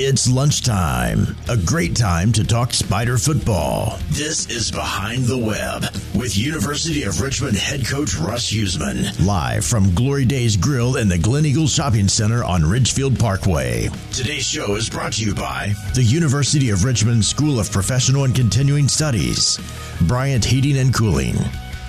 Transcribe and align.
It's 0.00 0.30
lunchtime, 0.30 1.36
a 1.48 1.56
great 1.56 1.96
time 1.96 2.30
to 2.34 2.44
talk 2.44 2.72
Spider 2.72 3.18
football. 3.18 3.98
This 4.10 4.48
is 4.48 4.70
Behind 4.70 5.24
the 5.24 5.36
Web 5.36 5.92
with 6.14 6.38
University 6.38 7.02
of 7.02 7.20
Richmond 7.20 7.56
head 7.56 7.84
coach 7.84 8.14
Russ 8.14 8.48
Huesman, 8.48 9.26
live 9.26 9.64
from 9.64 9.92
Glory 9.96 10.24
Days 10.24 10.56
Grill 10.56 10.98
in 10.98 11.08
the 11.08 11.18
Glen 11.18 11.44
Eagle 11.44 11.66
Shopping 11.66 12.06
Center 12.06 12.44
on 12.44 12.64
Ridgefield 12.64 13.18
Parkway. 13.18 13.88
Today's 14.12 14.46
show 14.46 14.76
is 14.76 14.88
brought 14.88 15.14
to 15.14 15.24
you 15.24 15.34
by 15.34 15.74
the 15.96 16.04
University 16.04 16.70
of 16.70 16.84
Richmond 16.84 17.24
School 17.24 17.58
of 17.58 17.72
Professional 17.72 18.22
and 18.22 18.36
Continuing 18.36 18.86
Studies, 18.86 19.58
Bryant 20.02 20.44
Heating 20.44 20.78
and 20.78 20.94
Cooling, 20.94 21.34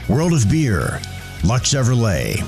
World 0.07 0.33
of 0.33 0.49
Beer, 0.49 0.99
Lux 1.43 1.75
Chevrolet, 1.75 2.43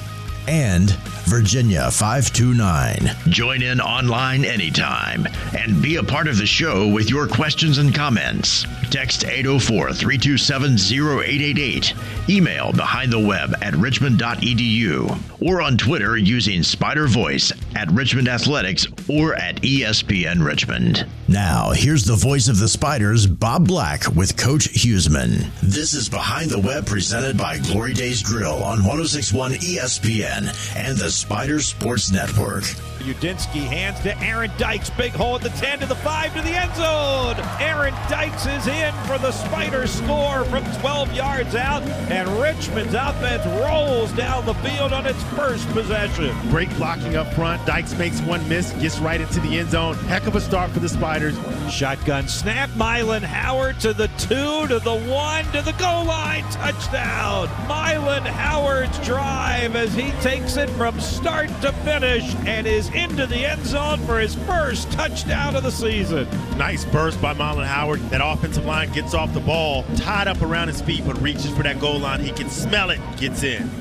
and 0.47 0.91
Virginia 1.31 1.89
529. 1.91 3.09
Join 3.31 3.61
in 3.61 3.79
online 3.79 4.43
anytime 4.43 5.27
and 5.57 5.81
be 5.81 5.95
a 5.95 6.03
part 6.03 6.27
of 6.27 6.37
the 6.37 6.45
show 6.45 6.87
with 6.87 7.09
your 7.09 7.27
questions 7.27 7.77
and 7.77 7.95
comments. 7.95 8.65
Text 8.89 9.23
804 9.23 9.93
327 9.93 10.73
0888. 10.73 11.93
Email 12.29 12.73
behind 12.73 13.13
the 13.13 13.19
web 13.19 13.55
at 13.61 13.75
richmond.edu 13.75 15.17
or 15.41 15.61
on 15.61 15.77
Twitter 15.77 16.17
using 16.17 16.63
Spider 16.63 17.07
Voice 17.07 17.53
at 17.75 17.89
Richmond 17.91 18.27
Athletics 18.27 18.85
or 19.09 19.35
at 19.35 19.61
ESPN 19.61 20.45
Richmond. 20.45 21.05
Now, 21.27 21.71
here's 21.71 22.03
the 22.03 22.15
voice 22.15 22.49
of 22.49 22.59
the 22.59 22.67
Spiders, 22.67 23.25
Bob 23.25 23.67
Black, 23.67 24.05
with 24.13 24.35
Coach 24.35 24.67
Huesman. 24.73 25.49
This 25.61 25.93
is 25.93 26.09
Behind 26.09 26.49
the 26.49 26.59
Web 26.59 26.85
presented 26.85 27.37
by 27.37 27.57
Glory 27.59 27.93
Days 27.93 28.21
Grill 28.21 28.55
on 28.55 28.83
1061 28.83 29.53
ESPN 29.53 30.30
and 30.31 30.97
the 30.97 31.11
Spider 31.11 31.59
Sports 31.59 32.11
Network. 32.11 32.63
Udinski 33.01 33.65
hands 33.65 33.99
to 34.01 34.17
Aaron 34.19 34.51
Dykes. 34.57 34.89
Big 34.91 35.11
hole 35.11 35.35
at 35.35 35.41
the 35.41 35.49
10 35.49 35.79
to 35.79 35.85
the 35.87 35.95
5 35.95 36.35
to 36.35 36.41
the 36.41 36.49
end 36.49 36.73
zone. 36.75 37.35
Aaron 37.59 37.93
Dykes 38.07 38.45
is 38.45 38.67
in 38.67 38.93
for 39.05 39.17
the 39.17 39.31
Spider 39.31 39.87
score 39.87 40.45
from 40.45 40.63
12 40.79 41.13
yards 41.13 41.55
out, 41.55 41.81
and 42.11 42.29
Richmond's 42.39 42.93
offense 42.93 43.45
rolls 43.63 44.11
down 44.13 44.45
the 44.45 44.53
field 44.55 44.93
on 44.93 45.07
its 45.07 45.21
first 45.35 45.67
possession. 45.69 46.35
Great 46.49 46.69
blocking 46.77 47.15
up 47.15 47.33
front. 47.33 47.65
Dykes 47.65 47.97
makes 47.97 48.21
one 48.21 48.47
miss, 48.47 48.71
gets 48.73 48.99
right 48.99 49.19
into 49.19 49.39
the 49.39 49.59
end 49.59 49.71
zone. 49.71 49.95
Heck 49.95 50.27
of 50.27 50.35
a 50.35 50.41
start 50.41 50.71
for 50.71 50.79
the 50.79 50.89
Spiders. 50.89 51.35
Shotgun 51.71 52.27
snap. 52.27 52.69
Mylon 52.71 53.23
Howard 53.23 53.79
to 53.79 53.93
the 53.93 54.07
2 54.19 54.67
to 54.67 54.79
the 54.79 54.95
1 54.95 55.45
to 55.53 55.61
the 55.61 55.73
goal 55.73 56.05
line. 56.05 56.43
Touchdown. 56.51 57.47
Mylon 57.67 58.25
Howard's 58.25 58.97
drive 58.99 59.75
as 59.75 59.93
he 59.93 60.11
takes 60.21 60.55
it 60.55 60.69
from 60.71 60.99
start 61.01 61.49
to 61.61 61.71
finish 61.83 62.35
and 62.45 62.67
is 62.67 62.89
into 62.89 63.25
the 63.25 63.43
end 63.43 63.65
zone 63.65 63.97
for 64.05 64.19
his 64.19 64.35
first 64.35 64.91
touchdown 64.91 65.55
of 65.55 65.63
the 65.63 65.71
season. 65.71 66.27
Nice 66.57 66.85
burst 66.85 67.19
by 67.19 67.33
Mylon 67.33 67.65
Howard. 67.65 68.01
That 68.11 68.21
offensive 68.23 68.65
line 68.65 68.91
gets 68.91 69.15
off 69.15 69.33
the 69.33 69.39
ball, 69.39 69.83
tied 69.95 70.27
up 70.27 70.39
around 70.43 70.67
his 70.67 70.79
feet, 70.79 71.03
but 71.07 71.19
reaches 71.21 71.49
for 71.49 71.63
that 71.63 71.79
goal 71.79 71.97
line. 71.97 72.19
He 72.19 72.31
can 72.31 72.51
smell 72.51 72.91
it, 72.91 72.99
gets 73.17 73.41
in. 73.41 73.80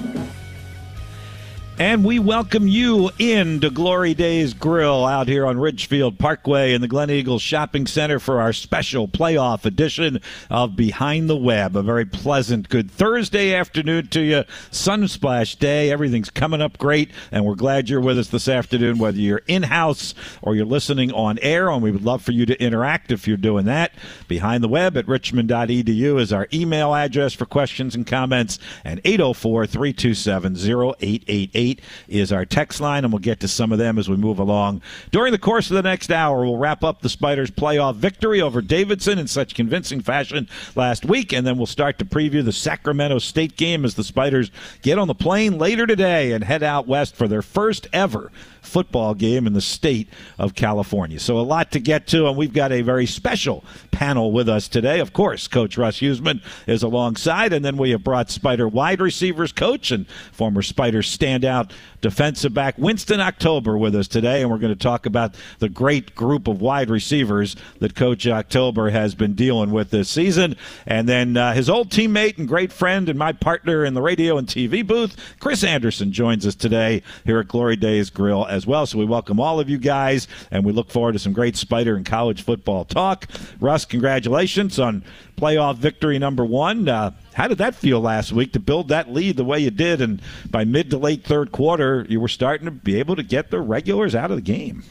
And 1.80 2.04
we 2.04 2.18
welcome 2.18 2.68
you 2.68 3.10
in 3.18 3.60
to 3.60 3.70
Glory 3.70 4.12
Days 4.12 4.52
Grill 4.52 5.06
out 5.06 5.28
here 5.28 5.46
on 5.46 5.58
Ridgefield 5.58 6.18
Parkway 6.18 6.74
in 6.74 6.82
the 6.82 6.88
Glen 6.88 7.08
Eagles 7.08 7.40
Shopping 7.40 7.86
Center 7.86 8.20
for 8.20 8.38
our 8.38 8.52
special 8.52 9.08
playoff 9.08 9.64
edition 9.64 10.20
of 10.50 10.76
Behind 10.76 11.30
the 11.30 11.38
Web. 11.38 11.74
A 11.74 11.82
very 11.82 12.04
pleasant, 12.04 12.68
good 12.68 12.90
Thursday 12.90 13.54
afternoon 13.54 14.08
to 14.08 14.20
you. 14.20 14.44
Sunsplash 14.70 15.58
Day. 15.58 15.90
Everything's 15.90 16.28
coming 16.28 16.60
up 16.60 16.76
great, 16.76 17.12
and 17.32 17.46
we're 17.46 17.54
glad 17.54 17.88
you're 17.88 17.98
with 17.98 18.18
us 18.18 18.28
this 18.28 18.46
afternoon, 18.46 18.98
whether 18.98 19.16
you're 19.16 19.40
in 19.46 19.62
house 19.62 20.12
or 20.42 20.54
you're 20.54 20.66
listening 20.66 21.10
on 21.12 21.38
air. 21.38 21.70
And 21.70 21.82
we 21.82 21.90
would 21.90 22.04
love 22.04 22.20
for 22.20 22.32
you 22.32 22.44
to 22.44 22.62
interact 22.62 23.10
if 23.10 23.26
you're 23.26 23.38
doing 23.38 23.64
that. 23.64 23.92
Behind 24.28 24.62
the 24.62 24.68
Web 24.68 24.98
at 24.98 25.08
richmond.edu 25.08 26.20
is 26.20 26.30
our 26.30 26.46
email 26.52 26.94
address 26.94 27.32
for 27.32 27.46
questions 27.46 27.94
and 27.94 28.06
comments, 28.06 28.58
and 28.84 29.00
804 29.02 29.66
327 29.66 30.56
0888 30.56 31.69
is 32.08 32.32
our 32.32 32.44
text 32.44 32.80
line, 32.80 33.04
and 33.04 33.12
we'll 33.12 33.20
get 33.20 33.40
to 33.40 33.48
some 33.48 33.72
of 33.72 33.78
them 33.78 33.98
as 33.98 34.08
we 34.08 34.16
move 34.16 34.38
along. 34.38 34.82
During 35.10 35.32
the 35.32 35.38
course 35.38 35.70
of 35.70 35.76
the 35.76 35.82
next 35.82 36.10
hour, 36.10 36.44
we'll 36.44 36.56
wrap 36.56 36.82
up 36.82 37.02
the 37.02 37.08
Spiders' 37.08 37.50
playoff 37.50 37.96
victory 37.96 38.40
over 38.40 38.60
Davidson 38.62 39.18
in 39.18 39.26
such 39.26 39.54
convincing 39.54 40.00
fashion 40.00 40.48
last 40.74 41.04
week, 41.04 41.32
and 41.32 41.46
then 41.46 41.56
we'll 41.56 41.66
start 41.66 41.98
to 41.98 42.04
preview 42.04 42.44
the 42.44 42.52
Sacramento 42.52 43.18
State 43.18 43.56
game 43.56 43.84
as 43.84 43.94
the 43.94 44.04
Spiders 44.04 44.50
get 44.82 44.98
on 44.98 45.08
the 45.08 45.14
plane 45.14 45.58
later 45.58 45.86
today 45.86 46.32
and 46.32 46.44
head 46.44 46.62
out 46.62 46.86
west 46.86 47.14
for 47.14 47.28
their 47.28 47.42
first 47.42 47.86
ever 47.92 48.30
football 48.62 49.14
game 49.14 49.46
in 49.46 49.52
the 49.52 49.60
state 49.60 50.08
of 50.38 50.54
California. 50.54 51.18
So 51.18 51.38
a 51.38 51.40
lot 51.40 51.72
to 51.72 51.80
get 51.80 52.06
to, 52.08 52.28
and 52.28 52.36
we've 52.36 52.52
got 52.52 52.72
a 52.72 52.82
very 52.82 53.06
special 53.06 53.64
panel 53.90 54.32
with 54.32 54.48
us 54.48 54.68
today. 54.68 55.00
Of 55.00 55.12
course, 55.12 55.48
Coach 55.48 55.76
Russ 55.76 55.98
Huesman 56.00 56.42
is 56.66 56.82
alongside, 56.82 57.52
and 57.52 57.64
then 57.64 57.76
we 57.76 57.90
have 57.90 58.04
brought 58.04 58.30
Spider 58.30 58.68
wide 58.68 59.00
receivers 59.00 59.52
coach 59.52 59.90
and 59.90 60.08
former 60.32 60.62
Spider 60.62 61.02
standout 61.02 61.72
defensive 62.00 62.54
back 62.54 62.78
Winston 62.78 63.20
October 63.20 63.76
with 63.76 63.94
us 63.94 64.08
today, 64.08 64.40
and 64.42 64.50
we're 64.50 64.58
going 64.58 64.72
to 64.72 64.78
talk 64.78 65.06
about 65.06 65.34
the 65.58 65.68
great 65.68 66.14
group 66.14 66.48
of 66.48 66.60
wide 66.60 66.90
receivers 66.90 67.56
that 67.78 67.94
Coach 67.94 68.26
October 68.26 68.90
has 68.90 69.14
been 69.14 69.34
dealing 69.34 69.70
with 69.70 69.90
this 69.90 70.08
season. 70.08 70.56
And 70.86 71.08
then 71.08 71.36
uh, 71.36 71.52
his 71.52 71.68
old 71.68 71.90
teammate 71.90 72.38
and 72.38 72.48
great 72.48 72.72
friend 72.72 73.08
and 73.08 73.18
my 73.18 73.32
partner 73.32 73.84
in 73.84 73.94
the 73.94 74.02
radio 74.02 74.38
and 74.38 74.46
TV 74.46 74.86
booth, 74.86 75.16
Chris 75.38 75.62
Anderson, 75.62 76.12
joins 76.12 76.46
us 76.46 76.54
today 76.54 77.02
here 77.24 77.40
at 77.40 77.48
Glory 77.48 77.76
Days 77.76 78.10
Grill 78.10 78.46
as 78.46 78.66
well. 78.66 78.86
So 78.86 78.98
we 78.98 79.04
welcome 79.04 79.40
all 79.40 79.60
of 79.60 79.68
you 79.68 79.78
guys, 79.78 80.26
and 80.50 80.64
we 80.64 80.72
look 80.72 80.90
forward 80.90 81.12
to 81.12 81.18
some 81.18 81.32
great 81.32 81.56
Spider 81.56 81.96
and 81.96 82.06
college 82.06 82.42
football 82.42 82.84
talk. 82.84 83.26
Russ, 83.60 83.84
congratulations 83.84 84.78
on 84.78 85.04
playoff 85.40 85.76
victory 85.76 86.18
number 86.18 86.44
one. 86.44 86.88
Uh, 86.88 87.12
how 87.34 87.48
did 87.48 87.58
that 87.58 87.74
feel 87.74 88.00
last 88.00 88.32
week 88.32 88.52
to 88.52 88.60
build 88.60 88.88
that 88.88 89.10
lead 89.10 89.36
the 89.36 89.44
way 89.44 89.58
you 89.58 89.70
did? 89.70 90.02
And 90.02 90.20
by 90.50 90.64
mid 90.64 90.90
to 90.90 90.98
late 90.98 91.24
third 91.24 91.52
quarter, 91.52 91.89
you 92.08 92.20
were 92.20 92.28
starting 92.28 92.64
to 92.64 92.70
be 92.70 92.98
able 92.98 93.16
to 93.16 93.22
get 93.22 93.50
the 93.50 93.60
regulars 93.60 94.14
out 94.14 94.30
of 94.30 94.36
the 94.36 94.42
game. 94.42 94.84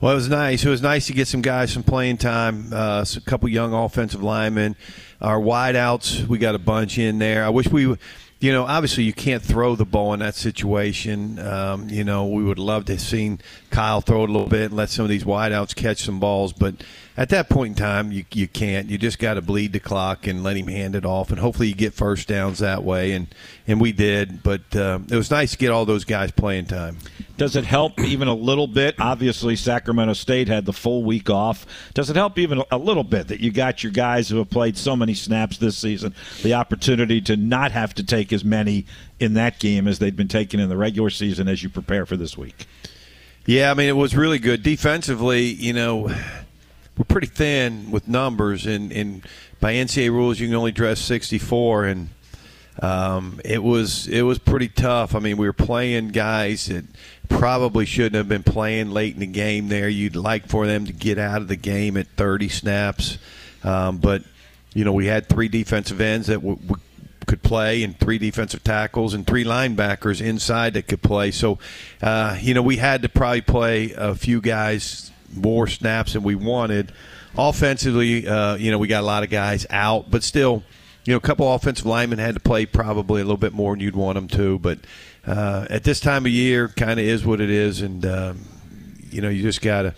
Well, 0.00 0.12
it 0.12 0.14
was 0.14 0.28
nice. 0.28 0.64
It 0.64 0.70
was 0.70 0.80
nice 0.80 1.06
to 1.08 1.12
get 1.12 1.28
some 1.28 1.42
guys 1.42 1.72
some 1.72 1.82
playing 1.82 2.16
time. 2.16 2.72
Uh, 2.72 3.04
a 3.14 3.20
couple 3.20 3.48
young 3.50 3.74
offensive 3.74 4.22
linemen. 4.22 4.76
Our 5.20 5.38
wideouts, 5.38 6.26
we 6.26 6.38
got 6.38 6.54
a 6.54 6.58
bunch 6.58 6.98
in 6.98 7.18
there. 7.18 7.44
I 7.44 7.50
wish 7.50 7.68
we 7.68 7.96
you 8.40 8.52
know, 8.52 8.64
obviously 8.64 9.04
you 9.04 9.12
can't 9.12 9.42
throw 9.42 9.76
the 9.76 9.84
ball 9.84 10.14
in 10.14 10.20
that 10.20 10.34
situation. 10.34 11.38
Um, 11.38 11.90
you 11.90 12.04
know, 12.04 12.26
we 12.26 12.42
would 12.42 12.58
love 12.58 12.86
to 12.86 12.92
have 12.92 13.00
seen 13.00 13.38
Kyle 13.68 14.00
throw 14.00 14.24
it 14.24 14.30
a 14.30 14.32
little 14.32 14.48
bit 14.48 14.66
and 14.70 14.76
let 14.76 14.88
some 14.88 15.04
of 15.04 15.10
these 15.10 15.24
wideouts 15.24 15.76
catch 15.76 16.02
some 16.02 16.18
balls, 16.20 16.54
but 16.54 16.76
at 17.16 17.28
that 17.30 17.48
point 17.48 17.70
in 17.70 17.74
time, 17.74 18.12
you 18.12 18.24
you 18.32 18.46
can't. 18.46 18.88
You 18.88 18.96
just 18.96 19.18
got 19.18 19.34
to 19.34 19.42
bleed 19.42 19.72
the 19.72 19.80
clock 19.80 20.26
and 20.26 20.42
let 20.42 20.56
him 20.56 20.68
hand 20.68 20.94
it 20.94 21.04
off, 21.04 21.30
and 21.30 21.38
hopefully 21.38 21.68
you 21.68 21.74
get 21.74 21.92
first 21.92 22.28
downs 22.28 22.60
that 22.60 22.84
way. 22.84 23.12
And 23.12 23.26
and 23.66 23.80
we 23.80 23.92
did, 23.92 24.42
but 24.42 24.74
uh, 24.76 25.00
it 25.10 25.16
was 25.16 25.30
nice 25.30 25.52
to 25.52 25.58
get 25.58 25.70
all 25.70 25.84
those 25.84 26.04
guys 26.04 26.30
playing 26.30 26.66
time. 26.66 26.98
Does 27.36 27.56
it 27.56 27.64
help 27.64 27.98
even 28.00 28.28
a 28.28 28.34
little 28.34 28.66
bit? 28.66 28.94
Obviously, 28.98 29.56
Sacramento 29.56 30.12
State 30.12 30.48
had 30.48 30.66
the 30.66 30.72
full 30.72 31.04
week 31.04 31.30
off. 31.30 31.66
Does 31.94 32.10
it 32.10 32.16
help 32.16 32.38
even 32.38 32.62
a 32.70 32.78
little 32.78 33.04
bit 33.04 33.28
that 33.28 33.40
you 33.40 33.50
got 33.50 33.82
your 33.82 33.92
guys 33.92 34.28
who 34.28 34.38
have 34.38 34.50
played 34.50 34.76
so 34.76 34.94
many 34.94 35.14
snaps 35.14 35.58
this 35.58 35.76
season 35.76 36.14
the 36.42 36.54
opportunity 36.54 37.20
to 37.22 37.36
not 37.36 37.72
have 37.72 37.94
to 37.94 38.04
take 38.04 38.32
as 38.32 38.44
many 38.44 38.86
in 39.18 39.34
that 39.34 39.58
game 39.58 39.88
as 39.88 39.98
they'd 39.98 40.16
been 40.16 40.28
taking 40.28 40.60
in 40.60 40.68
the 40.68 40.76
regular 40.76 41.10
season 41.10 41.48
as 41.48 41.62
you 41.62 41.68
prepare 41.68 42.06
for 42.06 42.16
this 42.16 42.36
week? 42.36 42.66
Yeah, 43.46 43.70
I 43.70 43.74
mean, 43.74 43.88
it 43.88 43.96
was 43.96 44.14
really 44.14 44.38
good. 44.38 44.62
Defensively, 44.62 45.44
you 45.44 45.72
know, 45.72 46.14
we're 47.00 47.04
pretty 47.04 47.28
thin 47.28 47.90
with 47.90 48.08
numbers, 48.08 48.66
and, 48.66 48.92
and 48.92 49.22
by 49.58 49.72
NCAA 49.72 50.10
rules, 50.10 50.38
you 50.38 50.48
can 50.48 50.54
only 50.54 50.70
dress 50.70 51.00
64, 51.00 51.86
and 51.86 52.10
um, 52.82 53.40
it 53.42 53.62
was 53.62 54.06
it 54.06 54.20
was 54.20 54.38
pretty 54.38 54.68
tough. 54.68 55.14
I 55.14 55.18
mean, 55.18 55.38
we 55.38 55.46
were 55.46 55.54
playing 55.54 56.08
guys 56.08 56.66
that 56.66 56.84
probably 57.30 57.86
shouldn't 57.86 58.16
have 58.16 58.28
been 58.28 58.42
playing 58.42 58.90
late 58.90 59.14
in 59.14 59.20
the 59.20 59.26
game. 59.26 59.68
There, 59.68 59.88
you'd 59.88 60.14
like 60.14 60.46
for 60.46 60.66
them 60.66 60.84
to 60.84 60.92
get 60.92 61.18
out 61.18 61.40
of 61.40 61.48
the 61.48 61.56
game 61.56 61.96
at 61.96 62.06
30 62.18 62.50
snaps, 62.50 63.16
um, 63.64 63.96
but 63.96 64.22
you 64.74 64.84
know, 64.84 64.92
we 64.92 65.06
had 65.06 65.26
three 65.26 65.48
defensive 65.48 66.02
ends 66.02 66.26
that 66.26 66.40
w- 66.40 66.56
w- 66.56 66.82
could 67.24 67.42
play, 67.42 67.82
and 67.82 67.98
three 67.98 68.18
defensive 68.18 68.62
tackles, 68.62 69.14
and 69.14 69.26
three 69.26 69.44
linebackers 69.44 70.20
inside 70.20 70.74
that 70.74 70.86
could 70.86 71.00
play. 71.00 71.30
So, 71.30 71.58
uh, 72.02 72.36
you 72.38 72.52
know, 72.52 72.62
we 72.62 72.76
had 72.76 73.00
to 73.00 73.08
probably 73.08 73.40
play 73.40 73.94
a 73.96 74.14
few 74.14 74.42
guys 74.42 75.09
more 75.34 75.66
snaps 75.66 76.14
than 76.14 76.22
we 76.22 76.34
wanted. 76.34 76.92
Offensively, 77.36 78.26
uh, 78.26 78.56
you 78.56 78.70
know, 78.70 78.78
we 78.78 78.88
got 78.88 79.02
a 79.02 79.06
lot 79.06 79.22
of 79.22 79.30
guys 79.30 79.66
out, 79.70 80.10
but 80.10 80.22
still, 80.22 80.62
you 81.04 81.12
know, 81.12 81.16
a 81.16 81.20
couple 81.20 81.52
offensive 81.52 81.86
linemen 81.86 82.18
had 82.18 82.34
to 82.34 82.40
play 82.40 82.66
probably 82.66 83.20
a 83.20 83.24
little 83.24 83.36
bit 83.36 83.52
more 83.52 83.72
than 83.72 83.80
you'd 83.80 83.96
want 83.96 84.16
them 84.16 84.28
to. 84.28 84.58
But 84.58 84.80
uh, 85.26 85.66
at 85.70 85.84
this 85.84 86.00
time 86.00 86.26
of 86.26 86.32
year, 86.32 86.68
kind 86.68 86.98
of 86.98 87.06
is 87.06 87.24
what 87.24 87.40
it 87.40 87.50
is, 87.50 87.82
and 87.82 88.04
um, 88.04 88.40
you 89.10 89.20
know, 89.20 89.28
you 89.28 89.42
just 89.42 89.62
got 89.62 89.82
to. 89.82 89.94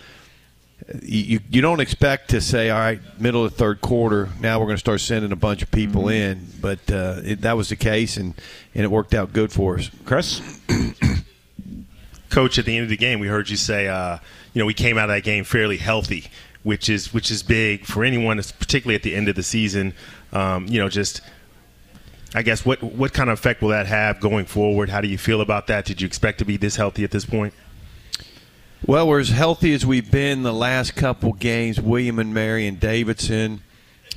You, 1.00 1.38
you 1.48 1.62
don't 1.62 1.78
expect 1.78 2.30
to 2.30 2.40
say, 2.40 2.68
all 2.68 2.78
right, 2.78 3.00
middle 3.20 3.44
of 3.44 3.52
the 3.52 3.56
third 3.56 3.80
quarter, 3.80 4.28
now 4.40 4.58
we're 4.58 4.66
going 4.66 4.76
to 4.76 4.80
start 4.80 5.00
sending 5.00 5.30
a 5.30 5.36
bunch 5.36 5.62
of 5.62 5.70
people 5.70 6.02
mm-hmm. 6.02 6.40
in. 6.40 6.46
But 6.60 6.90
uh, 6.90 7.20
it, 7.22 7.40
that 7.42 7.56
was 7.56 7.68
the 7.68 7.76
case, 7.76 8.16
and, 8.16 8.34
and 8.74 8.84
it 8.84 8.90
worked 8.90 9.14
out 9.14 9.32
good 9.32 9.52
for 9.52 9.78
us. 9.78 9.90
Chris? 10.04 10.60
Coach, 12.30 12.58
at 12.58 12.64
the 12.64 12.74
end 12.76 12.82
of 12.82 12.88
the 12.88 12.96
game, 12.96 13.20
we 13.20 13.28
heard 13.28 13.48
you 13.48 13.56
say, 13.56 13.86
uh, 13.86 14.18
you 14.52 14.60
know, 14.60 14.66
we 14.66 14.74
came 14.74 14.98
out 14.98 15.08
of 15.08 15.16
that 15.16 15.22
game 15.22 15.44
fairly 15.44 15.78
healthy, 15.78 16.30
which 16.62 16.88
is 16.88 17.12
which 17.12 17.30
is 17.30 17.42
big 17.42 17.86
for 17.86 18.04
anyone, 18.04 18.40
particularly 18.58 18.94
at 18.94 19.02
the 19.02 19.14
end 19.14 19.28
of 19.28 19.36
the 19.36 19.42
season. 19.42 19.94
Um, 20.32 20.66
you 20.66 20.78
know, 20.78 20.88
just 20.88 21.20
I 22.34 22.42
guess 22.42 22.64
what 22.64 22.82
what 22.82 23.12
kind 23.12 23.30
of 23.30 23.38
effect 23.38 23.62
will 23.62 23.70
that 23.70 23.86
have 23.86 24.20
going 24.20 24.46
forward? 24.46 24.88
How 24.88 25.00
do 25.00 25.08
you 25.08 25.18
feel 25.18 25.40
about 25.40 25.66
that? 25.68 25.84
Did 25.84 26.00
you 26.00 26.06
expect 26.06 26.38
to 26.38 26.44
be 26.44 26.56
this 26.56 26.76
healthy 26.76 27.04
at 27.04 27.10
this 27.10 27.24
point? 27.24 27.54
Well, 28.84 29.06
we're 29.06 29.20
as 29.20 29.28
healthy 29.28 29.74
as 29.74 29.86
we've 29.86 30.10
been 30.10 30.42
the 30.42 30.52
last 30.52 30.96
couple 30.96 31.32
games. 31.34 31.80
William 31.80 32.18
and 32.18 32.34
Mary 32.34 32.66
and 32.66 32.80
Davidson. 32.80 33.62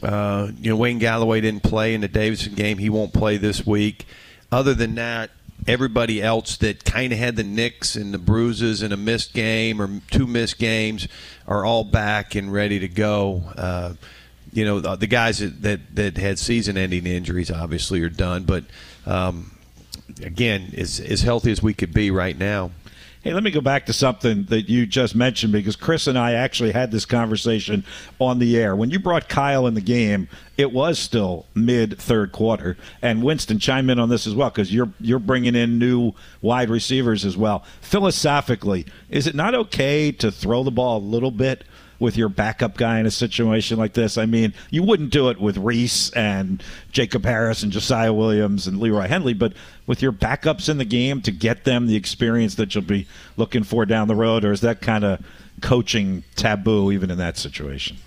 Uh, 0.01 0.51
you 0.59 0.69
know, 0.71 0.75
Wayne 0.75 0.97
Galloway 0.97 1.39
didn't 1.39 1.63
play 1.63 1.93
in 1.93 2.01
the 2.01 2.07
Davidson 2.07 2.55
game. 2.55 2.79
He 2.79 2.89
won't 2.89 3.13
play 3.13 3.37
this 3.37 3.65
week. 3.65 4.05
Other 4.51 4.73
than 4.73 4.95
that, 4.95 5.29
everybody 5.67 6.21
else 6.21 6.57
that 6.57 6.85
kind 6.85 7.11
of 7.11 7.19
had 7.19 7.35
the 7.35 7.43
nicks 7.43 7.95
and 7.95 8.13
the 8.13 8.17
bruises 8.17 8.81
and 8.81 8.93
a 8.93 8.97
missed 8.97 9.33
game 9.33 9.81
or 9.81 10.01
two 10.11 10.27
missed 10.27 10.59
games 10.59 11.07
are 11.47 11.65
all 11.65 11.83
back 11.83 12.35
and 12.35 12.51
ready 12.53 12.79
to 12.79 12.87
go. 12.87 13.43
Uh, 13.57 13.93
you 14.53 14.63
know, 14.63 14.79
the, 14.79 14.95
the 14.95 15.07
guys 15.07 15.39
that, 15.39 15.61
that, 15.61 15.95
that, 15.95 16.17
had 16.17 16.39
season-ending 16.39 17.05
injuries 17.05 17.51
obviously 17.51 18.01
are 18.01 18.09
done, 18.09 18.43
but 18.43 18.63
um, 19.05 19.51
again, 20.23 20.73
as, 20.77 20.99
as 20.99 21.21
healthy 21.21 21.51
as 21.51 21.61
we 21.61 21.73
could 21.73 21.93
be 21.93 22.11
right 22.11 22.37
now. 22.37 22.71
Hey, 23.25 23.33
let 23.33 23.41
me 23.41 23.49
go 23.49 23.59
back 23.59 23.87
to 23.87 23.93
something 23.93 24.43
that 24.49 24.69
you 24.69 24.85
just 24.85 25.15
mentioned 25.15 25.51
because 25.51 25.75
Chris 25.75 26.05
and 26.05 26.15
I 26.15 26.33
actually 26.33 26.73
had 26.73 26.91
this 26.91 27.07
conversation 27.07 27.83
on 28.19 28.37
the 28.37 28.55
air. 28.55 28.75
When 28.75 28.91
you 28.91 28.99
brought 28.99 29.27
Kyle 29.29 29.65
in 29.65 29.73
the 29.73 29.81
game, 29.81 30.29
it 30.57 30.71
was 30.71 30.99
still 30.99 31.47
mid 31.55 31.97
third 31.97 32.31
quarter, 32.31 32.77
and 33.01 33.23
Winston 33.23 33.57
chime 33.57 33.89
in 33.89 33.97
on 33.97 34.09
this 34.09 34.27
as 34.27 34.35
well 34.35 34.51
because 34.51 34.71
you're 34.71 34.91
you're 35.01 35.17
bringing 35.17 35.55
in 35.55 35.79
new 35.79 36.13
wide 36.43 36.69
receivers 36.69 37.25
as 37.25 37.35
well. 37.35 37.65
Philosophically, 37.81 38.85
is 39.09 39.25
it 39.25 39.33
not 39.33 39.55
okay 39.55 40.11
to 40.11 40.31
throw 40.31 40.61
the 40.61 40.69
ball 40.69 40.99
a 40.99 40.99
little 40.99 41.31
bit? 41.31 41.63
With 41.99 42.17
your 42.17 42.29
backup 42.29 42.77
guy 42.77 42.99
in 42.99 43.05
a 43.05 43.11
situation 43.11 43.77
like 43.77 43.93
this. 43.93 44.17
I 44.17 44.25
mean, 44.25 44.53
you 44.69 44.83
wouldn't 44.83 45.11
do 45.11 45.29
it 45.29 45.39
with 45.39 45.57
Reese 45.57 46.09
and 46.11 46.63
Jacob 46.91 47.23
Harris 47.23 47.63
and 47.63 47.71
Josiah 47.71 48.13
Williams 48.13 48.67
and 48.67 48.79
Leroy 48.79 49.07
Henley, 49.07 49.33
but 49.33 49.53
with 49.87 50.01
your 50.01 50.11
backups 50.11 50.69
in 50.69 50.77
the 50.77 50.85
game 50.85 51.21
to 51.21 51.31
get 51.31 51.63
them 51.63 51.87
the 51.87 51.95
experience 51.95 52.55
that 52.55 52.75
you'll 52.75 52.83
be 52.83 53.07
looking 53.37 53.63
for 53.63 53.85
down 53.85 54.07
the 54.07 54.15
road, 54.15 54.43
or 54.43 54.51
is 54.51 54.61
that 54.61 54.81
kind 54.81 55.03
of 55.03 55.23
coaching 55.61 56.23
taboo 56.35 56.91
even 56.91 57.09
in 57.09 57.17
that 57.17 57.37
situation? 57.37 57.97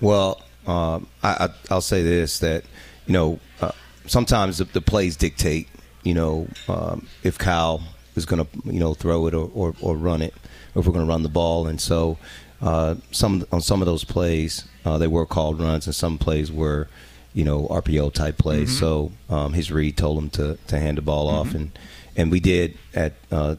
Well, 0.00 0.42
um, 0.66 1.06
I, 1.22 1.48
will 1.70 1.80
say 1.80 2.02
this 2.02 2.38
that 2.40 2.64
you 3.06 3.12
know 3.12 3.40
uh, 3.60 3.72
sometimes 4.06 4.58
the, 4.58 4.64
the, 4.64 4.80
plays 4.80 5.16
dictate. 5.16 5.68
You 6.02 6.14
know, 6.14 6.48
um, 6.68 7.06
if 7.22 7.38
Kyle 7.38 7.82
is 8.16 8.26
going 8.26 8.44
to 8.44 8.72
you 8.72 8.80
know 8.80 8.94
throw 8.94 9.26
it 9.26 9.34
or, 9.34 9.50
or, 9.54 9.74
or 9.80 9.96
run 9.96 10.22
it, 10.22 10.34
or 10.74 10.80
if 10.80 10.86
we're 10.86 10.92
going 10.92 11.06
to 11.06 11.10
run 11.10 11.22
the 11.22 11.28
ball, 11.28 11.66
and 11.66 11.80
so 11.80 12.18
uh, 12.62 12.94
some 13.10 13.44
on 13.52 13.60
some 13.60 13.82
of 13.82 13.86
those 13.86 14.04
plays 14.04 14.64
uh, 14.84 14.98
they 14.98 15.06
were 15.06 15.26
called 15.26 15.60
runs, 15.60 15.86
and 15.86 15.94
some 15.94 16.18
plays 16.18 16.50
were, 16.50 16.88
you 17.34 17.44
know, 17.44 17.66
RPO 17.68 18.12
type 18.12 18.38
plays. 18.38 18.70
Mm-hmm. 18.70 18.78
So 18.78 19.12
um, 19.30 19.52
his 19.52 19.70
read 19.70 19.96
told 19.96 20.18
him 20.18 20.30
to, 20.30 20.58
to 20.68 20.78
hand 20.78 20.98
the 20.98 21.02
ball 21.02 21.28
mm-hmm. 21.28 21.48
off, 21.48 21.54
and 21.54 21.78
and 22.16 22.30
we 22.30 22.40
did 22.40 22.76
at 22.94 23.14
uh, 23.30 23.56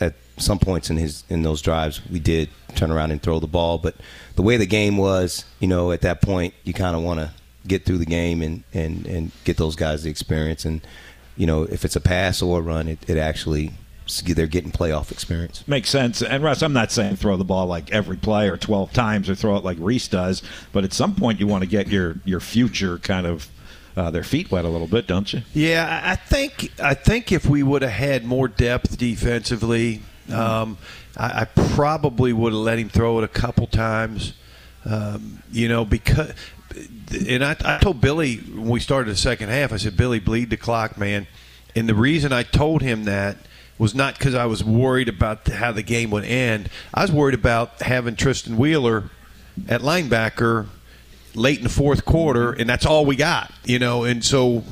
at 0.00 0.14
some 0.36 0.58
points 0.58 0.90
in 0.90 0.96
his 0.96 1.24
in 1.28 1.42
those 1.42 1.60
drives 1.60 2.06
we 2.08 2.18
did 2.18 2.48
turn 2.76 2.90
around 2.90 3.10
and 3.10 3.22
throw 3.22 3.40
the 3.40 3.46
ball. 3.46 3.78
But 3.78 3.96
the 4.36 4.42
way 4.42 4.56
the 4.56 4.66
game 4.66 4.96
was, 4.96 5.44
you 5.58 5.68
know, 5.68 5.92
at 5.92 6.02
that 6.02 6.22
point 6.22 6.54
you 6.64 6.72
kind 6.72 6.96
of 6.96 7.02
want 7.02 7.20
to 7.20 7.30
get 7.66 7.84
through 7.84 7.98
the 7.98 8.06
game 8.06 8.42
and, 8.42 8.62
and 8.72 9.06
and 9.06 9.32
get 9.44 9.56
those 9.56 9.76
guys 9.76 10.04
the 10.04 10.10
experience. 10.10 10.64
And 10.64 10.80
you 11.36 11.46
know, 11.46 11.64
if 11.64 11.84
it's 11.84 11.96
a 11.96 12.00
pass 12.00 12.42
or 12.42 12.60
a 12.60 12.62
run, 12.62 12.86
it, 12.86 12.98
it 13.08 13.18
actually 13.18 13.72
they're 14.18 14.46
getting 14.46 14.70
playoff 14.70 15.10
experience. 15.10 15.66
Makes 15.66 15.90
sense. 15.90 16.22
And 16.22 16.42
Russ, 16.42 16.62
I'm 16.62 16.72
not 16.72 16.92
saying 16.92 17.16
throw 17.16 17.36
the 17.36 17.44
ball 17.44 17.66
like 17.66 17.90
every 17.90 18.16
play 18.16 18.48
or 18.48 18.56
12 18.56 18.92
times 18.92 19.30
or 19.30 19.34
throw 19.34 19.56
it 19.56 19.64
like 19.64 19.78
Reese 19.80 20.08
does, 20.08 20.42
but 20.72 20.84
at 20.84 20.92
some 20.92 21.14
point 21.14 21.40
you 21.40 21.46
want 21.46 21.62
to 21.62 21.68
get 21.68 21.88
your 21.88 22.16
your 22.24 22.40
future 22.40 22.98
kind 22.98 23.26
of 23.26 23.48
uh, 23.96 24.10
their 24.10 24.22
feet 24.22 24.50
wet 24.50 24.64
a 24.64 24.68
little 24.68 24.86
bit, 24.86 25.06
don't 25.06 25.32
you? 25.32 25.42
Yeah, 25.52 26.00
I 26.04 26.16
think 26.16 26.70
I 26.80 26.94
think 26.94 27.32
if 27.32 27.46
we 27.46 27.62
would 27.62 27.82
have 27.82 27.90
had 27.90 28.24
more 28.24 28.48
depth 28.48 28.96
defensively, 28.96 30.02
um, 30.32 30.78
I, 31.16 31.42
I, 31.42 31.44
probably 31.44 32.32
would 32.32 32.52
have 32.52 32.62
let 32.62 32.78
him 32.78 32.88
throw 32.88 33.18
it 33.18 33.24
a 33.24 33.28
couple 33.28 33.66
times. 33.66 34.34
Um, 34.84 35.42
you 35.50 35.68
know, 35.68 35.84
because 35.84 36.32
and 37.28 37.44
I, 37.44 37.56
I 37.64 37.78
told 37.78 38.00
Billy 38.00 38.36
when 38.36 38.68
we 38.68 38.80
started 38.80 39.10
the 39.10 39.16
second 39.16 39.48
half, 39.48 39.72
I 39.72 39.76
said, 39.76 39.96
Billy, 39.96 40.20
bleed 40.20 40.50
the 40.50 40.56
clock, 40.56 40.96
man. 40.96 41.26
And 41.74 41.88
the 41.88 41.94
reason 41.94 42.32
I 42.32 42.42
told 42.42 42.82
him 42.82 43.04
that 43.04 43.36
was 43.80 43.94
not 43.94 44.18
because 44.18 44.34
I 44.34 44.44
was 44.44 44.62
worried 44.62 45.08
about 45.08 45.48
how 45.48 45.72
the 45.72 45.82
game 45.82 46.10
would 46.10 46.24
end. 46.24 46.68
I 46.92 47.00
was 47.00 47.10
worried 47.10 47.34
about 47.34 47.80
having 47.80 48.14
Tristan 48.14 48.58
Wheeler 48.58 49.04
at 49.66 49.80
linebacker 49.80 50.66
late 51.34 51.56
in 51.56 51.64
the 51.64 51.70
fourth 51.70 52.04
quarter, 52.04 52.52
and 52.52 52.68
that's 52.68 52.84
all 52.84 53.06
we 53.06 53.16
got, 53.16 53.50
you 53.64 53.78
know. 53.78 54.04
And 54.04 54.22
so 54.22 54.64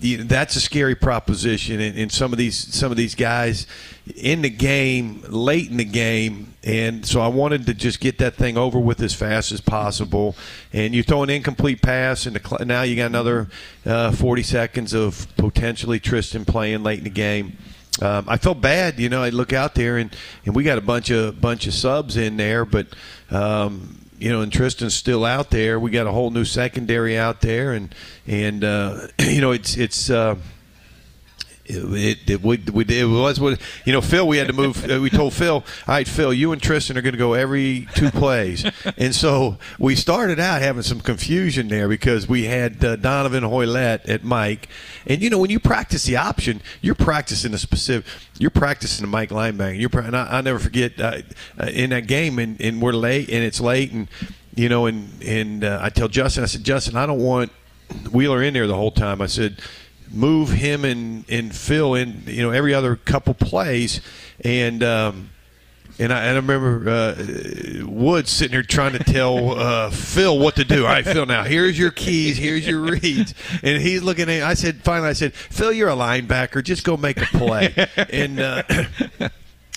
that's 0.00 0.56
a 0.56 0.60
scary 0.60 0.96
proposition. 0.96 1.80
And, 1.80 1.96
and, 1.96 2.10
some 2.10 2.32
of 2.32 2.38
these 2.38 2.56
some 2.74 2.90
of 2.90 2.96
these 2.96 3.14
guys 3.14 3.68
in 4.16 4.42
the 4.42 4.50
game 4.50 5.22
late 5.28 5.70
in 5.70 5.76
the 5.76 5.84
game, 5.84 6.54
and 6.64 7.06
so 7.06 7.20
I 7.20 7.28
wanted 7.28 7.66
to 7.66 7.74
just 7.74 8.00
get 8.00 8.18
that 8.18 8.34
thing 8.34 8.58
over 8.58 8.80
with 8.80 9.00
as 9.00 9.14
fast 9.14 9.52
as 9.52 9.60
possible. 9.60 10.34
And 10.72 10.92
you 10.92 11.04
throw 11.04 11.22
an 11.22 11.30
incomplete 11.30 11.82
pass, 11.82 12.26
and 12.26 12.36
now 12.66 12.82
you 12.82 12.96
got 12.96 13.06
another 13.06 13.46
uh, 13.84 14.10
40 14.10 14.42
seconds 14.42 14.92
of 14.92 15.28
potentially 15.36 16.00
Tristan 16.00 16.44
playing 16.44 16.82
late 16.82 16.98
in 16.98 17.04
the 17.04 17.10
game 17.10 17.58
um, 18.02 18.26
I 18.28 18.36
felt 18.36 18.60
bad, 18.60 18.98
you 18.98 19.08
know. 19.08 19.22
I 19.22 19.30
look 19.30 19.52
out 19.52 19.74
there 19.74 19.96
and, 19.96 20.14
and 20.44 20.54
we 20.54 20.64
got 20.64 20.78
a 20.78 20.82
bunch 20.82 21.10
of 21.10 21.40
bunch 21.40 21.66
of 21.66 21.74
subs 21.74 22.16
in 22.16 22.36
there, 22.36 22.64
but 22.64 22.86
um, 23.30 23.98
you 24.18 24.30
know, 24.30 24.42
and 24.42 24.52
Tristan's 24.52 24.94
still 24.94 25.24
out 25.24 25.50
there. 25.50 25.80
We 25.80 25.90
got 25.90 26.06
a 26.06 26.12
whole 26.12 26.30
new 26.30 26.44
secondary 26.44 27.18
out 27.18 27.40
there, 27.40 27.72
and 27.72 27.94
and 28.26 28.64
uh, 28.64 29.08
you 29.20 29.40
know, 29.40 29.52
it's 29.52 29.76
it's. 29.76 30.10
Uh, 30.10 30.36
it, 31.68 32.18
it, 32.28 32.44
it, 32.44 32.90
it, 32.90 33.04
was 33.04 33.40
what 33.40 33.60
you 33.84 33.92
know. 33.92 34.00
Phil, 34.00 34.26
we 34.26 34.38
had 34.38 34.46
to 34.46 34.52
move. 34.52 34.76
Uh, 34.86 35.00
we 35.00 35.10
told 35.10 35.32
Phil, 35.32 35.54
"All 35.54 35.64
right, 35.88 36.06
Phil, 36.06 36.32
you 36.32 36.52
and 36.52 36.62
Tristan 36.62 36.96
are 36.96 37.02
going 37.02 37.14
to 37.14 37.18
go 37.18 37.34
every 37.34 37.88
two 37.94 38.10
plays." 38.10 38.64
and 38.96 39.12
so 39.14 39.58
we 39.80 39.96
started 39.96 40.38
out 40.38 40.62
having 40.62 40.82
some 40.82 41.00
confusion 41.00 41.66
there 41.68 41.88
because 41.88 42.28
we 42.28 42.44
had 42.44 42.84
uh, 42.84 42.94
Donovan 42.94 43.42
Hoylett 43.42 44.08
at 44.08 44.22
Mike, 44.22 44.68
and 45.06 45.22
you 45.22 45.30
know 45.30 45.38
when 45.38 45.50
you 45.50 45.58
practice 45.58 46.04
the 46.04 46.16
option, 46.16 46.60
you're 46.82 46.94
practicing 46.94 47.52
a 47.52 47.58
specific. 47.58 48.06
You're 48.38 48.50
practicing 48.50 49.04
the 49.04 49.10
Mike 49.10 49.30
linebacker. 49.30 49.78
You're. 49.78 49.90
And 50.00 50.16
I, 50.16 50.36
will 50.36 50.42
never 50.42 50.58
forget 50.58 51.00
uh, 51.00 51.22
uh, 51.58 51.66
in 51.66 51.90
that 51.90 52.06
game, 52.06 52.38
and, 52.38 52.60
and 52.60 52.80
we're 52.80 52.92
late, 52.92 53.28
and 53.28 53.42
it's 53.42 53.60
late, 53.60 53.92
and 53.92 54.08
you 54.54 54.68
know, 54.68 54.86
and 54.86 55.08
and 55.22 55.64
uh, 55.64 55.78
I 55.80 55.90
tell 55.90 56.08
Justin, 56.08 56.42
I 56.42 56.46
said, 56.46 56.64
Justin, 56.64 56.96
I 56.96 57.06
don't 57.06 57.20
want 57.20 57.50
Wheeler 58.12 58.42
in 58.42 58.54
there 58.54 58.66
the 58.66 58.74
whole 58.74 58.90
time. 58.90 59.20
I 59.20 59.26
said 59.26 59.60
move 60.10 60.50
him 60.50 60.84
and, 60.84 61.24
and 61.28 61.54
Phil 61.54 61.94
in, 61.94 62.22
you 62.26 62.42
know, 62.42 62.50
every 62.50 62.74
other 62.74 62.96
couple 62.96 63.34
plays. 63.34 64.00
And, 64.44 64.82
um, 64.82 65.30
and 65.98 66.12
I, 66.12 66.24
and 66.24 66.32
I 66.32 66.34
remember 66.36 66.90
uh, 66.90 67.86
Woods 67.86 68.30
sitting 68.30 68.52
here 68.52 68.62
trying 68.62 68.92
to 68.92 68.98
tell 68.98 69.58
uh, 69.58 69.90
Phil 69.90 70.38
what 70.38 70.56
to 70.56 70.64
do. 70.64 70.84
All 70.84 70.90
right, 70.90 71.04
Phil, 71.04 71.24
now 71.24 71.42
here's 71.44 71.78
your 71.78 71.90
keys, 71.90 72.36
here's 72.36 72.66
your 72.66 72.80
reads. 72.80 73.34
And 73.62 73.80
he's 73.80 74.02
looking 74.02 74.28
at 74.28 74.42
I 74.42 74.54
said, 74.54 74.82
finally, 74.82 75.08
I 75.08 75.14
said, 75.14 75.32
Phil, 75.32 75.72
you're 75.72 75.88
a 75.88 75.96
linebacker. 75.96 76.62
Just 76.62 76.84
go 76.84 76.96
make 76.96 77.20
a 77.20 77.26
play. 77.26 77.74
and, 78.10 78.40
uh, 78.40 78.62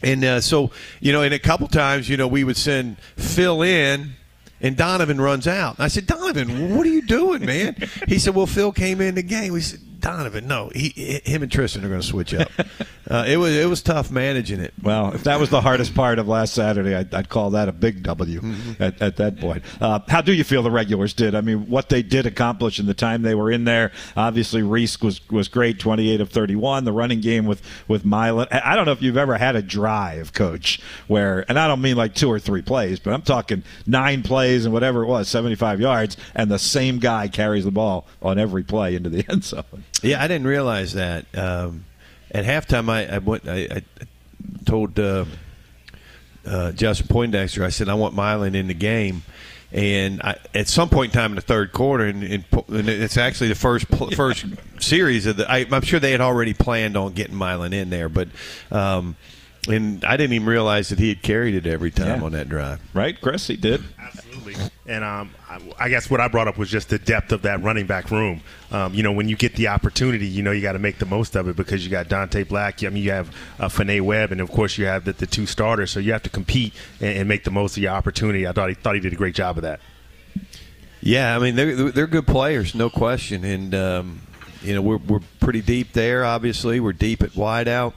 and 0.04 0.24
uh, 0.26 0.42
so, 0.42 0.72
you 1.00 1.14
know, 1.14 1.22
and 1.22 1.34
a 1.34 1.40
couple 1.40 1.68
times, 1.68 2.10
you 2.10 2.18
know, 2.18 2.28
we 2.28 2.44
would 2.44 2.58
send 2.58 2.98
Phil 3.16 3.62
in 3.62 4.16
and 4.62 4.76
Donovan 4.76 5.22
runs 5.22 5.48
out. 5.48 5.80
I 5.80 5.88
said, 5.88 6.06
Donovan, 6.06 6.76
what 6.76 6.86
are 6.86 6.90
you 6.90 7.02
doing, 7.02 7.46
man? 7.46 7.76
He 8.08 8.20
said, 8.20 8.36
Well, 8.36 8.46
Phil 8.46 8.72
came 8.72 9.02
in 9.02 9.16
the 9.16 9.24
game. 9.24 9.54
We 9.54 9.62
said, 9.62 9.80
Donovan, 10.00 10.48
no, 10.48 10.70
he, 10.74 11.22
him 11.26 11.44
and 11.44 11.52
Tristan 11.52 11.84
are 11.84 11.90
going 11.90 12.02
to 12.02 12.08
switch 12.08 12.34
up. 12.34 12.50
uh, 13.10 13.26
it 13.28 13.38
was 13.38 13.56
it 13.56 13.68
was 13.68 13.82
tough 13.82 14.12
managing 14.12 14.60
it. 14.60 14.74
Well, 14.82 15.14
if 15.14 15.24
that 15.24 15.40
was 15.40 15.50
the 15.50 15.62
hardest 15.62 15.94
part 15.94 16.20
of 16.20 16.28
last 16.28 16.54
Saturday, 16.54 16.96
I'd, 16.96 17.14
I'd 17.14 17.30
call 17.30 17.52
that 17.52 17.68
a 17.68 17.72
big 17.72 18.04
W 18.04 18.40
mm-hmm. 18.40 18.82
at, 18.82 19.02
at, 19.02 19.18
that 19.18 19.40
point. 19.40 19.64
Uh, 19.82 20.00
how 20.08 20.22
do 20.22 20.34
you 20.34 20.44
feel 20.44 20.64
the 20.64 20.72
regulars 20.72 21.14
did? 21.14 21.36
I 21.36 21.42
mean, 21.42 21.70
what 21.70 21.90
they 21.90 22.02
did 22.02 22.26
accomplish 22.26 22.80
in 22.80 22.86
the 22.86 22.94
time 22.94 23.24
they 23.24 23.36
were 23.36 23.52
in 23.52 23.66
there. 23.66 23.92
Obviously, 24.16 24.62
Reese 24.62 25.02
was 25.02 25.28
was 25.30 25.48
great, 25.48 25.80
twenty 25.80 26.10
eight 26.12 26.22
of 26.22 26.30
thirty 26.30 26.56
one. 26.56 26.86
The 26.86 26.94
running 26.94 27.20
game 27.20 27.46
with 27.46 27.62
with 27.88 28.06
Milan. 28.06 28.48
I 28.52 28.76
don't 28.76 28.86
know 28.86 28.94
if 28.94 29.02
you've 29.02 29.18
ever 29.18 29.38
had 29.38 29.56
a 29.56 29.62
drive, 29.62 30.34
Coach, 30.34 30.80
where 31.08 31.46
and 31.50 31.60
I 31.60 31.68
don't 31.68 31.82
mean 31.82 31.98
like 31.98 32.16
two 32.16 32.32
or 32.32 32.40
three 32.40 32.62
plays, 32.62 33.00
but 33.00 33.14
I'm 33.14 33.24
talking 33.24 33.64
nine 33.86 34.24
plays 34.24 34.66
and 34.66 34.74
whatever 34.74 35.04
it 35.04 35.08
was, 35.08 35.28
seventy 35.28 35.56
five 35.56 35.82
yards, 35.82 36.16
and 36.36 36.50
the 36.50 36.60
same 36.60 37.00
guy 37.00 37.28
carries 37.28 37.66
the 37.66 37.72
ball 37.72 38.08
on 38.22 38.40
every 38.40 38.64
play 38.64 38.96
into 38.96 39.10
the 39.10 39.26
end 39.30 39.44
zone. 39.44 39.84
Yeah, 40.02 40.24
I 40.24 40.28
didn't 40.28 40.48
realize 40.48 40.94
that. 40.94 41.26
Um, 41.38 41.86
at 42.32 42.46
halftime, 42.46 42.90
I, 42.90 43.16
I 43.16 43.18
went. 43.18 43.48
I, 43.48 43.68
I 43.72 43.84
told 44.66 45.00
uh, 45.00 45.26
uh, 46.46 46.72
Justin 46.72 47.08
Poindexter, 47.08 47.64
I 47.64 47.70
said, 47.70 47.90
I 47.90 47.94
want 47.96 48.16
Milan 48.16 48.56
in 48.56 48.68
the 48.68 48.74
game. 48.74 49.24
And 49.72 50.22
I, 50.24 50.38
at 50.56 50.68
some 50.68 50.90
point 50.90 51.14
in 51.14 51.20
time 51.20 51.32
in 51.32 51.36
the 51.36 51.42
third 51.42 51.74
quarter, 51.74 52.06
and, 52.06 52.24
and, 52.24 52.44
and 52.70 52.90
it's 52.90 53.18
actually 53.18 53.50
the 53.50 53.56
first 53.56 53.86
first 54.16 54.46
series 54.80 55.28
of 55.28 55.38
the. 55.38 55.52
I, 55.52 55.60
am 55.60 55.82
sure 55.84 56.00
they 56.00 56.12
had 56.12 56.22
already 56.22 56.56
planned 56.56 56.98
on 56.98 57.14
getting 57.14 57.36
Milan 57.36 57.72
in 57.72 57.92
there, 57.92 58.10
but 58.10 58.30
um, 58.72 59.16
and 59.68 60.04
I 60.04 60.18
didn't 60.18 60.34
even 60.34 60.48
realize 60.48 60.90
that 60.90 60.98
he 60.98 61.10
had 61.10 61.22
carried 61.22 61.54
it 61.54 61.68
every 61.68 61.92
time 61.92 62.20
Yeah. 62.20 62.26
on 62.26 62.32
that 62.32 62.50
drive. 62.50 62.80
Right, 62.96 63.20
Chris? 63.22 63.46
He 63.46 63.58
did. 63.58 63.84
Absolutely. 64.00 64.29
And 64.86 65.04
um, 65.04 65.32
I, 65.50 65.62
I 65.80 65.90
guess 65.90 66.10
what 66.10 66.20
I 66.20 66.28
brought 66.28 66.48
up 66.48 66.58
was 66.58 66.70
just 66.70 66.90
the 66.90 67.00
depth 67.00 67.32
of 67.32 67.44
that 67.44 67.62
running 67.62 67.86
back 67.86 68.12
room. 68.12 68.42
Um, 68.72 68.94
you 68.94 69.04
know, 69.04 69.12
when 69.12 69.30
you 69.30 69.36
get 69.36 69.56
the 69.56 69.68
opportunity, 69.68 70.28
you 70.28 70.44
know 70.44 70.52
you 70.52 70.62
got 70.62 70.74
to 70.74 70.80
make 70.80 71.00
the 71.00 71.06
most 71.06 71.36
of 71.36 71.48
it 71.48 71.56
because 71.56 71.84
you 71.84 71.92
got 71.92 72.08
Dante 72.08 72.44
Black. 72.44 72.84
I 72.84 72.90
mean, 72.90 73.04
you 73.04 73.12
have 73.12 73.34
uh, 73.60 73.68
Finay 73.68 74.02
Webb, 74.02 74.32
and 74.32 74.42
of 74.42 74.52
course 74.52 74.78
you 74.78 74.86
have 74.86 75.06
the, 75.06 75.14
the 75.14 75.28
two 75.28 75.46
starters. 75.46 75.92
So 75.92 76.00
you 76.00 76.12
have 76.12 76.24
to 76.24 76.30
compete 76.30 76.74
and, 77.00 77.20
and 77.20 77.30
make 77.30 77.44
the 77.44 77.52
most 77.52 77.78
of 77.78 77.84
your 77.84 77.94
opportunity. 77.94 78.48
I 78.48 78.52
thought 78.52 78.70
he 78.70 78.76
thought 78.76 78.96
he 78.96 79.02
did 79.02 79.14
a 79.14 79.18
great 79.18 79.36
job 79.36 79.58
of 79.58 79.64
that. 79.64 79.80
Yeah, 81.02 81.36
I 81.36 81.40
mean 81.40 81.56
they're 81.56 81.92
they're 81.92 82.08
good 82.08 82.28
players, 82.28 82.76
no 82.76 82.90
question, 82.90 83.46
and 83.46 83.74
um, 83.74 84.22
you 84.62 84.74
know 84.74 84.82
we're 84.82 84.98
we're 84.98 85.22
pretty 85.40 85.62
deep 85.62 85.94
there. 85.94 86.26
Obviously, 86.26 86.80
we're 86.80 86.94
deep 86.94 87.24
at 87.24 87.32
wideout. 87.32 87.94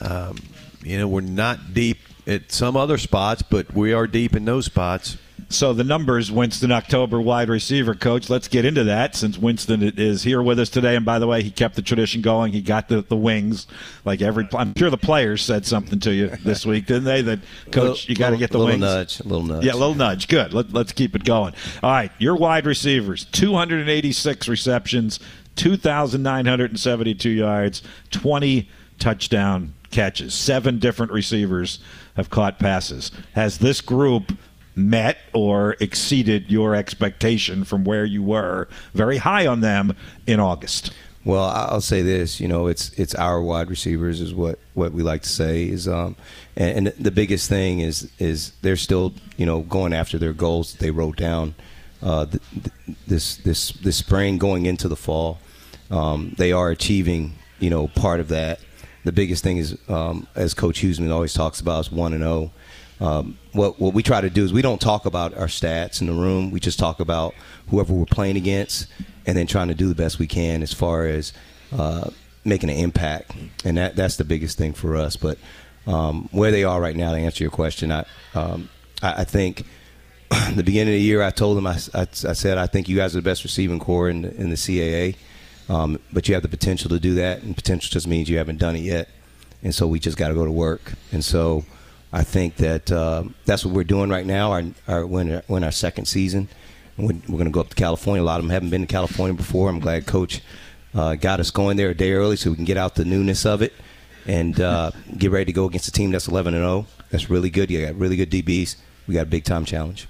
Um, 0.00 0.36
you 0.82 0.98
know, 0.98 1.08
we're 1.08 1.22
not 1.22 1.72
deep 1.72 1.98
at 2.26 2.52
some 2.52 2.76
other 2.76 2.98
spots, 2.98 3.42
but 3.42 3.72
we 3.74 3.92
are 3.92 4.06
deep 4.06 4.36
in 4.36 4.44
those 4.44 4.66
spots. 4.66 5.16
So 5.48 5.72
the 5.72 5.84
numbers, 5.84 6.30
Winston 6.30 6.72
October 6.72 7.20
wide 7.20 7.48
receiver 7.48 7.94
coach. 7.94 8.30
Let's 8.30 8.48
get 8.48 8.64
into 8.64 8.84
that 8.84 9.14
since 9.14 9.38
Winston 9.38 9.82
is 9.82 10.22
here 10.22 10.42
with 10.42 10.58
us 10.58 10.68
today. 10.68 10.96
And 10.96 11.04
by 11.04 11.18
the 11.18 11.26
way, 11.26 11.42
he 11.42 11.50
kept 11.50 11.76
the 11.76 11.82
tradition 11.82 12.22
going. 12.22 12.52
He 12.52 12.60
got 12.60 12.88
the, 12.88 13.02
the 13.02 13.16
wings. 13.16 13.66
Like 14.04 14.22
every, 14.22 14.48
I'm 14.52 14.74
sure 14.76 14.90
the 14.90 14.96
players 14.96 15.42
said 15.42 15.66
something 15.66 16.00
to 16.00 16.12
you 16.12 16.28
this 16.28 16.64
week, 16.66 16.86
didn't 16.86 17.04
they? 17.04 17.22
That 17.22 17.40
coach, 17.70 18.08
you 18.08 18.16
got 18.16 18.30
to 18.30 18.36
get 18.36 18.50
the 18.50 18.58
little 18.58 18.72
wings. 18.72 18.80
nudge, 18.80 19.20
a 19.20 19.24
little 19.24 19.44
nudge. 19.44 19.64
Yeah, 19.64 19.72
little 19.72 19.94
nudge. 19.94 20.28
Good. 20.28 20.52
Let, 20.52 20.72
let's 20.72 20.92
keep 20.92 21.14
it 21.14 21.24
going. 21.24 21.54
All 21.82 21.90
right, 21.90 22.12
your 22.18 22.36
wide 22.36 22.66
receivers: 22.66 23.24
286 23.26 24.48
receptions, 24.48 25.20
2,972 25.56 27.30
yards, 27.30 27.82
20 28.10 28.68
touchdown 28.98 29.74
catches. 29.90 30.34
Seven 30.34 30.78
different 30.78 31.12
receivers 31.12 31.78
have 32.16 32.30
caught 32.30 32.58
passes. 32.58 33.10
Has 33.32 33.58
this 33.58 33.80
group 33.80 34.32
met 34.76 35.18
or 35.32 35.76
exceeded 35.80 36.50
your 36.50 36.74
expectation 36.74 37.64
from 37.64 37.84
where 37.84 38.04
you 38.04 38.22
were 38.22 38.68
very 38.92 39.18
high 39.18 39.46
on 39.46 39.60
them 39.60 39.96
in 40.26 40.40
August? 40.40 40.92
Well, 41.24 41.44
I'll 41.44 41.80
say 41.80 42.02
this. 42.02 42.38
You 42.38 42.48
know, 42.48 42.66
it's 42.66 42.90
it's 42.98 43.14
our 43.14 43.40
wide 43.40 43.70
receivers 43.70 44.20
is 44.20 44.34
what, 44.34 44.58
what 44.74 44.92
we 44.92 45.02
like 45.02 45.22
to 45.22 45.28
say 45.28 45.64
is, 45.64 45.88
um, 45.88 46.16
and, 46.54 46.88
and 46.88 46.96
the 46.98 47.10
biggest 47.10 47.48
thing 47.48 47.80
is 47.80 48.10
is 48.18 48.52
they're 48.60 48.76
still 48.76 49.14
you 49.38 49.46
know 49.46 49.60
going 49.60 49.94
after 49.94 50.18
their 50.18 50.34
goals 50.34 50.72
that 50.72 50.80
they 50.80 50.90
wrote 50.90 51.16
down 51.16 51.54
uh, 52.02 52.26
th- 52.26 52.42
th- 52.52 52.98
this 53.06 53.36
this 53.38 53.70
this 53.72 53.96
spring 53.96 54.36
going 54.36 54.66
into 54.66 54.86
the 54.86 54.96
fall. 54.96 55.38
Um, 55.90 56.34
they 56.36 56.52
are 56.52 56.70
achieving 56.70 57.36
you 57.58 57.70
know 57.70 57.88
part 57.88 58.20
of 58.20 58.28
that. 58.28 58.60
The 59.04 59.12
biggest 59.12 59.42
thing 59.42 59.56
is, 59.56 59.78
um, 59.88 60.26
as 60.34 60.52
Coach 60.52 60.82
Huesman 60.82 61.10
always 61.10 61.32
talks 61.32 61.60
about, 61.60 61.86
is 61.86 61.92
one 61.92 62.12
and 62.12 62.22
zero. 62.22 62.52
Um, 63.00 63.38
what 63.52 63.80
what 63.80 63.94
we 63.94 64.02
try 64.02 64.20
to 64.20 64.30
do 64.30 64.44
is 64.44 64.52
we 64.52 64.62
don't 64.62 64.80
talk 64.80 65.06
about 65.06 65.36
our 65.36 65.46
stats 65.46 66.00
in 66.00 66.06
the 66.06 66.12
room. 66.12 66.50
We 66.50 66.60
just 66.60 66.78
talk 66.78 67.00
about 67.00 67.34
whoever 67.68 67.92
we're 67.92 68.04
playing 68.04 68.36
against, 68.36 68.86
and 69.26 69.36
then 69.36 69.46
trying 69.46 69.68
to 69.68 69.74
do 69.74 69.88
the 69.88 69.94
best 69.94 70.18
we 70.18 70.26
can 70.26 70.62
as 70.62 70.72
far 70.72 71.06
as 71.06 71.32
uh, 71.72 72.10
making 72.44 72.70
an 72.70 72.76
impact. 72.76 73.32
And 73.64 73.76
that 73.78 73.96
that's 73.96 74.16
the 74.16 74.24
biggest 74.24 74.58
thing 74.58 74.72
for 74.72 74.96
us. 74.96 75.16
But 75.16 75.38
um, 75.86 76.28
where 76.30 76.50
they 76.50 76.64
are 76.64 76.80
right 76.80 76.96
now, 76.96 77.12
to 77.12 77.18
answer 77.18 77.42
your 77.42 77.50
question, 77.50 77.90
I 77.90 78.04
um, 78.34 78.68
I, 79.02 79.22
I 79.22 79.24
think 79.24 79.64
the 80.54 80.62
beginning 80.62 80.94
of 80.94 80.98
the 80.98 81.04
year, 81.04 81.22
I 81.22 81.30
told 81.30 81.56
them 81.56 81.66
I, 81.66 81.78
I, 81.94 82.02
I 82.02 82.32
said 82.32 82.58
I 82.58 82.66
think 82.66 82.88
you 82.88 82.96
guys 82.96 83.14
are 83.14 83.18
the 83.18 83.22
best 83.22 83.44
receiving 83.44 83.78
corps 83.78 84.08
in 84.08 84.22
the, 84.22 84.34
in 84.36 84.50
the 84.50 84.56
CAA, 84.56 85.16
um, 85.68 85.98
but 86.12 86.28
you 86.28 86.34
have 86.34 86.42
the 86.42 86.48
potential 86.48 86.88
to 86.90 87.00
do 87.00 87.14
that, 87.14 87.42
and 87.42 87.56
potential 87.56 87.90
just 87.90 88.06
means 88.06 88.30
you 88.30 88.38
haven't 88.38 88.58
done 88.58 88.76
it 88.76 88.80
yet, 88.82 89.08
and 89.62 89.74
so 89.74 89.86
we 89.86 89.98
just 89.98 90.16
got 90.16 90.28
to 90.28 90.34
go 90.34 90.44
to 90.44 90.52
work. 90.52 90.92
And 91.12 91.24
so 91.24 91.64
I 92.14 92.22
think 92.22 92.56
that 92.58 92.92
uh, 92.92 93.24
that's 93.44 93.64
what 93.64 93.74
we're 93.74 93.82
doing 93.82 94.08
right 94.08 94.24
now. 94.24 94.52
Our, 94.52 94.62
our 94.86 95.04
we're, 95.04 95.42
in 95.48 95.64
our, 95.64 95.72
second 95.72 96.04
season. 96.04 96.48
We're, 96.96 97.08
we're 97.28 97.38
going 97.38 97.46
to 97.46 97.50
go 97.50 97.58
up 97.58 97.70
to 97.70 97.74
California. 97.74 98.22
A 98.22 98.24
lot 98.24 98.38
of 98.38 98.44
them 98.44 98.50
haven't 98.50 98.70
been 98.70 98.82
to 98.82 98.86
California 98.86 99.34
before. 99.34 99.68
I'm 99.68 99.80
glad 99.80 100.06
Coach 100.06 100.40
uh, 100.94 101.16
got 101.16 101.40
us 101.40 101.50
going 101.50 101.76
there 101.76 101.90
a 101.90 101.94
day 101.94 102.12
early 102.12 102.36
so 102.36 102.50
we 102.50 102.56
can 102.56 102.64
get 102.64 102.76
out 102.76 102.94
the 102.94 103.04
newness 103.04 103.44
of 103.44 103.62
it 103.62 103.72
and 104.28 104.60
uh, 104.60 104.92
get 105.18 105.32
ready 105.32 105.46
to 105.46 105.52
go 105.52 105.64
against 105.64 105.88
a 105.88 105.90
team 105.90 106.12
that's 106.12 106.28
11 106.28 106.54
and 106.54 106.62
0. 106.62 106.86
That's 107.10 107.28
really 107.28 107.50
good. 107.50 107.68
You 107.68 107.84
got 107.84 107.96
really 107.96 108.14
good 108.14 108.30
DBs. 108.30 108.76
We 109.08 109.14
got 109.14 109.22
a 109.22 109.26
big 109.26 109.42
time 109.42 109.64
challenge. 109.64 110.06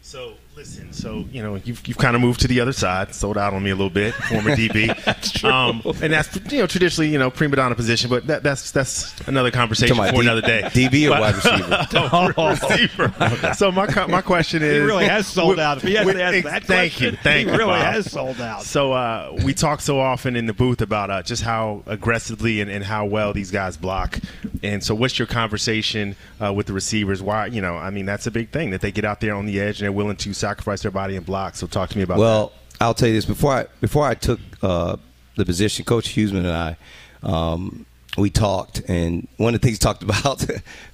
So 0.00 0.36
listen, 0.62 0.92
so 0.92 1.24
you 1.32 1.42
know 1.42 1.56
you've, 1.64 1.86
you've 1.88 1.98
kind 1.98 2.14
of 2.14 2.22
moved 2.22 2.40
to 2.40 2.48
the 2.48 2.60
other 2.60 2.72
side, 2.72 3.14
sold 3.14 3.36
out 3.36 3.52
on 3.52 3.62
me 3.62 3.70
a 3.70 3.74
little 3.74 3.90
bit, 3.90 4.14
former 4.14 4.50
DB. 4.56 5.04
that's 5.04 5.32
true. 5.32 5.50
Um, 5.50 5.82
and 6.02 6.12
that's 6.12 6.34
you 6.52 6.58
know 6.58 6.66
traditionally 6.66 7.10
you 7.10 7.18
know 7.18 7.30
prima 7.30 7.56
donna 7.56 7.74
position, 7.74 8.08
but 8.08 8.26
that, 8.28 8.42
that's 8.42 8.70
that's 8.70 9.18
another 9.26 9.50
conversation 9.50 9.96
for 9.96 10.02
about 10.02 10.20
another 10.20 10.40
day. 10.40 10.62
DB 10.72 11.06
or 11.06 11.10
But- 11.10 11.20
wide 11.20 11.34
receiver? 11.34 11.86
oh, 12.38 12.50
receiver. 13.18 13.54
So 13.54 13.72
my 13.72 13.86
my 14.06 14.22
question 14.22 14.62
is, 14.62 14.74
He 14.74 14.78
really 14.80 15.06
has 15.06 15.26
sold 15.26 15.58
out. 15.58 15.78
If 15.78 15.82
he 15.84 15.94
has 15.94 16.06
with- 16.06 16.16
to 16.16 16.22
ask 16.22 16.34
ex- 16.36 16.44
that 16.44 16.64
thank 16.64 16.92
question, 16.92 17.14
you, 17.14 17.20
thank 17.22 17.46
he 17.48 17.52
you. 17.52 17.58
really 17.58 17.72
Bob. 17.72 17.94
has 17.94 18.10
sold 18.10 18.40
out. 18.40 18.62
So 18.62 18.92
uh, 18.92 19.36
we 19.44 19.54
talk 19.54 19.80
so 19.80 19.98
often 20.00 20.36
in 20.36 20.46
the 20.46 20.52
booth 20.54 20.80
about 20.80 21.10
uh, 21.10 21.22
just 21.22 21.42
how 21.42 21.82
aggressively 21.86 22.60
and, 22.60 22.70
and 22.70 22.84
how 22.84 23.04
well 23.06 23.32
these 23.32 23.50
guys 23.50 23.76
block. 23.76 24.18
And 24.62 24.82
so, 24.82 24.94
what's 24.94 25.18
your 25.18 25.26
conversation 25.26 26.14
uh, 26.40 26.52
with 26.52 26.66
the 26.66 26.72
receivers? 26.72 27.22
Why, 27.22 27.46
you 27.46 27.60
know, 27.60 27.76
I 27.76 27.90
mean, 27.90 28.06
that's 28.06 28.26
a 28.26 28.30
big 28.30 28.50
thing 28.50 28.70
that 28.70 28.80
they 28.80 28.92
get 28.92 29.04
out 29.04 29.20
there 29.20 29.34
on 29.34 29.46
the 29.46 29.60
edge 29.60 29.80
and 29.80 29.84
they're 29.84 29.92
willing 29.92 30.16
to 30.16 30.32
sacrifice 30.32 30.82
their 30.82 30.90
body 30.90 31.16
and 31.16 31.26
block. 31.26 31.56
So, 31.56 31.66
talk 31.66 31.90
to 31.90 31.96
me 31.96 32.04
about 32.04 32.14
that. 32.14 32.20
Well, 32.20 32.52
I'll 32.80 32.94
tell 32.94 33.08
you 33.08 33.14
this 33.14 33.26
before 33.26 33.52
I 33.52 33.66
before 33.80 34.06
I 34.06 34.14
took 34.14 34.40
uh, 34.62 34.96
the 35.36 35.44
position, 35.44 35.84
Coach 35.84 36.10
Huesman 36.10 36.38
and 36.38 36.48
I, 36.48 36.76
um, 37.22 37.86
we 38.18 38.28
talked, 38.28 38.80
and 38.88 39.26
one 39.38 39.54
of 39.54 39.60
the 39.60 39.66
things 39.66 39.78
he 39.78 39.80
talked 39.80 40.02
about, 40.08 40.44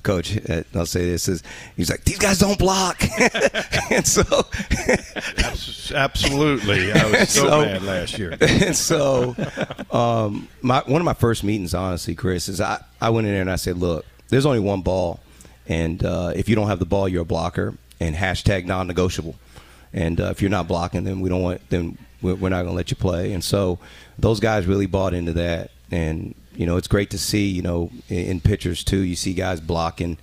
Coach, 0.02 0.38
uh, 0.48 0.62
I'll 0.74 0.86
say 0.86 1.04
this 1.10 1.28
is 1.28 1.42
he's 1.76 1.90
like 1.90 2.04
these 2.04 2.18
guys 2.18 2.38
don't 2.38 2.58
block, 2.58 3.02
and 3.90 4.06
so 4.06 4.22
Absolutely, 5.94 6.92
I 6.92 7.10
was 7.10 7.28
so, 7.30 7.42
So- 7.48 7.60
mad 7.62 7.82
last 7.82 8.18
year. 8.18 8.36
and 8.40 8.76
so 8.76 9.34
um, 9.90 10.48
my 10.62 10.80
one 10.86 11.00
of 11.00 11.04
my 11.04 11.14
first 11.14 11.44
meetings, 11.44 11.74
honestly, 11.74 12.14
Chris, 12.14 12.48
is 12.48 12.60
I, 12.60 12.82
I 13.00 13.10
went 13.10 13.26
in 13.26 13.32
there 13.32 13.42
and 13.42 13.50
I 13.50 13.56
said, 13.56 13.78
look, 13.78 14.04
there's 14.28 14.46
only 14.46 14.60
one 14.60 14.82
ball, 14.82 15.20
and 15.66 16.02
uh, 16.04 16.32
if 16.36 16.48
you 16.48 16.54
don't 16.54 16.68
have 16.68 16.78
the 16.78 16.86
ball, 16.86 17.08
you're 17.08 17.22
a 17.22 17.26
blocker, 17.26 17.74
and 18.00 18.14
hashtag 18.14 18.64
non-negotiable. 18.66 19.34
And 19.92 20.20
uh, 20.20 20.24
if 20.26 20.42
you're 20.42 20.50
not 20.50 20.68
blocking, 20.68 21.04
then 21.04 21.20
we 21.20 21.28
don't 21.30 21.42
want 21.42 21.68
then 21.70 21.96
we're, 22.20 22.34
we're 22.34 22.48
not 22.50 22.58
going 22.62 22.68
to 22.68 22.76
let 22.76 22.90
you 22.90 22.96
play. 22.96 23.32
And 23.32 23.42
so 23.42 23.78
those 24.18 24.38
guys 24.40 24.66
really 24.66 24.86
bought 24.86 25.14
into 25.14 25.32
that, 25.34 25.70
and 25.90 26.34
you 26.58 26.66
know 26.66 26.76
it's 26.76 26.88
great 26.88 27.08
to 27.10 27.18
see. 27.18 27.46
You 27.46 27.62
know 27.62 27.90
in, 28.08 28.18
in 28.18 28.40
pictures 28.40 28.84
too, 28.84 28.98
you 28.98 29.16
see 29.16 29.32
guys 29.32 29.60
blocking. 29.60 30.18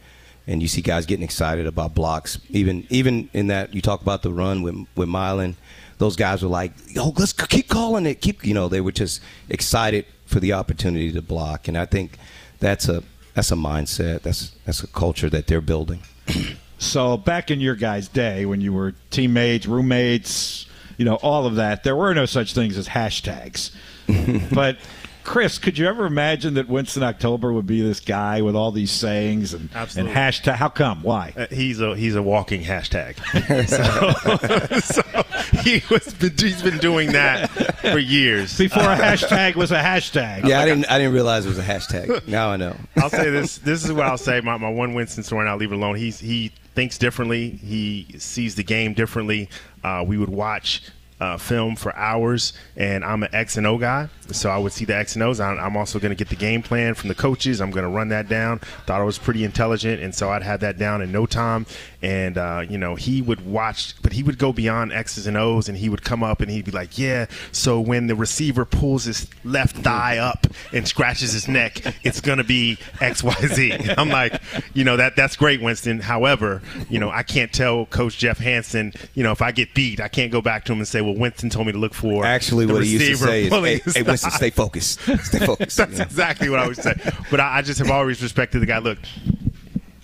And 0.47 0.61
you 0.61 0.67
see 0.67 0.81
guys 0.81 1.07
getting 1.07 1.23
excited 1.23 1.65
about 1.65 1.95
blocks. 1.95 2.37
Even 2.51 2.85
even 2.91 3.31
in 3.33 3.47
that 3.47 3.73
you 3.73 3.81
talk 3.81 4.03
about 4.03 4.21
the 4.21 4.31
run 4.31 4.61
with 4.61 4.75
with 4.95 5.09
Milan, 5.09 5.55
those 5.97 6.15
guys 6.15 6.43
were 6.43 6.49
like, 6.49 6.71
"Yo, 6.87 7.13
let's 7.17 7.33
keep 7.33 7.67
calling 7.67 8.05
it." 8.05 8.21
Keep 8.21 8.45
you 8.45 8.53
know 8.53 8.67
they 8.67 8.79
were 8.79 8.91
just 8.91 9.21
excited 9.49 10.05
for 10.27 10.39
the 10.39 10.53
opportunity 10.53 11.11
to 11.11 11.21
block, 11.23 11.67
and 11.67 11.75
I 11.75 11.85
think 11.87 12.19
that's 12.59 12.87
a 12.87 13.01
that's 13.33 13.51
a 13.51 13.55
mindset. 13.55 14.21
That's 14.21 14.51
that's 14.65 14.83
a 14.83 14.87
culture 14.87 15.31
that 15.31 15.47
they're 15.47 15.61
building. 15.61 16.01
So 16.77 17.15
back 17.17 17.51
in 17.51 17.61
your 17.61 17.75
guys' 17.75 18.07
day, 18.09 18.45
when 18.45 18.59
you 18.59 18.73
were 18.73 18.93
teammates, 19.09 19.65
roommates, 19.65 20.65
you 20.97 21.05
know, 21.05 21.15
all 21.15 21.45
of 21.45 21.55
that, 21.55 21.83
there 21.83 21.95
were 21.95 22.13
no 22.13 22.25
such 22.25 22.53
things 22.53 22.77
as 22.77 22.87
hashtags. 22.87 23.71
but 24.53 24.77
Chris, 25.25 25.57
could 25.57 25.77
you 25.77 25.87
ever 25.87 26.05
imagine 26.05 26.53
that 26.53 26.69
Winston 26.69 27.01
October 27.01 27.51
would 27.51 27.65
be 27.65 27.81
this 27.81 27.99
guy 27.99 28.41
with 28.43 28.55
all 28.55 28.71
these 28.71 28.91
sayings 28.91 29.53
and, 29.53 29.69
and 29.73 30.07
hashtag? 30.07 30.55
How 30.55 30.69
come? 30.69 31.01
Why? 31.01 31.33
Uh, 31.35 31.47
he's 31.49 31.81
a 31.81 31.95
he's 31.95 32.15
a 32.15 32.21
walking 32.21 32.61
hashtag. 32.61 33.17
so, 33.67 34.79
so 34.79 35.61
he 35.61 35.81
was 35.89 36.13
he's 36.39 36.61
been 36.61 36.77
doing 36.77 37.11
that 37.13 37.49
for 37.81 37.97
years. 37.97 38.55
Before 38.57 38.83
a 38.83 38.95
hashtag 38.95 39.55
was 39.55 39.71
a 39.71 39.79
hashtag. 39.79 40.47
Yeah, 40.47 40.61
I 40.61 40.65
didn't 40.65 40.89
I 40.91 40.99
didn't 40.99 41.13
realize 41.13 41.45
it 41.45 41.49
was 41.49 41.57
a 41.57 41.63
hashtag. 41.63 42.27
Now 42.27 42.51
I 42.51 42.57
know. 42.57 42.75
I'll 42.97 43.09
say 43.09 43.31
this. 43.31 43.57
This 43.57 43.83
is 43.83 43.91
what 43.91 44.05
I'll 44.05 44.19
say. 44.19 44.39
My, 44.41 44.57
my 44.57 44.69
one 44.69 44.93
Winston 44.93 45.23
story, 45.23 45.41
and 45.41 45.49
I'll 45.49 45.57
leave 45.57 45.71
it 45.71 45.75
alone. 45.75 45.95
He's 45.95 46.19
he 46.19 46.51
thinks 46.75 46.99
differently. 46.99 47.49
He 47.49 48.07
sees 48.19 48.55
the 48.55 48.63
game 48.63 48.93
differently. 48.93 49.49
Uh, 49.83 50.03
we 50.05 50.19
would 50.19 50.29
watch 50.29 50.83
uh, 51.19 51.37
film 51.37 51.75
for 51.75 51.95
hours, 51.95 52.53
and 52.75 53.03
I'm 53.03 53.23
an 53.23 53.33
X 53.33 53.55
and 53.55 53.65
O 53.65 53.77
guy, 53.77 54.09
so 54.31 54.49
I 54.49 54.57
would 54.57 54.73
see 54.73 54.83
the 54.83 54.95
X 54.95 55.15
and 55.15 55.23
O's. 55.23 55.39
I'm, 55.39 55.77
also 55.77 55.99
going 55.99 56.09
to 56.11 56.15
get 56.15 56.29
the 56.29 56.35
game 56.35 56.61
plan 56.61 56.93
from 56.93 57.09
the 57.09 57.15
coaches. 57.15 57.61
I'm 57.61 57.71
going 57.71 57.83
to 57.83 57.89
run 57.89 58.09
that 58.09 58.27
down. 58.27 58.59
Thought 58.85 59.01
I 59.01 59.03
was 59.03 59.17
pretty 59.17 59.43
intelligent, 59.43 60.01
and 60.01 60.13
so 60.13 60.29
I'd 60.29 60.43
have 60.43 60.61
that 60.61 60.77
down 60.77 61.01
in 61.01 61.11
no 61.11 61.25
time. 61.25 61.65
And 62.01 62.37
uh, 62.37 62.63
you 62.67 62.77
know, 62.77 62.95
he 62.95 63.21
would 63.21 63.45
watch, 63.45 64.01
but 64.01 64.13
he 64.13 64.23
would 64.23 64.37
go 64.37 64.51
beyond 64.51 64.91
X's 64.91 65.25
and 65.25 65.37
O's, 65.37 65.69
and 65.69 65.77
he 65.77 65.89
would 65.89 66.03
come 66.03 66.23
up 66.23 66.41
and 66.41 66.51
he'd 66.51 66.65
be 66.65 66.71
like, 66.71 66.97
"Yeah, 66.97 67.27
so 67.51 67.79
when 67.79 68.07
the 68.07 68.15
receiver 68.15 68.65
pulls 68.65 69.05
his 69.05 69.27
left 69.43 69.77
thigh 69.77 70.17
up 70.17 70.47
and 70.73 70.87
scratches 70.87 71.31
his 71.31 71.47
neck, 71.47 71.81
it's 72.03 72.21
going 72.21 72.37
to 72.37 72.43
be 72.43 72.77
X, 72.99 73.23
Y, 73.23 73.35
Z." 73.47 73.73
I'm 73.97 74.09
like, 74.09 74.41
you 74.73 74.83
know, 74.83 74.97
that 74.97 75.15
that's 75.15 75.35
great, 75.35 75.61
Winston. 75.61 75.99
However, 75.99 76.61
you 76.89 76.99
know, 76.99 77.09
I 77.09 77.23
can't 77.23 77.51
tell 77.51 77.85
Coach 77.85 78.17
Jeff 78.17 78.37
Hansen, 78.37 78.93
you 79.13 79.23
know, 79.23 79.31
if 79.31 79.41
I 79.41 79.51
get 79.51 79.73
beat, 79.73 79.99
I 79.99 80.07
can't 80.07 80.31
go 80.31 80.41
back 80.41 80.65
to 80.65 80.73
him 80.73 80.79
and 80.79 80.87
say, 80.87 81.01
well, 81.05 81.15
Winston 81.15 81.49
told 81.49 81.67
me 81.67 81.73
to 81.73 81.77
look 81.79 81.93
for. 81.93 82.25
Actually, 82.25 82.65
what 82.65 82.83
he 82.83 82.91
used 82.93 83.05
to 83.05 83.17
say 83.17 83.43
is, 83.45 83.49
"Hey, 83.51 83.77
hey 83.93 84.01
Winston, 84.03 84.31
stay 84.31 84.49
focused. 84.49 84.99
Stay 84.99 85.39
focused." 85.45 85.77
That's 85.77 85.97
Yeah. 85.97 86.03
exactly 86.03 86.49
what 86.49 86.59
I 86.59 86.67
would 86.67 86.77
say. 86.77 86.93
But 87.31 87.39
I, 87.39 87.57
I 87.57 87.61
just 87.61 87.79
have 87.79 87.91
always 87.91 88.21
respected 88.21 88.59
the 88.59 88.65
guy. 88.65 88.79
Look, 88.79 88.97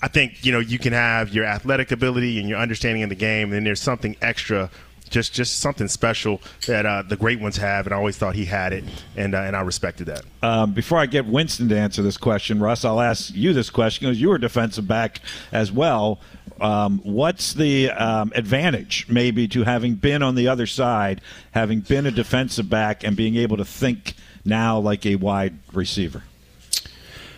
I 0.01 0.08
think 0.08 0.46
you 0.46 0.51
know 0.51 0.60
you 0.60 0.79
can 0.79 0.93
have 0.93 1.29
your 1.34 1.46
athletic 1.46 1.91
ability 1.91 2.39
and 2.39 2.48
your 2.48 2.60
understanding 2.60 3.03
of 3.03 3.10
the 3.10 3.15
game, 3.15 3.46
and 3.46 3.53
then 3.53 3.63
there's 3.63 3.81
something 3.81 4.15
extra. 4.22 4.70
Just, 5.12 5.34
just 5.34 5.60
something 5.60 5.88
special 5.88 6.41
that 6.68 6.86
uh, 6.86 7.03
the 7.03 7.18
great 7.18 7.39
ones 7.39 7.58
have, 7.58 7.86
and 7.86 7.94
I 7.94 7.98
always 7.98 8.18
thought 8.18 8.34
he 8.34 8.46
had 8.46 8.72
it, 8.74 8.86
and 9.15 9.36
uh, 9.36 9.41
and 9.41 9.56
I 9.56 9.62
respected 9.62 10.08
that. 10.08 10.24
Um, 10.41 10.74
before 10.74 10.98
I 10.98 11.06
get 11.06 11.25
Winston 11.25 11.70
to 11.70 11.77
answer 11.77 12.01
this 12.01 12.18
question, 12.18 12.60
Russ, 12.60 12.86
I'll 12.86 13.01
ask 13.01 13.34
you 13.36 13.51
this 13.51 13.70
question 13.70 14.08
because 14.08 14.20
you 14.20 14.30
were 14.30 14.38
defensive 14.38 14.88
back 14.88 15.20
as 15.51 15.72
well. 15.72 16.20
Um, 16.62 17.01
what's 17.03 17.53
the 17.53 17.91
um, 17.91 18.32
advantage, 18.36 19.06
maybe, 19.10 19.48
to 19.50 19.63
having 19.63 19.96
been 19.96 20.24
on 20.24 20.36
the 20.36 20.48
other 20.48 20.65
side, 20.65 21.20
having 21.51 21.82
been 21.82 22.06
a 22.06 22.12
defensive 22.12 22.70
back, 22.70 23.03
and 23.03 23.18
being 23.18 23.36
able 23.36 23.58
to 23.58 23.65
think 23.65 24.15
now 24.46 24.80
like 24.80 25.06
a 25.06 25.15
wide 25.15 25.58
receiver? 25.74 26.24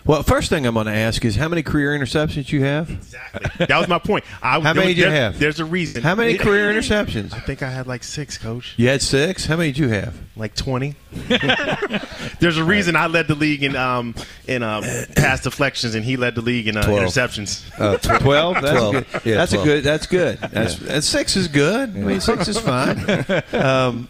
Well, 0.05 0.21
first 0.21 0.49
thing 0.49 0.65
I'm 0.65 0.73
going 0.73 0.87
to 0.87 0.91
ask 0.93 1.23
is 1.23 1.35
how 1.37 1.47
many 1.47 1.63
career 1.63 1.97
interceptions 1.97 2.51
you 2.51 2.63
have? 2.63 2.89
Exactly. 2.89 3.65
That 3.67 3.77
was 3.79 3.87
my 3.87 3.99
point. 3.99 4.25
I, 4.41 4.59
How 4.59 4.73
many 4.73 4.87
there- 4.87 4.93
do 4.95 5.01
you 5.01 5.07
have? 5.09 5.39
There's 5.39 5.59
a 5.61 5.65
reason. 5.65 6.03
How 6.03 6.13
many 6.15 6.37
career 6.37 6.71
interceptions? 6.73 7.33
I 7.33 7.39
think 7.39 7.63
I 7.63 7.69
had 7.69 7.87
like 7.87 8.03
six, 8.03 8.37
coach. 8.37 8.73
You 8.77 8.89
had 8.89 9.01
six. 9.01 9.45
How 9.45 9.55
many 9.55 9.69
did 9.71 9.77
you 9.79 9.87
have? 9.89 10.13
Like 10.35 10.55
twenty. 10.55 10.95
There's 12.39 12.57
a 12.57 12.63
reason 12.63 12.95
I 12.95 13.07
led 13.07 13.27
the 13.27 13.35
league 13.35 13.63
in 13.63 13.75
um 13.75 14.15
in 14.47 14.63
um 14.63 14.83
pass 15.15 15.41
deflections, 15.43 15.95
and 15.95 16.03
he 16.03 16.17
led 16.17 16.35
the 16.35 16.41
league 16.41 16.67
in 16.67 16.75
uh, 16.75 16.83
Twelve. 16.83 16.99
interceptions. 17.03 17.63
Uh, 17.79 17.97
Twelve. 18.19 18.55
That's 18.55 18.71
Twelve. 18.71 18.93
good. 18.93 19.05
Yeah, 19.25 19.35
that's 19.35 19.51
12. 19.53 19.67
a 19.67 19.69
good. 19.69 19.83
That's 19.83 20.07
good. 20.07 20.37
That's, 20.39 20.75
that's 20.77 21.07
six 21.07 21.35
is 21.35 21.47
good. 21.47 21.89
I 21.89 21.93
mean, 21.93 22.19
six 22.19 22.47
is 22.47 22.59
fine. 22.59 22.99
Um, 23.53 24.09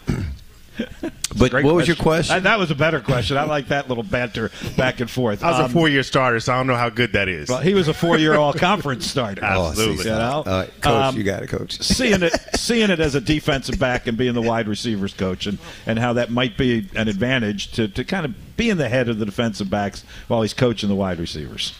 but 1.37 1.51
Great 1.51 1.65
what 1.65 1.75
was 1.75 1.87
your 1.87 1.95
question? 1.95 2.35
Uh, 2.35 2.39
that 2.41 2.59
was 2.59 2.71
a 2.71 2.75
better 2.75 2.99
question. 2.99 3.37
I 3.37 3.43
like 3.43 3.67
that 3.69 3.87
little 3.89 4.03
banter 4.03 4.51
back 4.77 4.99
and 4.99 5.09
forth. 5.09 5.43
I 5.43 5.51
was 5.51 5.59
Um, 5.59 5.65
a 5.65 5.69
four-year 5.69 6.03
starter, 6.03 6.39
so 6.39 6.53
I 6.53 6.57
don't 6.57 6.67
know 6.67 6.75
how 6.75 6.89
good 6.89 7.13
that 7.13 7.27
is. 7.27 7.49
Well, 7.49 7.59
he 7.59 7.73
was 7.73 7.87
a 7.87 7.93
four-year 7.93 8.35
all-conference 8.35 9.05
starter. 9.05 9.41
Oh, 9.43 9.67
Absolutely. 9.69 10.05
You 10.05 10.11
know? 10.11 10.31
All 10.37 10.43
right, 10.45 10.81
coach, 10.81 10.93
Um, 10.93 11.17
you 11.17 11.23
got 11.23 11.43
it, 11.43 11.47
coach. 11.47 11.79
seeing 11.81 12.21
it 12.23 12.33
seeing 12.55 12.89
it 12.89 12.99
as 12.99 13.15
a 13.15 13.21
defensive 13.21 13.79
back 13.79 14.07
and 14.07 14.17
being 14.17 14.33
the 14.33 14.41
wide 14.41 14.67
receivers 14.67 15.13
coach 15.13 15.47
and, 15.47 15.57
and 15.85 15.99
how 15.99 16.13
that 16.13 16.31
might 16.31 16.57
be 16.57 16.87
an 16.95 17.07
advantage 17.07 17.71
to, 17.73 17.87
to 17.87 18.03
kind 18.03 18.25
of 18.25 18.55
be 18.55 18.69
in 18.69 18.77
the 18.77 18.87
head 18.89 19.09
of 19.09 19.19
the 19.19 19.25
defensive 19.25 19.69
backs 19.69 20.03
while 20.27 20.41
he's 20.41 20.53
coaching 20.53 20.89
the 20.89 20.95
wide 20.95 21.19
receivers. 21.19 21.73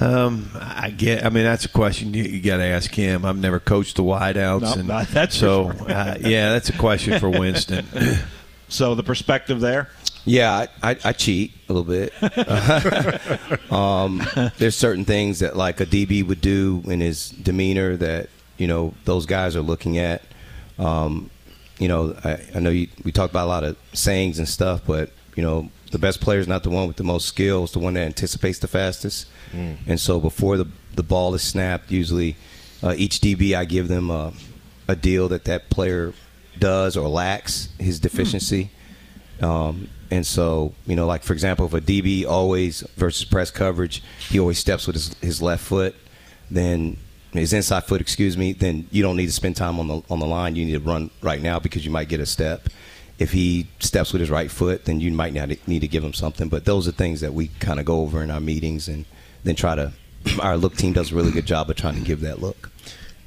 Um, 0.00 0.50
I 0.54 0.90
get. 0.90 1.24
I 1.24 1.28
mean, 1.28 1.44
that's 1.44 1.64
a 1.64 1.68
question 1.68 2.14
you, 2.14 2.22
you 2.24 2.40
got 2.40 2.56
to 2.58 2.64
ask 2.64 2.90
him. 2.94 3.24
I've 3.24 3.36
never 3.36 3.60
coached 3.60 3.96
the 3.96 4.02
wideouts, 4.02 4.62
No, 4.62 4.72
and 4.74 4.88
not- 4.88 5.08
that's 5.12 5.36
so. 5.36 5.70
sure. 5.72 5.90
uh, 5.90 6.16
yeah, 6.20 6.52
that's 6.52 6.68
a 6.70 6.78
question 6.78 7.18
for 7.20 7.28
Winston. 7.28 7.86
So 8.68 8.94
the 8.94 9.02
perspective 9.02 9.60
there. 9.60 9.90
Yeah, 10.24 10.66
I, 10.82 10.92
I, 10.92 10.96
I 11.04 11.12
cheat 11.12 11.52
a 11.68 11.74
little 11.74 11.84
bit. 11.92 12.10
um, 13.70 14.22
there's 14.56 14.74
certain 14.76 15.04
things 15.04 15.40
that 15.40 15.56
like 15.56 15.80
a 15.80 15.84
DB 15.86 16.26
would 16.26 16.40
do 16.40 16.82
in 16.86 17.00
his 17.00 17.28
demeanor 17.30 17.96
that 17.96 18.30
you 18.56 18.66
know 18.66 18.94
those 19.04 19.26
guys 19.26 19.56
are 19.56 19.60
looking 19.62 19.98
at. 19.98 20.22
Um, 20.78 21.28
you 21.78 21.88
know, 21.88 22.16
I, 22.24 22.38
I 22.54 22.60
know 22.60 22.70
you, 22.70 22.88
we 23.04 23.12
talked 23.12 23.30
about 23.32 23.44
a 23.44 23.48
lot 23.48 23.64
of 23.64 23.76
sayings 23.92 24.38
and 24.38 24.48
stuff, 24.48 24.80
but 24.86 25.10
you 25.36 25.42
know, 25.42 25.68
the 25.92 25.98
best 25.98 26.20
player 26.20 26.40
is 26.40 26.48
not 26.48 26.62
the 26.64 26.70
one 26.70 26.88
with 26.88 26.96
the 26.96 27.04
most 27.04 27.26
skill; 27.26 27.64
it's 27.64 27.72
the 27.72 27.78
one 27.78 27.94
that 27.94 28.06
anticipates 28.06 28.58
the 28.58 28.68
fastest. 28.68 29.26
And 29.86 30.00
so, 30.00 30.18
before 30.18 30.56
the 30.56 30.66
the 30.94 31.02
ball 31.02 31.34
is 31.34 31.42
snapped, 31.42 31.90
usually 31.90 32.36
uh, 32.82 32.94
each 32.96 33.20
DB 33.20 33.54
I 33.54 33.64
give 33.64 33.88
them 33.88 34.10
a, 34.10 34.32
a 34.88 34.96
deal 34.96 35.28
that 35.28 35.44
that 35.44 35.70
player 35.70 36.12
does 36.58 36.96
or 36.96 37.08
lacks 37.08 37.68
his 37.78 38.00
deficiency. 38.00 38.70
Um, 39.40 39.88
and 40.10 40.26
so, 40.26 40.74
you 40.86 40.94
know, 40.94 41.06
like 41.06 41.22
for 41.22 41.32
example, 41.32 41.66
if 41.66 41.74
a 41.74 41.80
DB 41.80 42.26
always 42.26 42.82
versus 42.96 43.24
press 43.24 43.50
coverage, 43.50 44.02
he 44.28 44.38
always 44.38 44.58
steps 44.58 44.86
with 44.86 44.96
his, 44.96 45.14
his 45.20 45.40
left 45.42 45.64
foot, 45.64 45.94
then 46.50 46.98
his 47.32 47.52
inside 47.54 47.84
foot, 47.84 48.00
excuse 48.00 48.36
me, 48.36 48.52
then 48.52 48.86
you 48.90 49.02
don't 49.02 49.16
need 49.16 49.26
to 49.26 49.32
spend 49.32 49.56
time 49.56 49.80
on 49.80 49.88
the 49.88 50.02
on 50.10 50.18
the 50.18 50.26
line. 50.26 50.54
You 50.54 50.66
need 50.66 50.72
to 50.72 50.80
run 50.80 51.10
right 51.22 51.40
now 51.40 51.58
because 51.58 51.84
you 51.84 51.90
might 51.90 52.08
get 52.08 52.20
a 52.20 52.26
step. 52.26 52.68
If 53.22 53.30
he 53.32 53.68
steps 53.78 54.12
with 54.12 54.18
his 54.20 54.30
right 54.30 54.50
foot, 54.50 54.84
then 54.86 54.98
you 55.00 55.12
might 55.12 55.32
not 55.32 55.48
need 55.68 55.80
to 55.80 55.88
give 55.88 56.02
him 56.02 56.12
something. 56.12 56.48
But 56.48 56.64
those 56.64 56.88
are 56.88 56.92
things 56.92 57.20
that 57.20 57.32
we 57.32 57.48
kind 57.60 57.78
of 57.78 57.86
go 57.86 58.00
over 58.00 58.20
in 58.22 58.30
our 58.30 58.40
meetings 58.40 58.88
and 58.88 59.04
then 59.44 59.54
try 59.54 59.74
to. 59.76 59.92
Our 60.40 60.56
look 60.56 60.76
team 60.76 60.92
does 60.92 61.12
a 61.12 61.14
really 61.14 61.30
good 61.30 61.46
job 61.46 61.70
of 61.70 61.76
trying 61.76 61.94
to 61.94 62.00
give 62.00 62.20
that 62.20 62.40
look. 62.40 62.70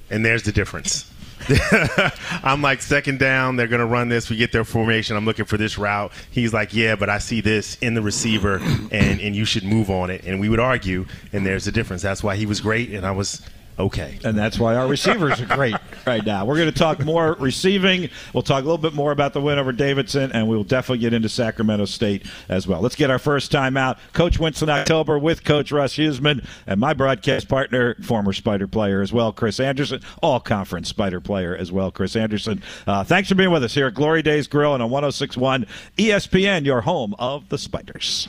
and 0.10 0.26
there's 0.26 0.44
the 0.44 0.52
difference. 0.52 1.10
I'm 2.44 2.62
like 2.62 2.82
second 2.82 3.20
down. 3.20 3.56
They're 3.56 3.68
gonna 3.68 3.86
run 3.86 4.10
this. 4.10 4.30
We 4.30 4.36
get 4.36 4.52
their 4.52 4.64
formation. 4.64 5.16
I'm 5.16 5.26
looking 5.26 5.46
for 5.46 5.58
this 5.58 5.78
route. 5.78 6.12
He's 6.32 6.54
like, 6.54 6.74
yeah, 6.74 6.96
but 6.96 7.10
I 7.10 7.20
see 7.20 7.42
this 7.42 7.76
in 7.82 7.94
the 7.94 8.02
receiver, 8.02 8.58
and 8.92 9.20
and 9.22 9.36
you 9.36 9.46
should 9.46 9.64
move 9.64 9.90
on 9.90 10.10
it. 10.10 10.24
And 10.26 10.40
we 10.40 10.50
would 10.50 10.60
argue, 10.60 11.06
and 11.34 11.46
there's 11.46 11.66
the 11.66 11.72
difference. 11.72 12.02
That's 12.02 12.24
why 12.24 12.36
he 12.36 12.46
was 12.46 12.62
great, 12.62 12.90
and 12.92 13.06
I 13.06 13.12
was 13.12 13.42
okay. 13.78 14.20
And 14.24 14.38
that's 14.38 14.60
why 14.60 14.76
our 14.76 14.88
receivers 14.88 15.42
are 15.42 15.46
great 15.46 15.76
right 16.08 16.26
now. 16.26 16.46
We're 16.46 16.58
going 16.58 16.72
to 16.72 16.78
talk 16.78 17.04
more 17.04 17.34
receiving. 17.40 18.10
We'll 18.34 18.44
talk 18.44 18.62
a 18.62 18.66
little 18.66 18.78
bit 18.78 18.94
more 18.94 19.12
about 19.12 19.34
the 19.34 19.42
win 19.42 19.60
over 19.60 19.72
Davidson, 19.72 20.32
and 20.32 20.48
we'll 20.48 20.64
definitely 20.64 21.00
get 21.00 21.14
into 21.14 21.30
Sacramento 21.30 21.86
State 21.86 22.26
as 22.50 22.68
well. 22.68 22.82
Let's 22.82 22.96
get 22.96 23.10
our 23.10 23.20
first 23.20 23.52
time 23.52 23.78
out. 23.78 23.98
Coach 24.14 24.40
Winston 24.40 24.70
October 24.70 25.20
with 25.20 25.44
Coach 25.44 25.72
Russ 25.72 25.96
Huesman 25.96 26.46
and 26.68 26.80
my 26.80 26.94
broadcast 26.94 27.48
partner, 27.48 27.96
former 28.02 28.34
Spider 28.34 28.68
player 28.68 29.02
as 29.02 29.12
well, 29.12 29.32
Chris 29.32 29.60
Anderson, 29.60 30.02
all 30.22 30.40
conference 30.40 30.90
Spider 30.90 31.20
player 31.20 31.56
as 31.56 31.72
well, 31.72 31.92
Chris 31.92 32.16
Anderson. 32.16 32.62
Uh, 32.88 33.04
thanks 33.04 33.30
for 33.30 33.36
being 33.36 33.52
with 33.52 33.64
us 33.64 33.74
here 33.74 33.88
at 33.88 33.94
Glory 33.94 34.22
Days 34.22 34.48
Grill 34.48 34.74
and 34.74 34.84
on 34.84 34.90
1061 34.90 35.66
ESPN, 35.98 36.66
your 36.66 36.82
home 36.82 37.16
of 37.20 37.50
the 37.50 37.58
Spiders. 37.58 38.28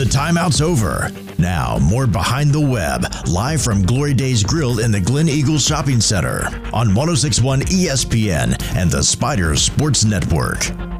The 0.00 0.06
timeout's 0.06 0.62
over. 0.62 1.10
Now, 1.38 1.76
more 1.76 2.06
Behind 2.06 2.52
the 2.52 2.60
Web, 2.60 3.04
live 3.28 3.60
from 3.60 3.82
Glory 3.82 4.14
Days 4.14 4.42
Grill 4.42 4.78
in 4.78 4.90
the 4.90 4.98
Glen 4.98 5.28
Eagles 5.28 5.62
Shopping 5.62 6.00
Center 6.00 6.46
on 6.72 6.94
1061 6.94 7.60
ESPN 7.66 8.56
and 8.76 8.90
the 8.90 9.02
Spiders 9.02 9.60
Sports 9.60 10.06
Network. 10.06 10.99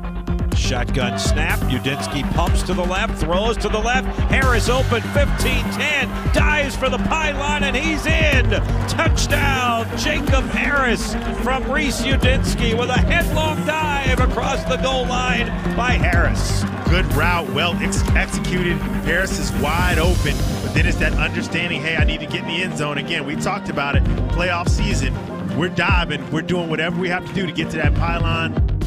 Shotgun 0.61 1.19
snap. 1.19 1.59
Udinski 1.61 2.23
pumps 2.35 2.63
to 2.65 2.75
the 2.75 2.85
left, 2.85 3.19
throws 3.19 3.57
to 3.59 3.69
the 3.69 3.79
left. 3.79 4.07
Harris 4.31 4.69
open 4.69 5.01
15 5.01 5.65
10. 5.65 6.33
Dives 6.33 6.77
for 6.77 6.89
the 6.89 6.99
pylon, 6.99 7.65
and 7.65 7.75
he's 7.75 8.05
in. 8.07 8.51
Touchdown, 8.89 9.87
Jacob 9.99 10.45
Harris 10.51 11.15
from 11.43 11.69
Reese 11.71 12.03
Udinski 12.03 12.79
with 12.79 12.91
a 12.91 12.99
headlong 12.99 13.65
dive 13.67 14.21
across 14.21 14.63
the 14.65 14.77
goal 14.77 15.07
line 15.07 15.47
by 15.77 15.93
Harris. 15.93 16.63
Good 16.89 17.07
route, 17.15 17.49
well 17.51 17.75
ex- 17.83 18.07
executed. 18.11 18.77
Harris 19.05 19.39
is 19.39 19.51
wide 19.63 19.99
open, 19.99 20.37
but 20.63 20.75
then 20.75 20.87
it's 20.87 20.99
that 20.99 21.15
understanding. 21.15 21.81
Hey, 21.81 21.97
I 21.97 22.05
need 22.05 22.21
to 22.21 22.27
get 22.27 22.43
in 22.43 22.49
the 22.49 22.63
end 22.63 22.77
zone 22.77 22.99
again. 22.99 23.25
We 23.25 23.37
talked 23.37 23.71
about 23.71 23.97
it. 23.97 24.05
Playoff 24.31 24.69
season. 24.69 25.15
We're 25.57 25.69
diving. 25.69 26.31
We're 26.31 26.43
doing 26.43 26.69
whatever 26.69 27.01
we 27.01 27.09
have 27.09 27.27
to 27.27 27.33
do 27.33 27.47
to 27.47 27.53
get 27.53 27.71
to 27.71 27.77
that 27.79 27.95
pylon. 27.95 28.80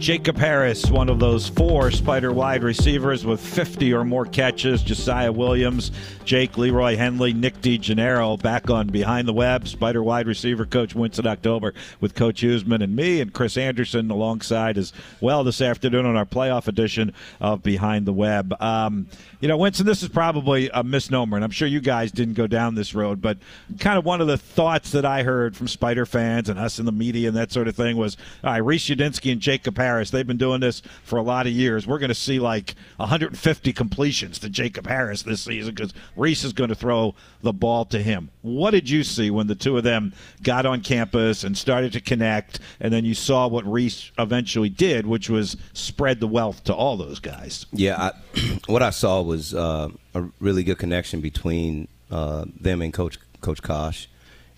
Jacob 0.00 0.38
Harris, 0.38 0.90
one 0.90 1.10
of 1.10 1.18
those 1.18 1.46
four 1.46 1.90
Spider 1.90 2.32
wide 2.32 2.62
receivers 2.62 3.26
with 3.26 3.38
50 3.38 3.92
or 3.92 4.02
more 4.02 4.24
catches. 4.24 4.82
Josiah 4.82 5.30
Williams, 5.30 5.92
Jake 6.30 6.56
Leroy 6.56 6.94
Henley, 6.94 7.32
Nick 7.32 7.60
DeGennaro 7.60 8.40
back 8.40 8.70
on 8.70 8.86
Behind 8.86 9.26
the 9.26 9.32
Web. 9.32 9.66
Spider 9.66 10.00
wide 10.00 10.28
receiver 10.28 10.64
coach 10.64 10.94
Winston 10.94 11.26
October 11.26 11.74
with 12.00 12.14
Coach 12.14 12.42
Huesman 12.42 12.84
and 12.84 12.94
me 12.94 13.20
and 13.20 13.32
Chris 13.32 13.56
Anderson 13.56 14.08
alongside 14.12 14.78
as 14.78 14.92
well 15.20 15.42
this 15.42 15.60
afternoon 15.60 16.06
on 16.06 16.14
our 16.14 16.24
playoff 16.24 16.68
edition 16.68 17.12
of 17.40 17.64
Behind 17.64 18.06
the 18.06 18.12
Web. 18.12 18.54
Um, 18.62 19.08
you 19.40 19.48
know, 19.48 19.56
Winston, 19.56 19.86
this 19.86 20.04
is 20.04 20.08
probably 20.08 20.70
a 20.72 20.84
misnomer, 20.84 21.36
and 21.36 21.42
I'm 21.42 21.50
sure 21.50 21.66
you 21.66 21.80
guys 21.80 22.12
didn't 22.12 22.34
go 22.34 22.46
down 22.46 22.76
this 22.76 22.94
road, 22.94 23.20
but 23.20 23.36
kind 23.80 23.98
of 23.98 24.04
one 24.04 24.20
of 24.20 24.28
the 24.28 24.38
thoughts 24.38 24.92
that 24.92 25.04
I 25.04 25.24
heard 25.24 25.56
from 25.56 25.66
Spider 25.66 26.06
fans 26.06 26.48
and 26.48 26.60
us 26.60 26.78
in 26.78 26.86
the 26.86 26.92
media 26.92 27.26
and 27.26 27.36
that 27.36 27.50
sort 27.50 27.66
of 27.66 27.74
thing 27.74 27.96
was, 27.96 28.16
all 28.44 28.52
right, 28.52 28.58
Reese 28.58 28.88
Udinski 28.88 29.32
and 29.32 29.40
Jacob 29.40 29.76
Harris, 29.76 30.10
they've 30.10 30.24
been 30.24 30.36
doing 30.36 30.60
this 30.60 30.80
for 31.02 31.18
a 31.18 31.22
lot 31.22 31.48
of 31.48 31.52
years. 31.52 31.88
We're 31.88 31.98
going 31.98 32.10
to 32.10 32.14
see 32.14 32.38
like 32.38 32.76
150 32.98 33.72
completions 33.72 34.38
to 34.38 34.48
Jacob 34.48 34.86
Harris 34.86 35.24
this 35.24 35.40
season 35.40 35.74
because 35.74 35.92
Reese 36.20 36.44
is 36.44 36.52
going 36.52 36.68
to 36.68 36.74
throw 36.74 37.14
the 37.40 37.52
ball 37.52 37.86
to 37.86 38.00
him. 38.00 38.30
What 38.42 38.72
did 38.72 38.90
you 38.90 39.02
see 39.02 39.30
when 39.30 39.46
the 39.46 39.54
two 39.54 39.78
of 39.78 39.84
them 39.84 40.12
got 40.42 40.66
on 40.66 40.82
campus 40.82 41.44
and 41.44 41.56
started 41.56 41.94
to 41.94 42.00
connect, 42.00 42.60
and 42.78 42.92
then 42.92 43.06
you 43.06 43.14
saw 43.14 43.48
what 43.48 43.64
Reese 43.64 44.12
eventually 44.18 44.68
did, 44.68 45.06
which 45.06 45.30
was 45.30 45.56
spread 45.72 46.20
the 46.20 46.26
wealth 46.26 46.62
to 46.64 46.74
all 46.74 46.98
those 46.98 47.20
guys? 47.20 47.64
Yeah, 47.72 47.96
I, 47.96 48.38
what 48.66 48.82
I 48.82 48.90
saw 48.90 49.22
was 49.22 49.54
uh, 49.54 49.88
a 50.14 50.24
really 50.40 50.62
good 50.62 50.78
connection 50.78 51.22
between 51.22 51.88
uh, 52.10 52.44
them 52.60 52.82
and 52.82 52.92
Coach 52.92 53.18
Coach 53.40 53.62
Cosh, 53.62 54.06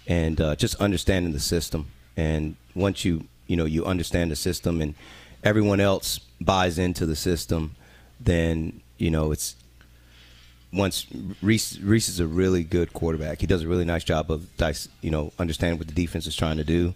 and 0.08 0.40
uh, 0.40 0.56
just 0.56 0.74
understanding 0.80 1.32
the 1.32 1.40
system. 1.40 1.86
And 2.16 2.56
once 2.74 3.04
you 3.04 3.28
you 3.46 3.56
know 3.56 3.66
you 3.66 3.84
understand 3.84 4.32
the 4.32 4.36
system, 4.36 4.82
and 4.82 4.96
everyone 5.44 5.78
else 5.78 6.18
buys 6.40 6.76
into 6.76 7.06
the 7.06 7.14
system, 7.14 7.76
then 8.18 8.80
you 8.98 9.12
know 9.12 9.30
it's 9.30 9.54
once 10.72 11.06
Reese 11.42 11.78
Reese 11.78 12.08
is 12.08 12.20
a 12.20 12.26
really 12.26 12.64
good 12.64 12.92
quarterback. 12.92 13.40
He 13.40 13.46
does 13.46 13.62
a 13.62 13.68
really 13.68 13.84
nice 13.84 14.04
job 14.04 14.30
of 14.30 14.48
you 15.00 15.10
know, 15.10 15.32
understanding 15.38 15.78
what 15.78 15.88
the 15.88 15.94
defense 15.94 16.26
is 16.26 16.34
trying 16.34 16.56
to 16.56 16.64
do, 16.64 16.94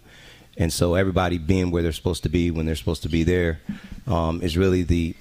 and 0.57 0.73
so 0.73 0.95
everybody 0.95 1.37
being 1.37 1.71
where 1.71 1.83
they're 1.83 1.91
supposed 1.91 2.23
to 2.23 2.29
be 2.29 2.51
when 2.51 2.65
they're 2.65 2.75
supposed 2.75 3.03
to 3.03 3.09
be 3.09 3.23
there 3.23 3.59
um, 4.07 4.41
is 4.41 4.57
really 4.57 4.83
the 4.83 5.15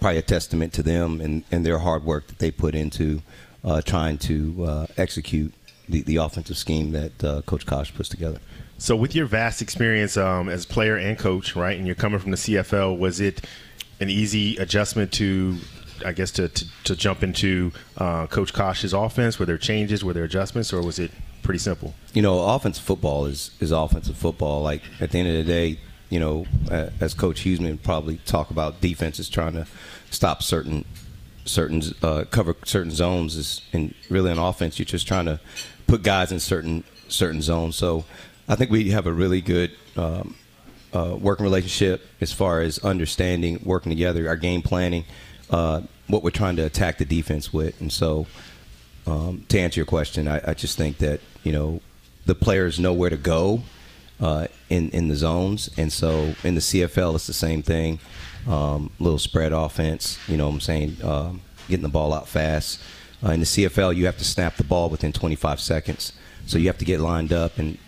probably 0.00 0.18
a 0.18 0.22
testament 0.22 0.72
to 0.74 0.82
them 0.82 1.20
and, 1.20 1.44
and 1.50 1.66
their 1.66 1.78
hard 1.78 2.04
work 2.04 2.26
that 2.28 2.38
they 2.38 2.50
put 2.50 2.74
into 2.74 3.20
uh, 3.64 3.80
trying 3.82 4.16
to 4.18 4.64
uh, 4.64 4.86
execute 4.96 5.52
the, 5.88 6.02
the 6.02 6.16
offensive 6.16 6.56
scheme 6.56 6.92
that 6.92 7.24
uh, 7.24 7.42
Coach 7.42 7.66
Cosh 7.66 7.92
puts 7.94 8.08
together. 8.08 8.38
So, 8.78 8.94
with 8.94 9.14
your 9.14 9.26
vast 9.26 9.60
experience 9.60 10.16
um, 10.16 10.48
as 10.48 10.64
player 10.64 10.96
and 10.96 11.18
coach, 11.18 11.56
right, 11.56 11.76
and 11.76 11.86
you're 11.86 11.96
coming 11.96 12.20
from 12.20 12.30
the 12.30 12.36
CFL, 12.36 12.96
was 12.96 13.18
it 13.20 13.44
an 13.98 14.08
easy 14.08 14.56
adjustment 14.58 15.10
to, 15.14 15.56
I 16.04 16.12
guess, 16.12 16.30
to, 16.32 16.48
to, 16.48 16.66
to 16.84 16.96
jump 16.96 17.22
into 17.22 17.72
uh, 17.96 18.26
Coach 18.26 18.52
Cosh's 18.52 18.92
offense? 18.92 19.38
Were 19.38 19.46
there 19.46 19.58
changes? 19.58 20.04
Were 20.04 20.12
there 20.12 20.24
adjustments? 20.24 20.72
Or 20.72 20.82
was 20.82 20.98
it 20.98 21.10
pretty 21.42 21.58
simple? 21.58 21.94
You 22.12 22.22
know, 22.22 22.40
offensive 22.40 22.84
football 22.84 23.26
is, 23.26 23.50
is 23.60 23.70
offensive 23.72 24.16
football. 24.16 24.62
Like, 24.62 24.82
at 25.00 25.10
the 25.10 25.18
end 25.18 25.28
of 25.28 25.34
the 25.34 25.44
day, 25.44 25.78
you 26.10 26.20
know, 26.20 26.46
as 26.70 27.14
Coach 27.14 27.44
Huesman 27.44 27.82
probably 27.82 28.16
talk 28.18 28.50
about 28.50 28.80
defenses 28.80 29.28
trying 29.28 29.52
to 29.54 29.66
stop 30.10 30.42
certain 30.42 30.84
certain 31.44 31.82
uh, 32.02 32.24
cover 32.30 32.54
certain 32.64 32.90
zones 32.90 33.36
is 33.36 33.62
and 33.72 33.94
really 34.10 34.30
on 34.30 34.38
offense 34.38 34.78
you're 34.78 34.86
just 34.86 35.08
trying 35.08 35.24
to 35.24 35.40
put 35.86 36.02
guys 36.02 36.30
in 36.30 36.38
certain 36.38 36.84
certain 37.08 37.40
zones 37.40 37.74
so 37.74 38.04
I 38.48 38.54
think 38.54 38.70
we 38.70 38.90
have 38.90 39.06
a 39.06 39.12
really 39.12 39.40
good 39.40 39.72
um, 39.96 40.36
uh, 40.92 41.16
working 41.18 41.44
relationship 41.44 42.06
as 42.20 42.32
far 42.32 42.60
as 42.60 42.78
understanding 42.80 43.60
working 43.64 43.90
together 43.90 44.28
our 44.28 44.36
game 44.36 44.62
planning 44.62 45.04
uh, 45.50 45.82
what 46.06 46.22
we're 46.22 46.30
trying 46.30 46.56
to 46.56 46.62
attack 46.62 46.98
the 46.98 47.04
defense 47.04 47.52
with 47.52 47.80
and 47.80 47.92
so 47.92 48.26
um, 49.06 49.44
to 49.48 49.58
answer 49.58 49.80
your 49.80 49.86
question 49.86 50.28
I, 50.28 50.50
I, 50.50 50.54
just 50.54 50.76
think 50.76 50.98
that 50.98 51.20
you 51.42 51.52
know 51.52 51.80
the 52.26 52.34
players 52.34 52.78
know 52.78 52.92
where 52.92 53.10
to 53.10 53.16
go 53.16 53.62
uh, 54.20 54.48
in 54.68 54.90
in 54.90 55.08
the 55.08 55.16
zones 55.16 55.70
and 55.76 55.92
so 55.92 56.34
in 56.44 56.54
the 56.54 56.60
CFL 56.60 57.14
it's 57.14 57.26
the 57.26 57.32
same 57.32 57.62
thing 57.62 57.98
um, 58.48 58.90
little 58.98 59.18
spread 59.18 59.52
offense. 59.52 60.18
You 60.28 60.36
know 60.36 60.46
what 60.46 60.54
I'm 60.54 60.60
saying? 60.60 60.96
Um, 61.02 61.42
getting 61.68 61.82
the 61.82 61.88
ball 61.88 62.12
out 62.12 62.28
fast. 62.28 62.80
Uh, 63.24 63.30
in 63.30 63.40
the 63.40 63.46
CFL, 63.46 63.96
you 63.96 64.06
have 64.06 64.18
to 64.18 64.24
snap 64.24 64.56
the 64.56 64.64
ball 64.64 64.88
within 64.88 65.12
25 65.12 65.60
seconds. 65.60 66.12
So 66.46 66.56
you 66.56 66.68
have 66.68 66.78
to 66.78 66.84
get 66.84 67.00
lined 67.00 67.32
up. 67.32 67.58
And 67.58 67.78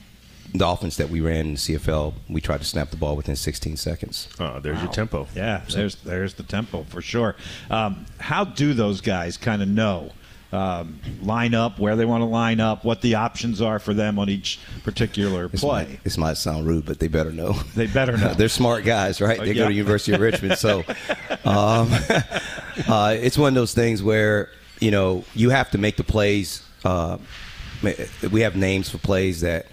the 0.54 0.66
offense 0.66 0.96
that 0.96 1.10
we 1.10 1.20
ran 1.20 1.46
in 1.46 1.52
the 1.52 1.58
CFL, 1.58 2.14
we 2.28 2.40
tried 2.40 2.58
to 2.58 2.64
snap 2.64 2.90
the 2.90 2.96
ball 2.96 3.16
within 3.16 3.36
16 3.36 3.76
seconds. 3.76 4.28
Oh, 4.38 4.60
there's 4.60 4.76
wow. 4.76 4.84
your 4.84 4.92
tempo. 4.92 5.28
Yeah, 5.34 5.62
there's 5.70 5.96
there's 5.96 6.34
the 6.34 6.42
tempo 6.42 6.84
for 6.84 7.00
sure. 7.00 7.36
Um, 7.70 8.06
how 8.18 8.44
do 8.44 8.74
those 8.74 9.00
guys 9.00 9.36
kind 9.36 9.62
of 9.62 9.68
know 9.68 10.12
um, 10.52 10.98
line 11.22 11.54
up, 11.54 11.78
where 11.78 11.96
they 11.96 12.04
want 12.04 12.22
to 12.22 12.26
line 12.26 12.60
up, 12.60 12.84
what 12.84 13.02
the 13.02 13.14
options 13.14 13.60
are 13.60 13.78
for 13.78 13.94
them 13.94 14.18
on 14.18 14.28
each 14.28 14.58
particular 14.82 15.48
this 15.48 15.60
play. 15.60 15.84
Might, 15.84 16.04
this 16.04 16.18
might 16.18 16.36
sound 16.36 16.66
rude, 16.66 16.86
but 16.86 16.98
they 16.98 17.08
better 17.08 17.30
know. 17.30 17.56
They 17.74 17.86
better 17.86 18.16
know. 18.16 18.34
They're 18.36 18.48
smart 18.48 18.84
guys, 18.84 19.20
right? 19.20 19.38
They 19.38 19.52
yeah. 19.52 19.64
go 19.64 19.68
to 19.68 19.74
University 19.74 20.12
of 20.12 20.20
Richmond, 20.20 20.58
so 20.58 20.80
um, 21.44 21.88
uh, 22.88 23.16
it's 23.18 23.38
one 23.38 23.48
of 23.48 23.54
those 23.54 23.74
things 23.74 24.02
where 24.02 24.50
you 24.80 24.90
know 24.90 25.24
you 25.34 25.50
have 25.50 25.70
to 25.70 25.78
make 25.78 25.96
the 25.96 26.04
plays. 26.04 26.64
Uh, 26.84 27.18
we 28.30 28.40
have 28.40 28.56
names 28.56 28.90
for 28.90 28.98
plays 28.98 29.40
that 29.42 29.66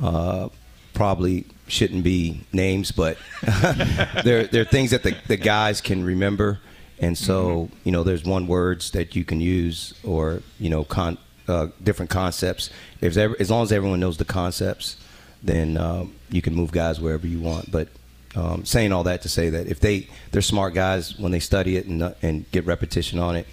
uh, 0.00 0.48
probably 0.94 1.46
shouldn't 1.66 2.04
be 2.04 2.40
names, 2.52 2.92
but 2.92 3.18
they're 4.24 4.44
they're 4.44 4.64
things 4.64 4.90
that 4.92 5.02
the, 5.02 5.16
the 5.26 5.36
guys 5.36 5.80
can 5.80 6.04
remember 6.04 6.60
and 7.02 7.18
so, 7.18 7.64
mm-hmm. 7.64 7.74
you 7.84 7.92
know, 7.92 8.04
there's 8.04 8.24
one 8.24 8.46
words 8.46 8.92
that 8.92 9.16
you 9.16 9.24
can 9.24 9.40
use 9.40 9.92
or, 10.04 10.40
you 10.60 10.70
know, 10.70 10.84
con, 10.84 11.18
uh, 11.48 11.66
different 11.82 12.10
concepts. 12.10 12.70
If 13.00 13.16
ever, 13.16 13.34
as 13.40 13.50
long 13.50 13.64
as 13.64 13.72
everyone 13.72 13.98
knows 13.98 14.16
the 14.16 14.24
concepts, 14.24 14.96
then 15.42 15.76
um, 15.76 16.14
you 16.30 16.40
can 16.40 16.54
move 16.54 16.70
guys 16.70 17.00
wherever 17.00 17.26
you 17.26 17.40
want. 17.40 17.72
But 17.72 17.88
um, 18.36 18.64
saying 18.64 18.92
all 18.92 19.02
that 19.02 19.22
to 19.22 19.28
say 19.28 19.50
that 19.50 19.66
if 19.66 19.80
they 19.80 20.08
they're 20.30 20.40
smart 20.40 20.72
guys 20.72 21.18
when 21.18 21.32
they 21.32 21.40
study 21.40 21.76
it 21.76 21.86
and 21.86 22.02
uh, 22.02 22.14
and 22.22 22.50
get 22.52 22.64
repetition 22.64 23.18
on 23.18 23.34
it, 23.34 23.46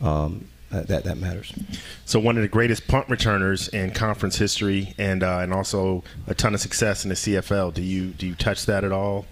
um, 0.00 0.46
uh, 0.72 0.82
that 0.82 1.04
that 1.04 1.18
matters. 1.18 1.52
So 2.04 2.18
one 2.18 2.36
of 2.36 2.42
the 2.42 2.48
greatest 2.48 2.88
punt 2.88 3.08
returners 3.08 3.68
in 3.68 3.90
conference 3.92 4.36
history, 4.36 4.94
and 4.98 5.22
uh, 5.22 5.38
and 5.38 5.52
also 5.52 6.02
a 6.26 6.34
ton 6.34 6.54
of 6.54 6.60
success 6.60 7.04
in 7.04 7.10
the 7.10 7.14
CFL. 7.14 7.74
Do 7.74 7.82
you 7.82 8.08
do 8.08 8.26
you 8.26 8.34
touch 8.34 8.66
that 8.66 8.84
at 8.84 8.92
all? 8.92 9.26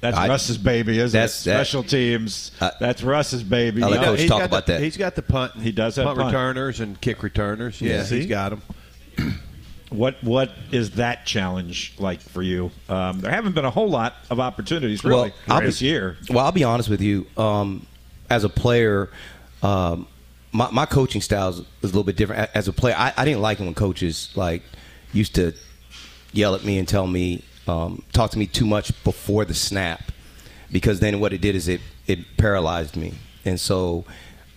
That's 0.00 0.16
I, 0.16 0.26
Russ's 0.28 0.58
baby, 0.58 0.98
isn't 0.98 1.18
it? 1.18 1.28
Special 1.28 1.82
that, 1.82 1.88
teams. 1.88 2.50
Uh, 2.60 2.72
that's 2.80 3.02
Russ's 3.02 3.44
baby. 3.44 3.82
I'll 3.82 3.90
let 3.90 4.02
Coach 4.02 4.26
talk 4.26 4.42
about 4.42 4.66
the, 4.66 4.72
that. 4.72 4.82
He's 4.82 4.96
got 4.96 5.14
the 5.14 5.22
punt. 5.22 5.54
He 5.54 5.70
does 5.70 5.96
have 5.96 6.06
punt, 6.06 6.18
punt. 6.18 6.26
returners 6.26 6.80
and 6.80 7.00
kick 7.00 7.22
returners. 7.22 7.80
Yeah, 7.80 7.98
yeah 7.98 8.04
he's 8.04 8.26
got 8.26 8.50
them. 8.50 8.62
What 9.92 10.24
what 10.24 10.50
is 10.70 10.92
that 10.92 11.26
challenge 11.26 11.92
like 11.98 12.20
for 12.20 12.40
you? 12.42 12.70
Um, 12.88 13.20
there 13.20 13.30
haven't 13.30 13.54
been 13.54 13.66
a 13.66 13.70
whole 13.70 13.90
lot 13.90 14.14
of 14.30 14.40
opportunities 14.40 15.04
really 15.04 15.34
well, 15.46 15.60
this 15.60 15.80
be, 15.80 15.86
year. 15.86 16.16
Well, 16.30 16.46
I'll 16.46 16.50
be 16.50 16.64
honest 16.64 16.88
with 16.88 17.02
you. 17.02 17.26
Um, 17.36 17.86
as 18.30 18.44
a 18.44 18.48
player, 18.48 19.10
um, 19.62 20.06
my, 20.52 20.70
my, 20.70 20.86
coaching 20.86 21.20
style 21.20 21.48
is, 21.48 21.60
a 21.60 21.64
little 21.82 22.04
bit 22.04 22.16
different. 22.16 22.50
As 22.54 22.68
a 22.68 22.72
player, 22.72 22.94
I, 22.96 23.12
I 23.16 23.24
didn't 23.24 23.40
like 23.40 23.58
it 23.60 23.64
when 23.64 23.74
coaches 23.74 24.30
like 24.34 24.62
used 25.12 25.34
to 25.34 25.54
yell 26.32 26.54
at 26.54 26.64
me 26.64 26.78
and 26.78 26.86
tell 26.86 27.06
me 27.06 27.42
um, 27.66 28.02
talk 28.12 28.30
to 28.32 28.38
me 28.38 28.46
too 28.46 28.66
much 28.66 28.92
before 29.04 29.44
the 29.44 29.54
snap 29.54 30.02
because 30.70 31.00
then 31.00 31.20
what 31.20 31.32
it 31.32 31.40
did 31.40 31.54
is 31.54 31.68
it, 31.68 31.80
it 32.06 32.36
paralyzed 32.36 32.96
me. 32.96 33.14
And 33.44 33.58
so 33.58 34.04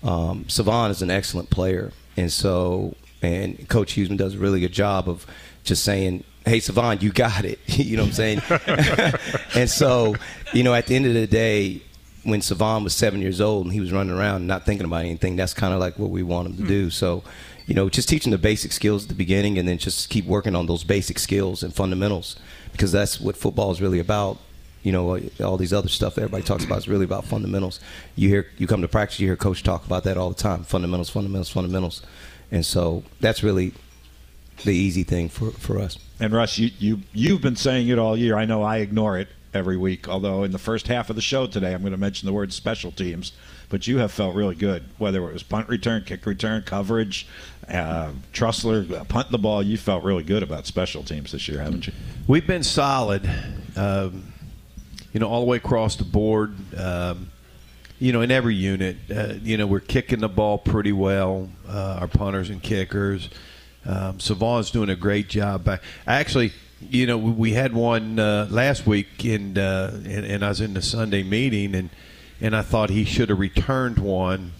um, 0.03 0.47
Savon 0.47 0.91
is 0.91 1.01
an 1.01 1.12
excellent 1.12 1.49
player. 1.49 1.91
And 2.17 2.31
so, 2.31 2.95
and 3.21 3.67
Coach 3.69 3.95
Huesman 3.95 4.17
does 4.17 4.36
a 4.36 4.38
really 4.38 4.60
good 4.60 4.71
job 4.71 5.10
of 5.10 5.25
just 5.63 5.84
saying, 5.84 6.23
hey, 6.45 6.60
Savon, 6.60 6.99
you 7.01 7.12
got 7.12 7.43
it. 7.45 7.60
you 7.65 7.97
know 7.97 8.03
what 8.03 8.10
I'm 8.10 8.13
saying? 8.13 8.41
and 9.55 9.69
so, 9.69 10.15
you 10.53 10.63
know, 10.63 10.73
at 10.73 10.88
the 10.88 10.95
end 10.95 11.05
of 11.05 11.13
the 11.13 11.27
day, 11.27 11.81
when 12.25 12.41
Savon 12.41 12.83
was 12.83 12.93
seven 12.93 13.21
years 13.21 13.39
old 13.39 13.65
and 13.65 13.73
he 13.73 13.79
was 13.79 13.91
running 13.91 14.13
around 14.13 14.47
not 14.47 14.65
thinking 14.65 14.85
about 14.85 15.05
anything, 15.05 15.35
that's 15.35 15.53
kind 15.53 15.73
of 15.73 15.79
like 15.79 15.97
what 15.99 16.09
we 16.09 16.23
want 16.23 16.47
him 16.47 16.57
to 16.57 16.63
hmm. 16.63 16.67
do. 16.67 16.89
So, 16.89 17.23
you 17.67 17.75
know, 17.75 17.88
just 17.88 18.09
teaching 18.09 18.31
the 18.31 18.38
basic 18.38 18.71
skills 18.71 19.03
at 19.03 19.09
the 19.09 19.15
beginning 19.15 19.57
and 19.59 19.67
then 19.67 19.77
just 19.77 20.09
keep 20.09 20.25
working 20.25 20.55
on 20.55 20.65
those 20.65 20.83
basic 20.83 21.19
skills 21.19 21.61
and 21.61 21.73
fundamentals 21.73 22.35
because 22.71 22.91
that's 22.91 23.21
what 23.21 23.38
football 23.38 23.71
is 23.71 23.79
really 23.79 23.99
about. 23.99 24.39
You 24.81 24.91
know, 24.91 25.19
all 25.43 25.57
these 25.57 25.73
other 25.73 25.88
stuff 25.88 26.17
everybody 26.17 26.43
talks 26.43 26.63
about 26.63 26.79
is 26.79 26.88
really 26.88 27.05
about 27.05 27.25
fundamentals. 27.25 27.79
You 28.15 28.29
hear, 28.29 28.47
you 28.57 28.67
come 28.67 28.81
to 28.81 28.88
practice, 28.88 29.19
you 29.19 29.27
hear 29.27 29.35
coach 29.35 29.63
talk 29.63 29.85
about 29.85 30.03
that 30.03 30.17
all 30.17 30.29
the 30.29 30.35
time: 30.35 30.63
fundamentals, 30.63 31.09
fundamentals, 31.09 31.49
fundamentals. 31.49 32.03
And 32.51 32.63
so 32.63 33.03
that's 33.19 33.41
really 33.41 33.73
the 34.63 34.75
easy 34.75 35.03
thing 35.03 35.29
for, 35.29 35.51
for 35.51 35.79
us. 35.79 35.97
And 36.19 36.33
Russ, 36.33 36.59
you, 36.59 36.69
you 36.77 37.01
you've 37.13 37.41
been 37.41 37.55
saying 37.55 37.88
it 37.88 37.97
all 37.97 38.15
year. 38.15 38.38
I 38.38 38.45
know 38.45 38.61
I 38.61 38.77
ignore 38.77 39.17
it 39.17 39.27
every 39.55 39.77
week. 39.77 40.07
Although 40.07 40.43
in 40.43 40.51
the 40.51 40.59
first 40.59 40.87
half 40.87 41.09
of 41.09 41.15
the 41.15 41.21
show 41.21 41.47
today, 41.47 41.73
I'm 41.73 41.81
going 41.81 41.91
to 41.91 41.97
mention 41.97 42.25
the 42.25 42.33
word 42.33 42.53
special 42.53 42.91
teams. 42.91 43.31
But 43.69 43.87
you 43.87 43.97
have 43.97 44.11
felt 44.11 44.35
really 44.35 44.55
good, 44.55 44.83
whether 44.97 45.27
it 45.27 45.33
was 45.33 45.41
punt 45.41 45.67
return, 45.69 46.03
kick 46.03 46.25
return, 46.25 46.61
coverage, 46.63 47.27
uh, 47.67 48.11
Trussler, 48.31 48.91
uh, 48.91 49.03
punting 49.05 49.31
the 49.31 49.39
ball. 49.39 49.63
You 49.63 49.77
felt 49.77 50.03
really 50.03 50.23
good 50.23 50.43
about 50.43 50.67
special 50.67 51.03
teams 51.03 51.31
this 51.31 51.47
year, 51.47 51.61
haven't 51.61 51.87
you? 51.87 51.93
We've 52.27 52.45
been 52.45 52.63
solid, 52.63 53.27
um, 53.75 54.31
you 55.13 55.19
know, 55.19 55.27
all 55.27 55.39
the 55.39 55.47
way 55.47 55.57
across 55.57 55.95
the 55.95 56.03
board. 56.03 56.55
Um, 56.77 57.31
you 57.97 58.11
know, 58.11 58.21
in 58.21 58.29
every 58.29 58.53
unit, 58.53 58.97
uh, 59.09 59.33
you 59.41 59.57
know, 59.57 59.65
we're 59.65 59.79
kicking 59.79 60.19
the 60.19 60.29
ball 60.29 60.57
pretty 60.57 60.91
well. 60.91 61.49
Uh, 61.67 61.99
our 62.01 62.07
punters 62.07 62.49
and 62.49 62.61
kickers. 62.61 63.29
Um, 63.85 64.19
Savon's 64.19 64.69
doing 64.71 64.89
a 64.89 64.95
great 64.95 65.29
job. 65.29 65.67
Actually, 66.05 66.53
you 66.81 67.05
know, 67.05 67.17
we 67.17 67.53
had 67.53 67.73
one 67.73 68.19
uh, 68.19 68.47
last 68.49 68.85
week, 68.85 69.23
and, 69.23 69.57
uh, 69.57 69.91
and, 69.93 70.25
and 70.25 70.45
I 70.45 70.49
was 70.49 70.61
in 70.61 70.73
the 70.73 70.81
Sunday 70.81 71.23
meeting, 71.23 71.75
and 71.75 71.89
and 72.41 72.55
I 72.55 72.61
thought 72.61 72.89
he 72.89 73.05
should 73.05 73.29
have 73.29 73.39
returned 73.39 73.97
one. 73.97 74.51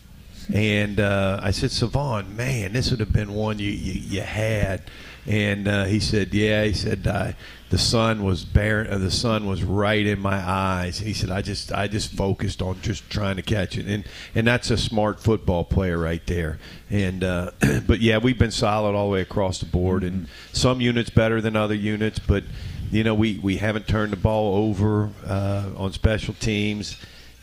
And 0.54 1.00
uh, 1.00 1.40
I 1.42 1.52
said, 1.52 1.72
Savon, 1.72 2.36
man, 2.36 2.74
this 2.74 2.92
would 2.92 3.00
have 3.00 3.12
been 3.12 3.34
one 3.34 3.60
you 3.60 3.72
you, 3.72 3.94
you 3.94 4.22
had. 4.22 4.82
And 5.28 5.68
uh, 5.68 5.86
he 5.86 6.00
said, 6.00 6.34
yeah. 6.34 6.64
He 6.64 6.74
said 6.74 7.08
uh, 7.08 7.34
the 7.70 7.78
sun 7.78 8.24
was 8.24 8.46
bare. 8.46 8.88
Uh, 8.90 8.98
the 8.98 9.12
sun 9.12 9.48
was 9.48 9.64
right 9.64 10.06
in 10.06 10.20
my 10.20 10.38
eyes. 10.38 11.00
He 11.00 11.14
said, 11.14 11.32
I 11.32 11.42
just 11.42 11.72
I 11.72 11.88
just 11.88 12.12
focused 12.14 12.62
on 12.62 12.80
just 12.82 13.10
trying 13.10 13.38
to 13.38 13.42
catch 13.42 13.78
it. 13.78 13.88
And 13.88 14.06
and 14.36 14.46
that's 14.46 14.70
a 14.70 14.78
smart 14.78 15.20
football 15.20 15.64
player 15.64 15.98
right 15.98 16.26
there. 16.28 16.60
And 16.90 17.24
uh, 17.24 17.52
but 17.88 18.02
yeah, 18.02 18.20
we've 18.20 18.38
been 18.38 18.52
solid 18.52 18.96
all 18.96 19.08
the 19.08 19.14
way 19.14 19.22
across 19.22 19.60
the 19.60 19.66
board. 19.66 20.04
And 20.04 20.28
some 20.54 20.80
units 20.80 21.10
better 21.10 21.42
than 21.42 21.56
other 21.56 21.76
units, 21.76 22.20
but 22.20 22.44
you 22.92 23.04
know 23.04 23.16
we 23.16 23.40
we 23.40 23.58
haven't 23.58 23.88
turned 23.88 24.14
the 24.14 24.18
ball 24.18 24.70
over 24.70 25.10
uh, 25.26 25.72
on 25.76 25.92
special 25.92 26.36
teams. 26.36 26.98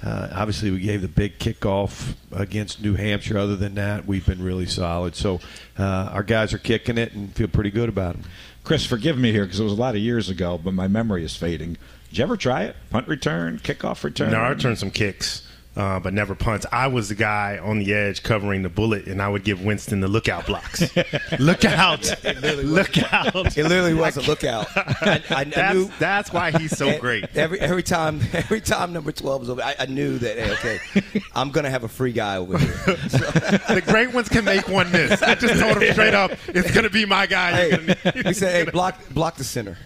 Uh, 0.05 0.29
obviously, 0.35 0.71
we 0.73 0.81
gave 0.81 1.01
the 1.01 1.09
big 1.09 1.39
kickoff 1.39 2.15
against 2.33 2.83
New 2.83 2.95
Hampshire. 2.95 3.39
Other 3.39 3.55
than 3.55 3.77
that, 3.77 4.05
we've 4.05 4.27
been 4.27 4.43
really 4.43 4.67
solid. 4.67 5.15
So 5.15 5.39
uh, 5.79 6.11
our 6.13 6.25
guys 6.25 6.53
are 6.53 6.59
kicking 6.59 6.99
it 6.99 7.13
and 7.13 7.33
feel 7.33 7.47
pretty 7.47 7.71
good 7.71 7.89
about 7.89 8.15
them. 8.15 8.25
Chris, 8.65 8.87
forgive 8.87 9.19
me 9.19 9.33
here 9.33 9.45
because 9.45 9.61
it 9.61 9.65
was 9.65 9.73
a 9.73 9.77
lot 9.77 9.95
of 9.95 10.01
years 10.01 10.29
ago, 10.29 10.59
but 10.63 10.73
my 10.73 10.87
memory 10.87 11.25
is 11.25 11.37
fading. 11.37 11.77
Did 12.09 12.19
you 12.19 12.25
ever 12.25 12.37
try 12.37 12.65
it? 12.65 12.77
Punt 12.91 13.09
return, 13.09 13.59
kickoff 13.59 14.05
return? 14.05 14.31
No, 14.33 14.39
I 14.39 14.51
returned 14.51 14.79
some 14.79 14.91
kicks. 14.91 15.47
Uh, 15.77 15.99
but 16.01 16.13
never 16.13 16.35
punts. 16.35 16.67
I 16.71 16.89
was 16.89 17.09
the 17.09 17.15
guy 17.15 17.59
on 17.59 17.79
the 17.79 17.95
edge 17.95 18.23
covering 18.23 18.63
the 18.63 18.69
bullet, 18.69 19.07
and 19.07 19.23
I 19.23 19.29
would 19.29 19.45
give 19.45 19.65
Winston 19.65 20.01
the 20.01 20.09
lookout 20.09 20.47
blocks. 20.47 20.83
look 21.39 21.65
out! 21.65 22.03
look 22.45 23.13
out! 23.13 23.57
It 23.57 23.65
literally 23.65 23.95
was 23.95 24.17
a 24.17 24.23
lookout. 24.23 24.67
I, 24.77 25.23
I, 25.31 25.41
I 25.41 25.45
That's, 25.45 25.75
knew 25.75 25.91
that's 25.99 26.33
why 26.33 26.51
he's 26.51 26.77
so 26.77 26.99
great. 27.01 27.25
Every 27.37 27.59
every 27.61 27.83
time 27.83 28.21
every 28.33 28.61
time 28.61 28.93
number 28.93 29.13
twelve 29.13 29.41
was 29.41 29.51
over, 29.51 29.63
I, 29.63 29.75
I 29.79 29.87
knew 29.87 30.19
that 30.19 30.39
hey, 30.39 30.53
okay, 30.53 31.23
I'm 31.35 31.51
gonna 31.51 31.71
have 31.71 31.85
a 31.85 31.89
free 31.89 32.13
guy 32.13 32.37
over 32.37 32.59
here. 32.59 32.69
So, 33.09 33.19
the 33.75 33.83
great 33.87 34.13
ones 34.13 34.29
can 34.29 34.45
make 34.45 34.69
one 34.69 34.91
miss. 34.93 35.23
I 35.23 35.35
just 35.35 35.59
told 35.59 35.83
him 35.83 35.93
straight 35.93 36.15
up, 36.15 36.33
it's 36.49 36.71
going 36.71 36.85
to 36.85 36.91
be 36.91 37.05
my 37.05 37.27
guy. 37.27 37.53
Hey, 37.53 37.97
he 38.25 38.33
said, 38.33 38.67
hey, 38.67 38.71
block 38.71 39.01
block 39.11 39.37
the 39.37 39.45
center. 39.45 39.79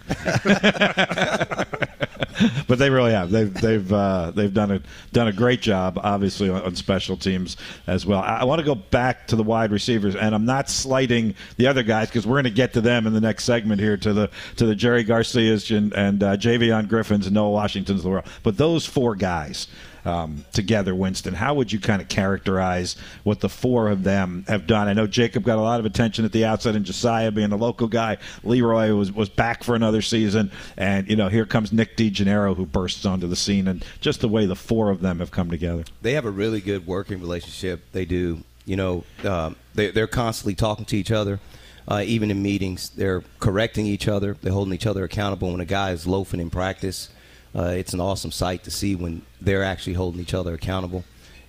but 2.69 2.79
they 2.79 2.91
really 2.91 3.13
have. 3.13 3.31
They've 3.31 3.53
they've 3.53 3.93
uh, 3.93 4.33
they've 4.35 4.53
done 4.53 4.71
a 4.71 4.83
done 5.13 5.29
a 5.29 5.33
great 5.33 5.61
job, 5.61 5.99
obviously 6.03 6.49
on, 6.49 6.63
on 6.63 6.75
special 6.75 7.17
teams 7.17 7.57
as 7.87 8.07
well. 8.07 8.21
I, 8.21 8.39
I 8.39 8.45
want 8.45 8.59
to 8.59 8.65
go 8.65 8.75
back 8.75 9.27
to 9.29 9.37
the 9.37 9.43
wide 9.43 9.71
receivers, 9.71 10.17
and 10.17 10.35
I'm 10.35 10.45
not 10.45 10.69
slighting 10.69 11.35
the 11.57 11.67
other 11.67 11.83
guys 11.83 12.09
because 12.09 12.27
we're 12.27 12.37
going 12.37 12.45
to 12.45 12.51
get 12.51 12.73
to 12.75 12.81
them 12.81 13.07
in 13.07 13.13
the 13.13 13.21
next 13.21 13.45
segment 13.45 13.81
here 13.81 13.97
to 13.97 14.13
the 14.13 14.31
to 14.57 14.67
the 14.67 14.75
Jerry 14.75 15.05
Garcias 15.05 15.71
and, 15.71 15.93
and 15.95 16.23
uh, 16.23 16.37
Javion 16.37 16.89
Griffins 16.89 17.27
and 17.27 17.35
Noah 17.35 17.51
Washingtons 17.51 18.01
of 18.01 18.05
the 18.05 18.11
world. 18.11 18.27
But 18.43 18.57
those 18.57 18.87
four 18.87 19.15
guys. 19.15 19.69
Um, 20.07 20.45
together, 20.53 20.95
Winston. 20.95 21.35
How 21.35 21.55
would 21.55 21.73
you 21.73 21.81
kind 21.81 22.01
of 22.01 22.09
characterize 22.09 22.95
what 23.25 23.41
the 23.41 23.49
four 23.49 23.89
of 23.89 24.05
them 24.05 24.45
have 24.47 24.69
done? 24.69 24.87
I 24.87 24.93
know 24.93 25.09
Jacob 25.09 25.43
got 25.43 25.59
a 25.59 25.61
lot 25.61 25.81
of 25.81 25.87
attention 25.87 26.25
at 26.25 26.31
the 26.31 26.45
outset, 26.45 26.77
and 26.77 26.85
Josiah 26.85 27.33
being 27.33 27.51
a 27.51 27.57
local 27.57 27.89
guy. 27.89 28.19
Leroy 28.45 28.95
was 28.95 29.11
was 29.11 29.29
back 29.29 29.65
for 29.65 29.75
another 29.75 30.03
season, 30.03 30.53
and 30.77 31.11
you 31.11 31.17
know 31.17 31.29
here 31.29 31.45
comes 31.45 31.73
Nick 31.73 31.97
DeGennaro 31.97 32.55
who 32.55 32.67
bursts 32.67 33.05
onto 33.05 33.27
the 33.27 33.35
scene, 33.35 33.67
and 33.67 33.85
just 34.01 34.21
the 34.21 34.29
way 34.29 34.47
the 34.47 34.55
four 34.55 34.91
of 34.91 35.01
them 35.01 35.19
have 35.19 35.33
come 35.33 35.51
together. 35.51 35.83
They 36.03 36.13
have 36.13 36.25
a 36.25 36.31
really 36.31 36.61
good 36.61 36.87
working 36.87 37.21
relationship. 37.21 37.83
They 37.91 38.05
do. 38.05 38.45
You 38.65 38.77
know, 38.77 39.05
um, 39.25 39.57
they, 39.75 39.91
they're 39.91 40.07
constantly 40.07 40.55
talking 40.55 40.85
to 40.87 40.97
each 40.97 41.11
other. 41.11 41.41
Uh, 41.89 42.03
even 42.05 42.31
in 42.31 42.43
meetings, 42.43 42.91
they're 42.91 43.23
correcting 43.39 43.87
each 43.87 44.09
other. 44.09 44.37
They're 44.43 44.53
holding 44.53 44.75
each 44.75 44.87
other 44.87 45.05
accountable. 45.05 45.53
When 45.53 45.61
a 45.61 45.65
guy 45.65 45.93
is 45.93 46.07
loafing 46.07 46.41
in 46.41 46.51
practice, 46.51 47.11
uh, 47.57 47.73
it's 47.77 47.95
an 47.95 48.01
awesome 48.01 48.31
sight 48.31 48.65
to 48.65 48.71
see 48.71 48.95
when 48.95 49.23
they're 49.41 49.65
actually 49.65 49.95
holding 49.95 50.21
each 50.21 50.35
other 50.35 50.55
accountable. 50.55 51.05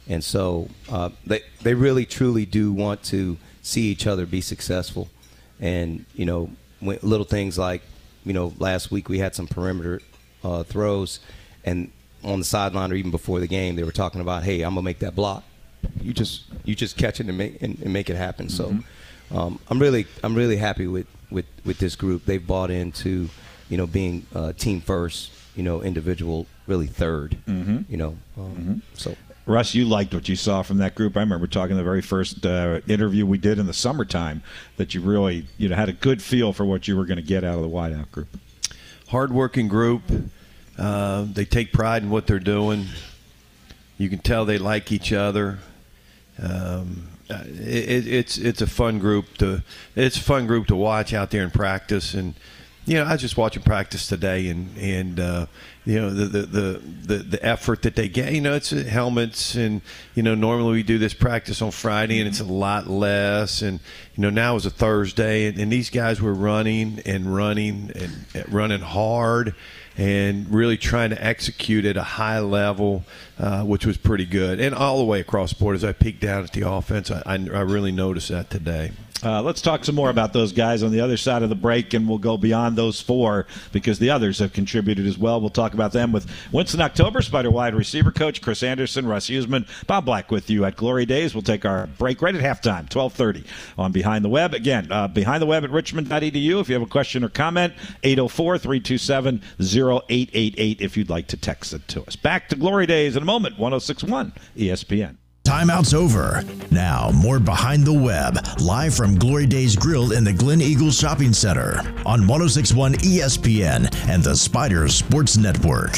And 0.07 0.23
so 0.23 0.69
uh, 0.89 1.09
they 1.25 1.41
they 1.61 1.73
really 1.73 2.05
truly 2.05 2.45
do 2.45 2.71
want 2.71 3.03
to 3.05 3.37
see 3.61 3.91
each 3.91 4.07
other 4.07 4.25
be 4.25 4.41
successful. 4.41 5.09
And 5.59 6.05
you 6.15 6.25
know, 6.25 6.49
when, 6.79 6.99
little 7.01 7.25
things 7.25 7.57
like 7.57 7.81
you 8.23 8.33
know, 8.33 8.53
last 8.59 8.91
week 8.91 9.09
we 9.09 9.19
had 9.19 9.35
some 9.35 9.47
perimeter 9.47 10.01
uh, 10.43 10.63
throws, 10.63 11.19
and 11.65 11.91
on 12.23 12.39
the 12.39 12.45
sideline 12.45 12.91
or 12.91 12.95
even 12.95 13.11
before 13.11 13.39
the 13.39 13.47
game, 13.47 13.75
they 13.75 13.83
were 13.83 13.91
talking 13.91 14.21
about, 14.21 14.43
"Hey, 14.43 14.61
I'm 14.61 14.71
gonna 14.71 14.83
make 14.83 14.99
that 14.99 15.15
block. 15.15 15.43
You 16.01 16.13
just 16.13 16.43
you 16.63 16.75
just 16.75 16.97
catch 16.97 17.19
it 17.19 17.27
and 17.27 17.37
make 17.37 17.61
and, 17.61 17.79
and 17.79 17.91
make 17.91 18.09
it 18.09 18.15
happen." 18.15 18.49
So 18.49 18.77
um, 19.31 19.59
I'm 19.69 19.79
really 19.79 20.07
I'm 20.23 20.35
really 20.35 20.57
happy 20.57 20.87
with, 20.87 21.07
with 21.29 21.45
with 21.65 21.79
this 21.79 21.95
group. 21.95 22.25
They've 22.25 22.45
bought 22.45 22.71
into 22.71 23.29
you 23.69 23.77
know 23.77 23.87
being 23.87 24.25
uh, 24.33 24.53
team 24.53 24.81
first, 24.81 25.31
you 25.57 25.63
know, 25.63 25.81
individual 25.81 26.45
really 26.67 26.87
3rd 26.87 27.35
You 27.89 27.97
know, 27.97 28.17
um, 28.37 28.81
so. 28.93 29.15
Russ, 29.45 29.73
you 29.73 29.85
liked 29.85 30.13
what 30.13 30.27
you 30.27 30.35
saw 30.35 30.61
from 30.61 30.77
that 30.77 30.93
group. 30.93 31.15
I 31.15 31.21
remember 31.21 31.47
talking 31.47 31.77
the 31.77 31.83
very 31.83 32.01
first 32.01 32.45
uh, 32.45 32.81
interview 32.87 33.25
we 33.25 33.37
did 33.37 33.59
in 33.59 33.65
the 33.65 33.73
summertime 33.73 34.43
that 34.75 34.93
you 34.93 34.99
really 35.01 35.47
you 35.57 35.69
know 35.69 35.75
had 35.75 35.87
a 35.89 35.93
good 35.93 36.21
feel 36.21 36.51
for 36.53 36.65
what 36.65 36.87
you 36.87 36.97
were 36.97 37.05
going 37.05 37.17
to 37.17 37.23
get 37.23 37.43
out 37.45 37.55
of 37.55 37.61
the 37.61 37.69
wideout 37.69 38.11
group. 38.11 38.27
hardworking 39.07 39.67
group. 39.69 40.01
Uh, 40.77 41.25
they 41.33 41.45
take 41.45 41.71
pride 41.71 42.03
in 42.03 42.09
what 42.09 42.27
they're 42.27 42.39
doing. 42.39 42.87
You 43.97 44.09
can 44.09 44.19
tell 44.19 44.45
they 44.45 44.57
like 44.59 44.91
each 44.91 45.11
other. 45.13 45.59
Um, 46.41 47.07
uh, 47.29 47.43
it, 47.45 48.05
it's 48.07 48.37
it's 48.37 48.61
a 48.61 48.67
fun 48.67 48.99
group 48.99 49.37
to 49.37 49.63
it's 49.95 50.17
a 50.17 50.21
fun 50.21 50.45
group 50.45 50.67
to 50.67 50.75
watch 50.75 51.13
out 51.13 51.31
there 51.31 51.43
in 51.43 51.51
practice 51.51 52.13
and 52.13 52.35
you 52.87 52.95
know 52.95 53.03
I 53.03 53.11
was 53.11 53.21
just 53.21 53.35
watching 53.35 53.61
practice 53.63 54.07
today 54.07 54.47
and 54.47 54.75
and 54.77 55.19
uh, 55.19 55.45
you 55.85 55.99
know 55.99 56.09
the, 56.09 56.39
the 56.39 56.71
the 56.79 57.17
the 57.17 57.45
effort 57.45 57.81
that 57.81 57.95
they 57.95 58.07
get 58.07 58.31
you 58.31 58.39
know 58.39 58.53
it's 58.53 58.71
uh, 58.71 58.77
helmets 58.77 59.55
and 59.55 59.81
you 60.15 60.23
know 60.23 60.35
normally 60.35 60.71
we 60.71 60.83
do 60.83 60.97
this 60.97 61.13
practice 61.13 61.61
on 61.61 61.71
Friday 61.71 62.19
and 62.19 62.27
it's 62.29 62.39
a 62.39 62.45
lot 62.45 62.87
less 62.87 63.61
and 63.61 63.81
you 64.15 64.21
know 64.21 64.29
now 64.29 64.55
is 64.55 64.65
a 64.65 64.69
Thursday 64.69 65.47
and, 65.47 65.59
and 65.59 65.71
these 65.71 65.89
guys 65.89 66.21
were 66.21 66.33
running 66.33 67.01
and 67.05 67.35
running 67.35 67.91
and, 67.93 68.25
and 68.33 68.53
running 68.53 68.81
hard 68.81 69.53
and 69.97 70.49
really 70.53 70.77
trying 70.77 71.09
to 71.09 71.21
execute 71.23 71.83
at 71.83 71.97
a 71.97 72.03
high 72.03 72.39
level, 72.39 73.03
uh, 73.39 73.63
which 73.63 73.83
was 73.83 73.97
pretty 73.97 74.25
good. 74.25 74.59
And 74.59 74.75
all 74.75 74.99
the 74.99 75.03
way 75.03 75.19
across 75.19 75.53
the 75.53 75.59
board, 75.59 75.75
as 75.75 75.83
I 75.83 75.91
peeked 75.91 76.21
down 76.21 76.43
at 76.43 76.51
the 76.51 76.69
offense, 76.69 77.09
I, 77.09 77.23
I, 77.25 77.33
I 77.33 77.61
really 77.61 77.91
noticed 77.91 78.29
that 78.29 78.51
today. 78.51 78.91
Uh, 79.23 79.41
let's 79.41 79.61
talk 79.61 79.83
some 79.83 79.95
more 79.95 80.11
about 80.11 80.31
those 80.31 80.51
guys 80.51 80.83
on 80.83 80.91
the 80.91 81.01
other 81.01 81.17
side 81.17 81.41
of 81.41 81.49
the 81.49 81.55
break, 81.55 81.95
and 81.95 82.07
we'll 82.07 82.19
go 82.19 82.37
beyond 82.37 82.75
those 82.75 83.01
four 83.01 83.47
because 83.71 83.97
the 83.97 84.11
others 84.11 84.37
have 84.39 84.53
contributed 84.53 85.07
as 85.07 85.17
well. 85.17 85.41
We'll 85.41 85.49
talk 85.49 85.73
about 85.73 85.91
them 85.91 86.11
with 86.11 86.29
Winston 86.51 86.81
October, 86.81 87.23
Spider 87.23 87.49
wide 87.49 87.73
receiver 87.73 88.11
coach 88.11 88.41
Chris 88.41 88.61
Anderson, 88.61 89.07
Russ 89.07 89.27
Huesman, 89.27 89.67
Bob 89.87 90.05
Black 90.05 90.29
with 90.29 90.51
you 90.51 90.65
at 90.65 90.75
Glory 90.75 91.07
Days. 91.07 91.33
We'll 91.33 91.41
take 91.41 91.65
our 91.65 91.87
break 91.87 92.21
right 92.21 92.35
at 92.35 92.41
halftime, 92.41 92.87
twelve 92.89 93.13
thirty 93.13 93.43
on 93.77 93.91
Behind 93.91 94.23
the 94.23 94.29
Web. 94.29 94.53
Again, 94.53 94.91
uh, 94.91 95.07
Behind 95.07 95.41
the 95.41 95.47
Web 95.47 95.63
at 95.63 95.71
Richmond.edu. 95.71 96.61
If 96.61 96.69
you 96.69 96.75
have 96.75 96.83
a 96.83 96.85
question 96.85 97.23
or 97.23 97.29
comment, 97.29 97.73
804-327-0888 98.03 100.81
If 100.81 100.95
you'd 100.95 101.09
like 101.09 101.25
to 101.27 101.37
text 101.37 101.73
it 101.73 101.87
to 101.89 102.03
us. 102.03 102.15
Back 102.15 102.49
to 102.49 102.55
Glory 102.55 102.85
Days 102.85 103.15
in 103.15 103.23
a 103.23 103.25
moment. 103.25 103.57
106.1 103.57 104.33
ESPN. 104.55 105.15
Timeout's 105.47 105.93
over. 105.93 106.43
Now, 106.71 107.09
more 107.13 107.39
Behind 107.39 107.85
the 107.85 107.93
Web, 107.93 108.37
live 108.59 108.93
from 108.93 109.15
Glory 109.15 109.45
Days 109.45 109.77
Grill 109.77 110.11
in 110.11 110.25
the 110.25 110.33
Glen 110.33 110.59
Eagles 110.59 110.99
Shopping 110.99 111.31
Center 111.31 111.77
on 112.05 112.27
1061 112.27 112.95
ESPN 112.95 114.09
and 114.09 114.21
the 114.21 114.35
Spider 114.35 114.89
Sports 114.89 115.37
Network. 115.37 115.93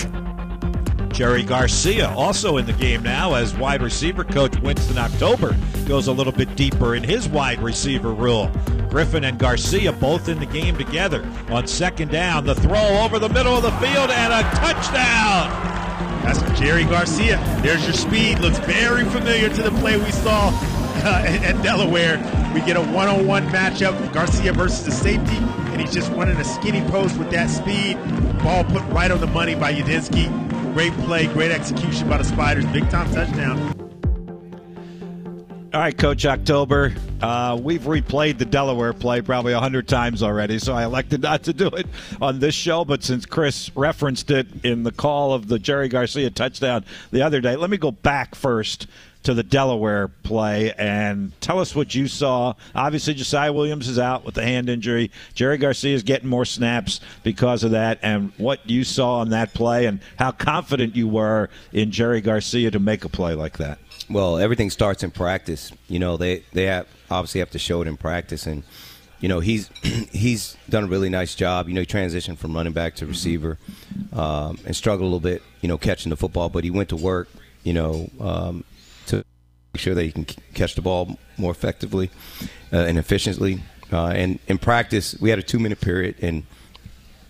Jerry 1.11 1.41
Garcia 1.41 2.09
also 2.09 2.57
in 2.57 2.67
the 2.67 2.73
game 2.73 3.01
now 3.01 3.33
as 3.33 3.57
wide 3.57 3.81
receiver 3.81 4.23
coach 4.23 4.55
Winston 4.59 4.99
October 4.99 5.57
goes 5.87 6.05
a 6.05 6.13
little 6.13 6.31
bit 6.31 6.55
deeper 6.55 6.93
in 6.93 7.01
his 7.01 7.27
wide 7.27 7.59
receiver 7.59 8.13
rule. 8.13 8.51
Griffin 8.87 9.23
and 9.23 9.39
Garcia 9.39 9.91
both 9.93 10.29
in 10.29 10.39
the 10.39 10.45
game 10.45 10.77
together 10.77 11.27
on 11.49 11.65
second 11.65 12.11
down. 12.11 12.45
The 12.45 12.53
throw 12.53 12.99
over 13.03 13.17
the 13.17 13.29
middle 13.29 13.57
of 13.57 13.63
the 13.63 13.71
field 13.71 14.11
and 14.11 14.31
a 14.31 14.43
touchdown. 14.57 15.88
That's 16.23 16.59
Jerry 16.59 16.83
Garcia. 16.83 17.37
There's 17.61 17.83
your 17.83 17.93
speed. 17.93 18.39
Looks 18.39 18.59
very 18.59 19.05
familiar 19.05 19.49
to 19.49 19.61
the 19.61 19.71
play 19.79 19.97
we 19.97 20.11
saw 20.11 20.49
uh, 21.03 21.23
at 21.25 21.61
Delaware. 21.63 22.17
We 22.53 22.61
get 22.61 22.77
a 22.77 22.81
one-on-one 22.81 23.47
matchup, 23.47 24.13
Garcia 24.13 24.53
versus 24.53 24.83
the 24.83 24.91
safety, 24.91 25.37
and 25.71 25.79
he's 25.79 25.93
just 25.93 26.11
running 26.11 26.37
a 26.37 26.43
skinny 26.43 26.81
post 26.89 27.17
with 27.17 27.29
that 27.31 27.49
speed. 27.49 27.97
Ball 28.43 28.63
put 28.65 28.83
right 28.93 29.11
on 29.11 29.19
the 29.19 29.27
money 29.27 29.55
by 29.55 29.73
Udinski. 29.73 30.29
Great 30.73 30.93
play, 31.05 31.27
great 31.27 31.51
execution 31.51 32.09
by 32.09 32.17
the 32.17 32.23
Spiders. 32.23 32.65
Big 32.67 32.89
time 32.89 33.11
touchdown. 33.13 33.88
All 35.71 35.79
right, 35.79 35.95
Coach 35.95 36.25
October. 36.25 36.95
Uh, 37.21 37.55
we've 37.61 37.83
replayed 37.83 38.39
the 38.39 38.45
Delaware 38.45 38.91
play 38.91 39.21
probably 39.21 39.53
a 39.53 39.59
hundred 39.59 39.87
times 39.87 40.23
already, 40.23 40.57
so 40.57 40.73
I 40.73 40.83
elected 40.83 41.21
not 41.21 41.43
to 41.43 41.53
do 41.53 41.67
it 41.67 41.85
on 42.19 42.39
this 42.39 42.55
show. 42.55 42.83
But 42.83 43.03
since 43.03 43.27
Chris 43.27 43.69
referenced 43.75 44.31
it 44.31 44.47
in 44.65 44.81
the 44.81 44.91
call 44.91 45.31
of 45.31 45.47
the 45.47 45.59
Jerry 45.59 45.87
Garcia 45.87 46.31
touchdown 46.31 46.85
the 47.11 47.21
other 47.21 47.39
day, 47.39 47.55
let 47.55 47.69
me 47.69 47.77
go 47.77 47.91
back 47.91 48.33
first 48.33 48.87
to 49.21 49.35
the 49.35 49.43
Delaware 49.43 50.07
play 50.07 50.73
and 50.73 51.39
tell 51.39 51.59
us 51.59 51.75
what 51.75 51.93
you 51.93 52.07
saw. 52.07 52.55
Obviously, 52.73 53.13
Josiah 53.13 53.53
Williams 53.53 53.87
is 53.87 53.99
out 53.99 54.25
with 54.25 54.33
the 54.33 54.43
hand 54.43 54.69
injury. 54.69 55.11
Jerry 55.35 55.59
Garcia 55.59 55.93
is 55.93 56.01
getting 56.01 56.29
more 56.29 56.45
snaps 56.45 56.99
because 57.21 57.63
of 57.63 57.71
that, 57.71 57.99
and 58.01 58.31
what 58.37 58.67
you 58.67 58.83
saw 58.83 59.19
on 59.19 59.29
that 59.29 59.53
play 59.53 59.85
and 59.85 59.99
how 60.17 60.31
confident 60.31 60.95
you 60.95 61.07
were 61.07 61.47
in 61.71 61.91
Jerry 61.91 62.21
Garcia 62.21 62.71
to 62.71 62.79
make 62.79 63.05
a 63.05 63.09
play 63.09 63.35
like 63.35 63.59
that. 63.59 63.77
Well, 64.09 64.39
everything 64.39 64.69
starts 64.71 65.03
in 65.03 65.11
practice. 65.11 65.71
You 65.87 65.99
know, 65.99 66.17
they 66.17 66.43
they 66.53 66.65
have, 66.65 66.87
obviously 67.11 67.39
have 67.39 67.51
to 67.51 67.59
show 67.59 67.81
it 67.81 67.87
in 67.87 67.95
practice, 67.95 68.47
and 68.47 68.63
you 69.19 69.29
know 69.29 69.39
he's 69.39 69.69
he's 70.11 70.57
done 70.67 70.85
a 70.85 70.87
really 70.87 71.09
nice 71.09 71.35
job. 71.35 71.67
You 71.67 71.75
know, 71.75 71.81
he 71.81 71.87
transitioned 71.87 72.37
from 72.37 72.55
running 72.55 72.73
back 72.73 72.95
to 72.95 73.05
receiver, 73.05 73.59
um, 74.13 74.57
and 74.65 74.75
struggled 74.75 75.03
a 75.03 75.05
little 75.05 75.19
bit. 75.19 75.43
You 75.61 75.69
know, 75.69 75.77
catching 75.77 76.09
the 76.09 76.15
football, 76.15 76.49
but 76.49 76.63
he 76.63 76.71
went 76.71 76.89
to 76.89 76.95
work. 76.95 77.29
You 77.63 77.73
know, 77.73 78.09
um, 78.19 78.63
to 79.07 79.17
make 79.73 79.81
sure 79.81 79.93
that 79.93 80.03
he 80.03 80.11
can 80.11 80.25
catch 80.53 80.73
the 80.73 80.81
ball 80.81 81.19
more 81.37 81.51
effectively 81.51 82.09
uh, 82.73 82.77
and 82.77 82.97
efficiently. 82.97 83.61
Uh, 83.91 84.07
and 84.07 84.39
in 84.47 84.57
practice, 84.57 85.15
we 85.19 85.29
had 85.29 85.39
a 85.39 85.43
two 85.43 85.59
minute 85.59 85.81
period 85.81 86.15
and 86.21 86.45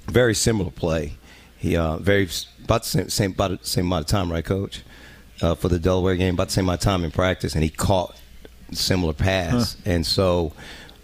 very 0.08 0.34
similar 0.34 0.72
play. 0.72 1.14
He 1.58 1.76
uh, 1.76 1.98
very 1.98 2.30
about 2.64 2.84
the 2.84 2.90
same, 2.90 3.10
same 3.10 3.32
about 3.32 3.60
the 3.62 3.68
same 3.68 3.88
amount 3.88 4.02
of 4.02 4.08
time, 4.08 4.32
right, 4.32 4.46
Coach? 4.46 4.84
Uh, 5.42 5.56
for 5.56 5.70
the 5.70 5.80
Delaware 5.80 6.16
game, 6.16 6.34
about 6.34 6.48
the 6.48 6.54
same 6.54 6.66
amount 6.66 6.82
of 6.82 6.84
time 6.84 7.04
in 7.04 7.12
practice, 7.12 7.54
and 7.56 7.64
he 7.64 7.70
caught 7.70 8.14
similar 8.74 9.14
pass. 9.14 9.78
And 9.86 10.06
so, 10.06 10.52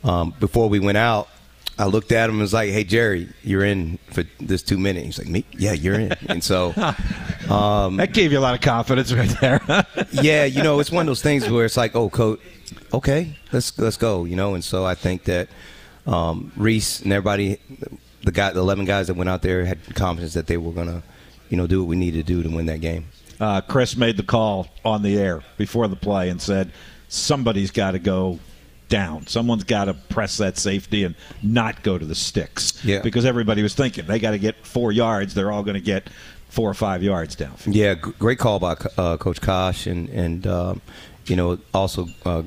um, 0.03 0.33
before 0.41 0.67
we 0.67 0.79
went 0.79 0.97
out, 0.97 1.29
I 1.77 1.85
looked 1.85 2.11
at 2.11 2.25
him 2.29 2.35
and 2.35 2.41
was 2.41 2.53
like, 2.53 2.69
"Hey, 2.69 2.83
Jerry, 2.83 3.29
you're 3.43 3.63
in 3.63 3.97
for 4.11 4.23
this 4.39 4.61
two 4.61 4.77
minutes." 4.77 5.05
He's 5.05 5.19
like, 5.19 5.27
"Me? 5.29 5.45
Yeah, 5.57 5.71
you're 5.71 5.99
in." 5.99 6.13
and 6.27 6.43
so, 6.43 6.73
Um, 7.49 7.97
that 7.97 8.13
gave 8.13 8.31
you 8.31 8.39
a 8.39 8.41
lot 8.41 8.55
of 8.55 8.61
confidence 8.61 9.13
right 9.13 9.29
there. 9.39 9.61
yeah, 10.11 10.45
you 10.45 10.63
know, 10.63 10.79
it's 10.79 10.91
one 10.91 11.01
of 11.01 11.07
those 11.07 11.21
things 11.21 11.49
where 11.49 11.65
it's 11.65 11.77
like, 11.77 11.95
oh, 11.95 12.09
coach, 12.09 12.39
okay, 12.93 13.35
let's 13.51 13.77
let's 13.77 13.97
go, 13.97 14.25
you 14.25 14.35
know. 14.35 14.55
And 14.55 14.63
so 14.63 14.85
I 14.85 14.95
think 14.95 15.25
that 15.25 15.49
um, 16.07 16.51
Reese 16.55 17.01
and 17.01 17.13
everybody, 17.13 17.59
the 18.23 18.31
guy, 18.31 18.51
the 18.51 18.59
eleven 18.59 18.85
guys 18.85 19.07
that 19.07 19.13
went 19.15 19.29
out 19.29 19.41
there 19.41 19.65
had 19.65 19.95
confidence 19.95 20.33
that 20.33 20.47
they 20.47 20.57
were 20.57 20.71
gonna, 20.71 21.03
you 21.49 21.57
know, 21.57 21.67
do 21.67 21.81
what 21.83 21.89
we 21.89 21.95
needed 21.95 22.25
to 22.25 22.33
do 22.33 22.41
to 22.43 22.49
win 22.49 22.65
that 22.65 22.81
game. 22.81 23.05
Uh, 23.39 23.61
Chris 23.61 23.97
made 23.97 24.17
the 24.17 24.23
call 24.23 24.67
on 24.83 25.01
the 25.01 25.17
air 25.17 25.41
before 25.57 25.87
the 25.87 25.95
play 25.95 26.29
and 26.29 26.41
said, 26.41 26.71
somebody's 27.07 27.71
got 27.71 27.91
to 27.91 27.99
go 27.99 28.39
down. 28.89 29.27
Someone's 29.27 29.63
got 29.63 29.85
to 29.85 29.93
press 29.93 30.37
that 30.37 30.57
safety 30.57 31.03
and 31.03 31.15
not 31.41 31.83
go 31.83 31.97
to 31.97 32.05
the 32.05 32.15
sticks. 32.15 32.83
Yeah. 32.83 33.01
Because 33.01 33.25
everybody 33.25 33.63
was 33.63 33.73
thinking 33.73 34.05
they 34.05 34.19
got 34.19 34.31
to 34.31 34.39
get 34.39 34.65
four 34.65 34.91
yards. 34.91 35.33
They're 35.33 35.51
all 35.51 35.63
going 35.63 35.75
to 35.75 35.81
get 35.81 36.09
four 36.49 36.69
or 36.69 36.73
five 36.73 37.03
yards 37.03 37.35
down. 37.35 37.55
Yeah, 37.65 37.95
great 37.95 38.39
call 38.39 38.59
by 38.59 38.77
uh, 38.97 39.17
Coach 39.17 39.41
Cosh, 39.41 39.87
and 39.87 40.07
and 40.09 40.47
um, 40.47 40.81
you 41.25 41.35
know 41.35 41.57
also 41.73 42.07
uh, 42.25 42.43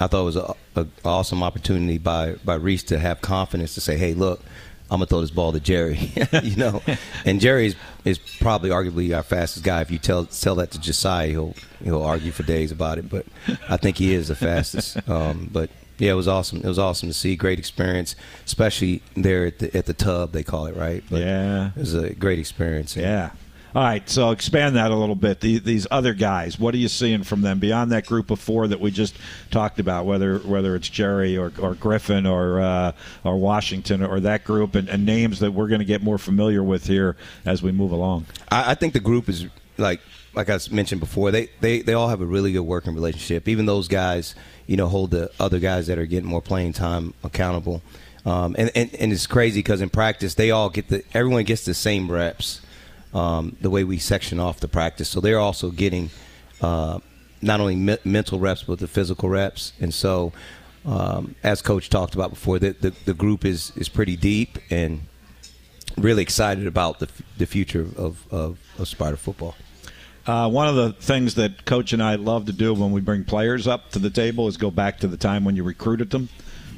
I 0.00 0.06
thought 0.06 0.20
it 0.20 0.24
was 0.24 0.36
a, 0.36 0.54
a 0.76 0.86
awesome 1.04 1.42
opportunity 1.42 1.98
by 1.98 2.34
by 2.44 2.56
Reese 2.56 2.82
to 2.84 2.98
have 2.98 3.20
confidence 3.20 3.74
to 3.74 3.80
say, 3.80 3.96
hey, 3.96 4.14
look. 4.14 4.42
I'm 4.90 4.98
gonna 4.98 5.06
throw 5.06 5.20
this 5.20 5.30
ball 5.30 5.52
to 5.52 5.60
Jerry, 5.60 6.12
you 6.42 6.56
know, 6.56 6.82
and 7.26 7.40
Jerry 7.40 7.66
is, 7.66 7.76
is 8.04 8.18
probably 8.18 8.70
arguably 8.70 9.14
our 9.16 9.22
fastest 9.22 9.64
guy. 9.64 9.82
If 9.82 9.90
you 9.90 9.98
tell 9.98 10.24
tell 10.26 10.54
that 10.56 10.70
to 10.72 10.80
Josiah, 10.80 11.28
he'll 11.28 11.54
he'll 11.84 12.02
argue 12.02 12.32
for 12.32 12.42
days 12.42 12.72
about 12.72 12.98
it. 12.98 13.08
But 13.10 13.26
I 13.68 13.76
think 13.76 13.98
he 13.98 14.14
is 14.14 14.28
the 14.28 14.36
fastest. 14.36 14.96
Um, 15.08 15.48
but 15.52 15.70
yeah, 15.98 16.12
it 16.12 16.14
was 16.14 16.28
awesome. 16.28 16.58
It 16.58 16.66
was 16.68 16.78
awesome 16.78 17.08
to 17.08 17.14
see. 17.14 17.34
Great 17.36 17.58
experience, 17.58 18.14
especially 18.46 19.02
there 19.16 19.46
at 19.46 19.58
the 19.58 19.76
at 19.76 19.86
the 19.86 19.94
tub 19.94 20.32
they 20.32 20.42
call 20.44 20.66
it, 20.66 20.76
right? 20.76 21.02
But 21.10 21.20
Yeah. 21.22 21.68
it 21.74 21.76
was 21.80 21.94
a 21.94 22.14
great 22.14 22.38
experience. 22.38 22.96
Yeah. 22.96 23.30
All 23.74 23.82
right, 23.82 24.08
so 24.08 24.30
expand 24.30 24.76
that 24.76 24.90
a 24.90 24.94
little 24.94 25.14
bit. 25.14 25.40
The, 25.40 25.58
these 25.58 25.86
other 25.90 26.14
guys, 26.14 26.58
what 26.58 26.74
are 26.74 26.78
you 26.78 26.88
seeing 26.88 27.22
from 27.22 27.42
them 27.42 27.58
beyond 27.58 27.92
that 27.92 28.06
group 28.06 28.30
of 28.30 28.40
four 28.40 28.66
that 28.66 28.80
we 28.80 28.90
just 28.90 29.14
talked 29.50 29.78
about? 29.78 30.06
Whether 30.06 30.38
whether 30.38 30.74
it's 30.74 30.88
Jerry 30.88 31.36
or, 31.36 31.52
or 31.60 31.74
Griffin 31.74 32.24
or 32.24 32.60
uh, 32.60 32.92
or 33.24 33.36
Washington 33.36 34.02
or 34.02 34.20
that 34.20 34.44
group, 34.44 34.74
and, 34.74 34.88
and 34.88 35.04
names 35.04 35.40
that 35.40 35.52
we're 35.52 35.68
going 35.68 35.80
to 35.80 35.84
get 35.84 36.02
more 36.02 36.16
familiar 36.16 36.62
with 36.62 36.86
here 36.86 37.16
as 37.44 37.62
we 37.62 37.70
move 37.70 37.92
along. 37.92 38.24
I, 38.50 38.70
I 38.70 38.74
think 38.74 38.94
the 38.94 39.00
group 39.00 39.28
is 39.28 39.46
like 39.76 40.00
like 40.34 40.48
I 40.48 40.58
mentioned 40.70 41.00
before. 41.00 41.30
They, 41.30 41.50
they 41.60 41.82
they 41.82 41.92
all 41.92 42.08
have 42.08 42.22
a 42.22 42.26
really 42.26 42.52
good 42.52 42.62
working 42.62 42.94
relationship. 42.94 43.48
Even 43.48 43.66
those 43.66 43.86
guys, 43.86 44.34
you 44.66 44.78
know, 44.78 44.88
hold 44.88 45.10
the 45.10 45.30
other 45.38 45.58
guys 45.58 45.88
that 45.88 45.98
are 45.98 46.06
getting 46.06 46.28
more 46.28 46.42
playing 46.42 46.72
time 46.72 47.12
accountable. 47.22 47.82
Um, 48.24 48.56
and, 48.58 48.70
and 48.74 48.94
and 48.94 49.12
it's 49.12 49.26
crazy 49.26 49.60
because 49.60 49.82
in 49.82 49.90
practice 49.90 50.34
they 50.34 50.50
all 50.50 50.70
get 50.70 50.88
the 50.88 51.04
everyone 51.12 51.44
gets 51.44 51.66
the 51.66 51.74
same 51.74 52.10
reps. 52.10 52.62
Um, 53.18 53.56
the 53.60 53.70
way 53.70 53.84
we 53.84 53.98
section 53.98 54.38
off 54.38 54.60
the 54.60 54.68
practice, 54.68 55.08
so 55.08 55.20
they're 55.20 55.40
also 55.40 55.70
getting 55.70 56.10
uh, 56.60 57.00
not 57.40 57.58
only 57.60 57.74
me- 57.74 58.04
mental 58.04 58.38
reps 58.38 58.62
but 58.62 58.78
the 58.78 58.86
physical 58.86 59.28
reps. 59.28 59.72
And 59.80 59.92
so, 59.92 60.32
um, 60.84 61.34
as 61.42 61.60
Coach 61.62 61.90
talked 61.90 62.14
about 62.14 62.30
before, 62.30 62.58
the, 62.60 62.70
the 62.80 62.92
the 63.04 63.14
group 63.14 63.44
is 63.44 63.72
is 63.76 63.88
pretty 63.88 64.16
deep 64.16 64.58
and 64.70 65.00
really 65.96 66.22
excited 66.22 66.66
about 66.66 67.00
the, 67.00 67.08
the 67.38 67.46
future 67.46 67.86
of, 67.96 68.32
of, 68.32 68.58
of 68.78 68.86
Spider 68.86 69.16
football. 69.16 69.56
Uh, 70.26 70.48
one 70.48 70.68
of 70.68 70.76
the 70.76 70.92
things 70.92 71.34
that 71.34 71.64
Coach 71.64 71.92
and 71.92 72.02
I 72.02 72.16
love 72.16 72.46
to 72.46 72.52
do 72.52 72.74
when 72.74 72.92
we 72.92 73.00
bring 73.00 73.24
players 73.24 73.66
up 73.66 73.90
to 73.92 73.98
the 73.98 74.10
table 74.10 74.46
is 74.46 74.56
go 74.56 74.70
back 74.70 74.98
to 75.00 75.08
the 75.08 75.16
time 75.16 75.44
when 75.44 75.56
you 75.56 75.64
recruited 75.64 76.10
them 76.10 76.28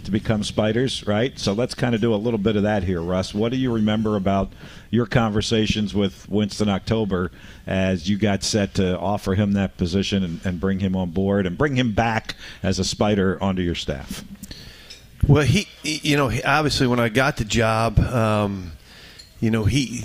to 0.05 0.11
become 0.11 0.43
Spiders, 0.43 1.07
right? 1.07 1.39
So 1.39 1.53
let's 1.53 1.75
kind 1.75 1.95
of 1.95 2.01
do 2.01 2.15
a 2.15 2.17
little 2.17 2.39
bit 2.39 2.57
of 2.57 2.63
that 2.65 2.83
here, 2.83 3.01
Russ. 3.01 3.35
What 3.35 3.53
do 3.53 3.59
you 3.59 3.73
remember 3.73 4.17
about 4.17 4.53
your 4.91 5.07
conversations 5.07 5.95
with 5.95 6.29
Winston 6.29 6.69
October 6.69 7.31
as 7.67 8.09
you 8.09 8.19
got 8.19 8.43
set 8.43 8.75
to 8.75 8.99
offer 8.99 9.35
him 9.35 9.53
that 9.53 9.77
position 9.77 10.25
and, 10.25 10.41
and 10.45 10.61
bring 10.61 10.81
him 10.81 10.97
on 10.97 11.11
board 11.11 11.47
and 11.47 11.57
bring 11.57 11.77
him 11.77 11.93
back 11.93 12.35
as 12.63 12.79
a 12.79 12.85
Spider 12.85 13.43
onto 13.43 13.63
your 13.63 13.75
staff? 13.75 14.25
Well, 15.27 15.45
he, 15.45 15.69
you 15.83 16.17
know, 16.17 16.31
obviously 16.45 16.87
when 16.87 17.01
I 17.01 17.09
got 17.09 17.37
the 17.37 17.45
job, 17.45 17.99
um, 17.99 18.73
you 19.39 19.51
know, 19.51 19.65
he 19.65 20.05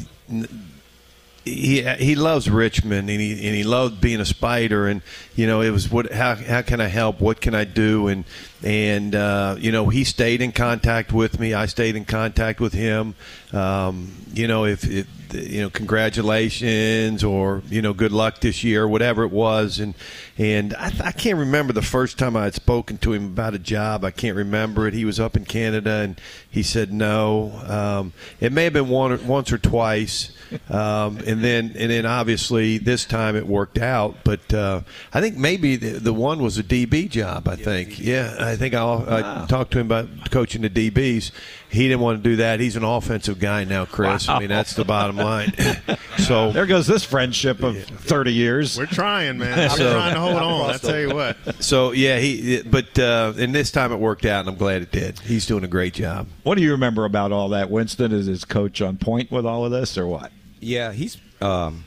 he 1.45 1.83
he 1.83 2.15
loves 2.15 2.49
Richmond 2.49 3.09
and 3.09 3.21
he 3.21 3.31
and 3.33 3.55
he 3.55 3.63
loved 3.63 4.01
being 4.01 4.19
a 4.19 4.25
spider 4.25 4.87
and 4.87 5.01
you 5.35 5.45
know 5.45 5.61
it 5.61 5.69
was 5.69 5.89
what 5.89 6.11
how 6.11 6.35
how 6.35 6.63
can 6.63 6.81
I 6.81 6.87
help? 6.87 7.21
What 7.21 7.39
can 7.39 7.53
I 7.53 7.63
do? 7.63 8.07
And 8.07 8.25
and 8.63 9.13
uh, 9.13 9.55
you 9.59 9.71
know 9.71 9.89
he 9.89 10.03
stayed 10.03 10.41
in 10.41 10.51
contact 10.51 11.13
with 11.13 11.39
me. 11.39 11.53
I 11.53 11.67
stayed 11.67 11.95
in 11.95 12.03
contact 12.03 12.59
with 12.59 12.73
him. 12.73 13.13
Um, 13.53 14.11
you 14.33 14.47
know 14.47 14.65
if, 14.65 14.89
if 14.89 15.07
you 15.35 15.61
know 15.61 15.69
congratulations 15.69 17.23
or 17.23 17.61
you 17.67 17.81
know 17.81 17.93
good 17.93 18.11
luck 18.11 18.39
this 18.39 18.63
year 18.63 18.87
whatever 18.87 19.23
it 19.23 19.31
was. 19.31 19.79
And 19.79 19.93
and 20.37 20.73
I, 20.75 20.91
I 21.03 21.11
can't 21.11 21.37
remember 21.37 21.73
the 21.73 21.81
first 21.81 22.17
time 22.17 22.35
I 22.35 22.45
had 22.45 22.53
spoken 22.53 22.97
to 22.99 23.13
him 23.13 23.25
about 23.25 23.53
a 23.53 23.59
job. 23.59 24.03
I 24.03 24.11
can't 24.11 24.35
remember 24.35 24.87
it. 24.87 24.93
He 24.93 25.05
was 25.05 25.19
up 25.19 25.35
in 25.35 25.45
Canada 25.45 25.91
and 25.91 26.19
he 26.49 26.63
said 26.63 26.91
no. 26.91 27.51
Um, 27.67 28.13
it 28.39 28.51
may 28.51 28.65
have 28.65 28.73
been 28.73 28.89
one 28.89 29.11
or, 29.11 29.17
once 29.17 29.51
or 29.51 29.57
twice. 29.57 30.31
Um, 30.69 31.17
and 31.25 31.43
then 31.43 31.75
and 31.77 31.89
then 31.91 32.05
obviously 32.05 32.77
this 32.77 33.05
time 33.05 33.35
it 33.35 33.47
worked 33.47 33.77
out. 33.77 34.17
But 34.23 34.53
uh, 34.53 34.81
I 35.13 35.21
think 35.21 35.37
maybe 35.37 35.75
the, 35.75 35.99
the 35.99 36.13
one 36.13 36.41
was 36.41 36.57
a 36.57 36.63
DB 36.63 37.09
job. 37.09 37.47
I 37.47 37.55
think, 37.55 37.99
yeah, 37.99 38.35
I 38.39 38.55
think 38.55 38.73
I'll, 38.73 39.05
I 39.07 39.45
talked 39.47 39.71
to 39.71 39.79
him 39.79 39.87
about 39.87 40.31
coaching 40.31 40.61
the 40.61 40.69
DBs. 40.69 41.31
He 41.75 41.87
didn't 41.87 41.99
want 42.01 42.23
to 42.23 42.29
do 42.29 42.35
that. 42.37 42.59
He's 42.59 42.75
an 42.77 42.83
offensive 42.83 43.37
guy 43.37 43.65
now, 43.65 43.85
Chris. 43.85 44.29
I 44.29 44.39
mean, 44.39 44.49
that's 44.49 44.73
the 44.75 44.85
bottom 44.85 45.17
line. 45.17 45.53
so 46.19 46.51
There 46.51 46.65
goes 46.65 46.87
this 46.87 47.03
friendship 47.03 47.61
of 47.63 47.77
30 47.83 48.33
years. 48.33 48.77
We're 48.77 48.85
trying, 48.85 49.37
man. 49.37 49.59
I'm 49.59 49.77
So- 49.77 49.93
trying 49.93 50.13
to 50.13 50.19
hold 50.21 50.35
on. 50.35 50.69
I 50.71 50.77
tell 50.77 50.99
you 50.99 51.13
what. 51.13 51.37
so 51.63 51.91
yeah, 51.91 52.17
he. 52.19 52.61
But 52.61 52.97
uh, 52.97 53.33
and 53.37 53.53
this 53.53 53.71
time 53.71 53.91
it 53.91 53.97
worked 53.99 54.25
out, 54.25 54.39
and 54.41 54.49
I'm 54.49 54.55
glad 54.55 54.81
it 54.81 54.91
did. 54.91 55.19
He's 55.19 55.45
doing 55.45 55.63
a 55.63 55.67
great 55.67 55.93
job. 55.93 56.27
What 56.43 56.55
do 56.55 56.63
you 56.63 56.71
remember 56.71 57.03
about 57.05 57.31
all 57.31 57.49
that? 57.49 57.69
Winston 57.69 58.11
is 58.13 58.25
his 58.25 58.45
coach 58.45 58.81
on 58.81 58.97
point 58.97 59.29
with 59.31 59.45
all 59.45 59.65
of 59.65 59.71
this, 59.71 59.97
or 59.97 60.07
what? 60.07 60.31
Yeah, 60.61 60.93
he's 60.93 61.17
um, 61.41 61.83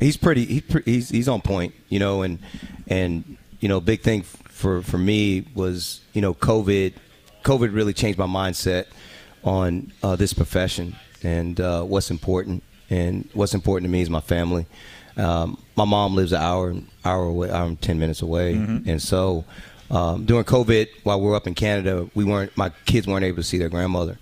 he's 0.00 0.16
pretty 0.16 0.44
he's, 0.46 0.62
pre- 0.62 0.82
he's 0.84 1.08
he's 1.08 1.28
on 1.28 1.40
point, 1.40 1.74
you 1.88 1.98
know, 1.98 2.22
and 2.22 2.38
and 2.86 3.36
you 3.60 3.68
know, 3.68 3.80
big 3.80 4.02
thing 4.02 4.22
for 4.22 4.80
for 4.82 4.98
me 4.98 5.44
was 5.54 6.00
you 6.12 6.20
know 6.22 6.34
COVID. 6.34 6.94
COVID 7.42 7.74
really 7.74 7.92
changed 7.92 8.18
my 8.18 8.26
mindset 8.26 8.86
on 9.44 9.92
uh, 10.02 10.16
this 10.16 10.32
profession 10.32 10.96
and 11.22 11.60
uh, 11.60 11.82
what's 11.82 12.10
important. 12.10 12.62
And 12.90 13.28
what's 13.32 13.54
important 13.54 13.86
to 13.88 13.90
me 13.90 14.02
is 14.02 14.10
my 14.10 14.20
family. 14.20 14.66
Um, 15.16 15.62
my 15.76 15.84
mom 15.84 16.14
lives 16.14 16.32
an 16.32 16.42
hour 16.42 16.74
hour 17.04 17.24
away, 17.24 17.50
hour 17.50 17.66
and 17.66 17.80
ten 17.80 17.98
minutes 17.98 18.22
away, 18.22 18.54
and 18.86 19.00
so 19.00 19.44
um, 19.90 20.24
during 20.24 20.44
COVID, 20.44 20.88
while 21.02 21.20
we 21.20 21.26
were 21.26 21.34
up 21.34 21.46
in 21.46 21.54
Canada, 21.54 22.08
we 22.14 22.24
weren't 22.24 22.54
my 22.56 22.70
kids 22.86 23.06
weren't 23.06 23.24
able 23.24 23.36
to 23.36 23.42
see 23.42 23.58
their 23.58 23.68
grandmother 23.70 24.18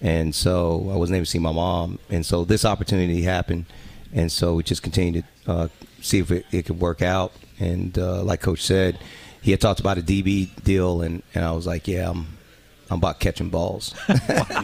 and 0.00 0.34
so 0.34 0.88
I 0.92 0.96
wasn't 0.96 1.16
able 1.16 1.26
to 1.26 1.30
see 1.30 1.38
my 1.38 1.52
mom. 1.52 1.98
And 2.08 2.24
so 2.24 2.44
this 2.44 2.64
opportunity 2.64 3.22
happened, 3.22 3.66
and 4.12 4.30
so 4.32 4.54
we 4.54 4.62
just 4.62 4.82
continued 4.82 5.24
to 5.44 5.52
uh, 5.52 5.68
see 6.00 6.18
if 6.18 6.30
it, 6.30 6.46
it 6.50 6.66
could 6.66 6.80
work 6.80 7.02
out. 7.02 7.32
And 7.58 7.98
uh, 7.98 8.22
like 8.22 8.40
Coach 8.40 8.62
said, 8.62 8.98
he 9.42 9.50
had 9.50 9.60
talked 9.60 9.80
about 9.80 9.98
a 9.98 10.02
DB 10.02 10.62
deal, 10.64 11.02
and, 11.02 11.22
and 11.34 11.44
I 11.44 11.52
was 11.52 11.66
like, 11.66 11.86
yeah, 11.86 12.10
I'm 12.10 12.26
I'm 12.90 12.98
about 12.98 13.20
catching 13.20 13.50
balls, 13.50 13.94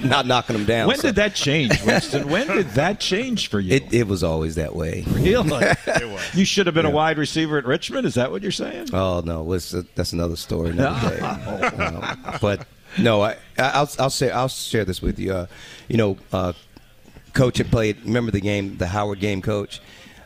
not 0.04 0.26
knocking 0.26 0.56
them 0.56 0.64
down. 0.66 0.88
When 0.88 0.96
So 0.96 1.08
did 1.08 1.14
that 1.16 1.34
change, 1.36 1.70
Winston? 1.84 2.28
when 2.28 2.48
did 2.48 2.68
that 2.70 2.98
change 2.98 3.48
for 3.48 3.60
you? 3.60 3.74
It, 3.74 3.92
it 3.94 4.08
was 4.08 4.24
always 4.24 4.56
that 4.56 4.74
way. 4.74 5.04
Really? 5.08 5.48
It 5.86 6.08
was. 6.10 6.34
You 6.34 6.44
should 6.44 6.66
have 6.66 6.74
been 6.74 6.86
a 6.86 6.90
wide 6.90 7.18
receiver 7.18 7.56
at 7.58 7.64
Richmond. 7.64 8.06
Is 8.06 8.14
that 8.14 8.30
what 8.32 8.42
you're 8.42 8.50
saying? 8.52 8.88
Oh 8.92 9.22
no, 9.24 9.50
it's, 9.52 9.70
that's 9.94 10.12
another 10.12 10.36
story, 10.36 10.70
another 10.70 11.10
day. 11.16 11.20
Um, 11.84 12.18
but 12.40 12.66
no, 12.98 13.22
I, 13.22 13.36
I'll 13.58 13.88
I'll 13.98 14.10
say 14.10 14.30
I'll 14.30 14.48
share 14.48 14.84
this 14.84 15.00
with 15.00 15.18
you. 15.18 15.32
Uh, 15.32 15.46
you 15.88 15.96
know, 15.96 16.16
uh, 16.32 16.52
coach 17.32 17.58
had 17.58 17.70
played. 17.70 18.02
Remember 18.04 18.30
the 18.32 18.40
game, 18.40 18.76
the 18.76 18.86
Howard 18.88 19.20
game, 19.20 19.40
coach. 19.42 19.80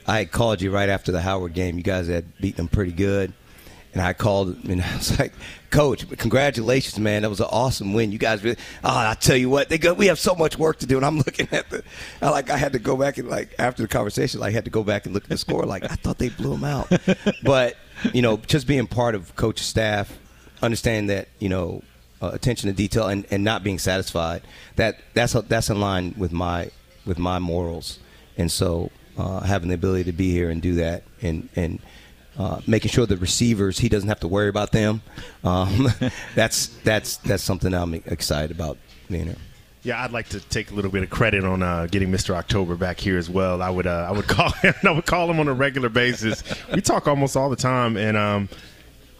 I 0.06 0.18
had 0.18 0.32
called 0.32 0.62
you 0.62 0.70
right 0.70 0.88
after 0.88 1.12
the 1.12 1.20
Howard 1.20 1.52
game. 1.52 1.76
You 1.76 1.82
guys 1.84 2.08
had 2.08 2.36
beaten 2.38 2.56
them 2.56 2.68
pretty 2.68 2.92
good, 2.92 3.32
and 3.92 4.02
I 4.02 4.12
called 4.12 4.64
and 4.64 4.82
I 4.82 4.96
was 4.96 5.18
like, 5.18 5.32
"Coach, 5.70 6.08
congratulations, 6.18 6.98
man! 6.98 7.22
That 7.22 7.30
was 7.30 7.40
an 7.40 7.48
awesome 7.50 7.92
win. 7.92 8.12
You 8.12 8.18
guys 8.18 8.42
really. 8.42 8.56
Oh, 8.84 8.96
I 8.96 9.14
tell 9.14 9.36
you 9.36 9.50
what, 9.50 9.68
they 9.68 9.78
go. 9.78 9.94
We 9.94 10.06
have 10.06 10.18
so 10.18 10.34
much 10.34 10.58
work 10.58 10.78
to 10.80 10.86
do." 10.86 10.96
And 10.96 11.06
I'm 11.06 11.16
looking 11.26 11.48
at 11.52 11.70
the, 11.70 11.82
I 12.22 12.30
like 12.30 12.50
I 12.50 12.56
had 12.56 12.72
to 12.72 12.78
go 12.78 12.96
back 12.96 13.18
and 13.18 13.28
like 13.28 13.54
after 13.58 13.82
the 13.82 13.88
conversation, 13.88 14.42
I 14.42 14.50
had 14.50 14.64
to 14.64 14.70
go 14.70 14.82
back 14.82 15.06
and 15.06 15.14
look 15.14 15.24
at 15.24 15.30
the 15.30 15.38
score. 15.38 15.64
Like 15.64 15.84
I 15.84 15.94
thought 15.96 16.18
they 16.18 16.28
blew 16.28 16.50
them 16.50 16.64
out, 16.64 16.90
but 17.42 17.76
you 18.12 18.22
know, 18.22 18.36
just 18.36 18.66
being 18.66 18.86
part 18.86 19.14
of 19.14 19.34
coach's 19.36 19.66
staff, 19.66 20.18
understanding 20.62 21.06
that 21.08 21.28
you 21.38 21.48
know 21.48 21.82
uh, 22.22 22.30
attention 22.32 22.68
to 22.68 22.76
detail 22.76 23.08
and, 23.08 23.26
and 23.30 23.42
not 23.44 23.62
being 23.62 23.78
satisfied 23.78 24.42
that 24.76 25.00
that's 25.14 25.32
that's 25.32 25.70
in 25.70 25.80
line 25.80 26.14
with 26.16 26.32
my 26.32 26.70
with 27.06 27.18
my 27.18 27.38
morals 27.38 27.98
and 28.36 28.50
so 28.50 28.90
uh, 29.16 29.40
having 29.40 29.68
the 29.68 29.74
ability 29.74 30.04
to 30.04 30.12
be 30.12 30.30
here 30.30 30.50
and 30.50 30.62
do 30.62 30.74
that 30.74 31.02
and 31.22 31.48
and 31.56 31.80
uh, 32.38 32.60
making 32.66 32.90
sure 32.90 33.06
the 33.06 33.16
receivers 33.16 33.78
he 33.78 33.88
doesn't 33.88 34.08
have 34.08 34.20
to 34.20 34.28
worry 34.28 34.48
about 34.48 34.72
them 34.72 35.02
um, 35.44 35.88
that's 36.34 36.68
that's 36.84 37.16
that's 37.18 37.42
something 37.42 37.74
I'm 37.74 37.94
excited 37.94 38.50
about 38.50 38.78
being 39.08 39.26
here 39.26 39.36
Yeah, 39.82 40.04
I'd 40.04 40.12
like 40.12 40.28
to 40.30 40.40
take 40.40 40.70
a 40.70 40.74
little 40.74 40.90
bit 40.90 41.02
of 41.02 41.08
credit 41.10 41.42
on 41.42 41.62
uh, 41.62 41.86
getting 41.90 42.10
Mr. 42.10 42.34
October 42.34 42.76
back 42.76 43.00
here 43.00 43.16
as 43.16 43.30
well. 43.30 43.62
I 43.62 43.70
would 43.70 43.86
uh, 43.86 44.06
I 44.08 44.12
would 44.12 44.28
call 44.36 44.50
him 44.62 44.74
I 44.84 44.90
would 44.90 45.06
call 45.06 45.30
him 45.30 45.40
on 45.40 45.48
a 45.48 45.54
regular 45.54 45.88
basis. 45.88 46.42
We 46.74 46.80
talk 46.82 47.08
almost 47.08 47.34
all 47.36 47.48
the 47.50 47.56
time, 47.56 47.96
and 47.96 48.16
um, 48.16 48.48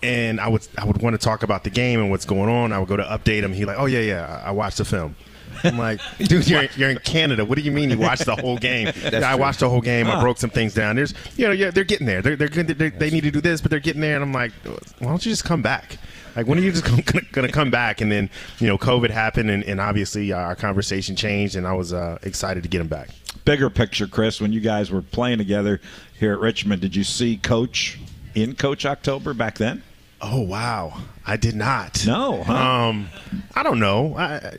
and 0.03 0.39
I 0.41 0.49
would 0.49 0.67
I 0.79 0.85
would 0.85 1.01
want 1.03 1.15
to 1.15 1.25
talk 1.25 1.43
about 1.43 1.65
the 1.65 1.71
game 1.71 1.99
and 2.01 2.11
what's 2.11 2.27
going 2.27 2.51
on. 2.51 2.73
I 2.73 2.79
would 2.79 2.89
go 2.89 2.97
to 2.97 3.03
update 3.05 3.43
him. 3.43 3.53
He 3.53 3.65
like, 3.65 3.79
oh 3.79 3.87
yeah 3.87 4.01
yeah, 4.01 4.43
I 4.45 4.51
watched 4.53 4.79
the 4.79 4.85
film. 4.85 5.17
I'm 5.65 5.79
like, 5.79 6.01
dude, 6.19 6.49
you're, 6.49 6.65
you're 6.77 6.91
in 6.91 6.99
Canada. 6.99 7.45
What 7.45 7.57
do 7.57 7.63
you 7.63 7.73
mean 7.73 7.91
you 7.91 7.99
watched 7.99 8.27
the 8.27 8.37
whole 8.37 8.59
game? 8.59 8.89
I 9.13 9.35
watched 9.35 9.61
the 9.61 9.69
whole 9.69 9.81
game. 9.81 10.07
I 10.07 10.21
broke 10.21 10.39
some 10.39 10.51
things 10.51 10.75
down. 10.75 10.97
There's, 10.97 11.15
you 11.37 11.47
know, 11.47 11.53
yeah, 11.53 11.71
they're 11.71 11.85
getting 11.85 12.07
there. 12.07 12.23
They're, 12.23 12.37
they're. 12.37 12.49
They're, 12.49 12.91
they 12.91 13.11
need 13.11 13.23
to 13.23 13.31
do 13.31 13.41
this, 13.41 13.61
but 13.61 13.71
they're 13.71 13.81
getting 13.81 14.01
there. 14.01 14.15
And 14.15 14.23
I'm 14.23 14.33
like, 14.33 14.53
why 14.99 15.09
don't 15.09 15.25
you 15.25 15.33
just 15.33 15.45
come 15.45 15.63
back? 15.63 15.99
Like, 16.37 16.47
when 16.47 16.59
are 16.59 16.63
you 16.63 16.73
just 16.73 16.85
going 17.33 17.47
to 17.47 17.53
come 17.53 17.71
back? 17.71 18.01
And 18.01 18.11
then, 18.11 18.31
you 18.59 18.67
know, 18.67 18.79
COVID 18.79 19.11
happened, 19.11 19.51
and, 19.51 19.65
and 19.65 19.81
obviously 19.81 20.33
uh, 20.33 20.39
our 20.39 20.57
conversation 20.57 21.17
changed, 21.17 21.57
and 21.57 21.67
I 21.67 21.73
was 21.73 21.93
uh, 21.93 22.19
excited 22.23 22.63
to 22.63 22.69
get 22.69 22.81
him 22.81 22.89
back. 22.89 23.11
Bigger 23.45 23.71
picture, 23.71 24.07
Chris, 24.07 24.41
when 24.41 24.53
you 24.53 24.61
guys 24.61 24.91
were 24.91 25.03
playing 25.03 25.39
together 25.39 25.81
here 26.19 26.33
at 26.33 26.41
Richmond, 26.41 26.83
did 26.83 26.95
you 26.95 27.05
see 27.05 27.37
Coach 27.37 27.99
in 28.35 28.55
Coach 28.55 28.87
October 28.87 29.35
back 29.35 29.59
then? 29.59 29.83
Oh 30.23 30.41
wow, 30.41 30.99
I 31.27 31.39
did 31.39 31.57
not. 31.57 32.05
No, 32.07 32.43
huh? 32.43 32.53
um, 32.53 33.09
I 33.55 33.63
don't 33.63 33.81
know. 33.81 34.15
I, 34.17 34.59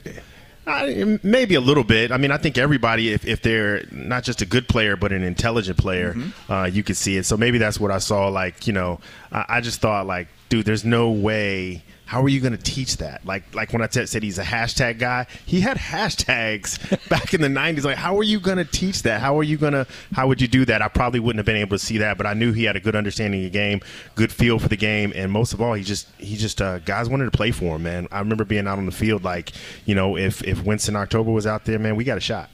I, 0.67 1.19
maybe 1.23 1.55
a 1.55 1.61
little 1.61 1.83
bit. 1.83 2.11
I 2.11 2.17
mean, 2.17 2.31
I 2.31 2.37
think 2.37 2.57
everybody, 2.57 3.11
if, 3.11 3.25
if 3.25 3.41
they're 3.41 3.83
not 3.91 4.23
just 4.23 4.41
a 4.41 4.45
good 4.45 4.67
player 4.67 4.95
but 4.95 5.11
an 5.11 5.23
intelligent 5.23 5.77
player, 5.77 6.13
mm-hmm. 6.13 6.51
uh, 6.51 6.65
you 6.65 6.83
could 6.83 6.97
see 6.97 7.17
it. 7.17 7.25
So 7.25 7.37
maybe 7.37 7.57
that's 7.57 7.79
what 7.79 7.91
I 7.91 7.97
saw. 7.97 8.27
Like, 8.27 8.67
you 8.67 8.73
know, 8.73 8.99
I, 9.31 9.45
I 9.49 9.61
just 9.61 9.81
thought, 9.81 10.05
like, 10.05 10.27
dude, 10.49 10.65
there's 10.65 10.85
no 10.85 11.09
way 11.09 11.83
how 12.11 12.21
are 12.21 12.27
you 12.27 12.41
going 12.41 12.51
to 12.51 12.61
teach 12.61 12.97
that? 12.97 13.25
Like, 13.25 13.55
like 13.55 13.71
when 13.71 13.81
I 13.81 13.87
t- 13.87 14.05
said 14.05 14.21
he's 14.21 14.37
a 14.37 14.43
hashtag 14.43 14.99
guy, 14.99 15.27
he 15.45 15.61
had 15.61 15.77
hashtags 15.77 16.77
back 17.09 17.33
in 17.33 17.39
the 17.39 17.47
'90s. 17.47 17.85
Like, 17.85 17.95
how 17.95 18.17
are 18.17 18.23
you 18.23 18.41
going 18.41 18.57
to 18.57 18.65
teach 18.65 19.03
that? 19.03 19.21
How 19.21 19.39
are 19.39 19.43
you 19.43 19.55
going 19.55 19.71
to? 19.71 19.87
How 20.11 20.27
would 20.27 20.41
you 20.41 20.49
do 20.49 20.65
that? 20.65 20.81
I 20.81 20.89
probably 20.89 21.21
wouldn't 21.21 21.39
have 21.39 21.45
been 21.45 21.55
able 21.55 21.77
to 21.77 21.79
see 21.83 21.99
that, 21.99 22.17
but 22.17 22.27
I 22.27 22.33
knew 22.33 22.51
he 22.51 22.65
had 22.65 22.75
a 22.75 22.81
good 22.81 22.97
understanding 22.97 23.45
of 23.45 23.45
the 23.45 23.57
game, 23.57 23.79
good 24.15 24.29
feel 24.29 24.59
for 24.59 24.67
the 24.67 24.75
game, 24.75 25.13
and 25.15 25.31
most 25.31 25.53
of 25.53 25.61
all, 25.61 25.73
he 25.73 25.85
just 25.85 26.05
he 26.17 26.35
just 26.35 26.61
uh, 26.61 26.79
guys 26.79 27.07
wanted 27.07 27.23
to 27.25 27.31
play 27.31 27.51
for 27.51 27.77
him, 27.77 27.83
man. 27.83 28.09
I 28.11 28.19
remember 28.19 28.43
being 28.43 28.67
out 28.67 28.77
on 28.77 28.85
the 28.85 28.91
field, 28.91 29.23
like, 29.23 29.53
you 29.85 29.95
know, 29.95 30.17
if 30.17 30.43
if 30.43 30.65
Winston 30.65 30.97
October 30.97 31.31
was 31.31 31.47
out 31.47 31.63
there, 31.63 31.79
man, 31.79 31.95
we 31.95 32.03
got 32.03 32.17
a 32.17 32.19
shot. 32.19 32.49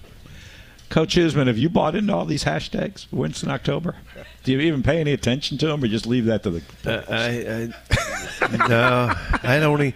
Coach 0.90 1.16
Huesman, 1.16 1.48
have 1.48 1.58
you 1.58 1.70
bought 1.70 1.96
into 1.96 2.14
all 2.14 2.26
these 2.26 2.46
hashtags, 2.46 3.08
Winston 3.12 3.50
October? 3.50 3.96
Do 4.44 4.52
you 4.52 4.60
even 4.62 4.84
pay 4.84 5.00
any 5.00 5.12
attention 5.12 5.58
to 5.60 5.68
them, 5.68 5.84
or 5.84 5.88
just 5.88 6.08
leave 6.08 6.26
that 6.26 6.44
to 6.44 6.52
the? 6.52 6.62
Uh, 6.86 7.04
I, 7.10 8.48
I, 8.48 8.68
no, 8.68 9.14
I 9.44 9.60
don't. 9.60 9.94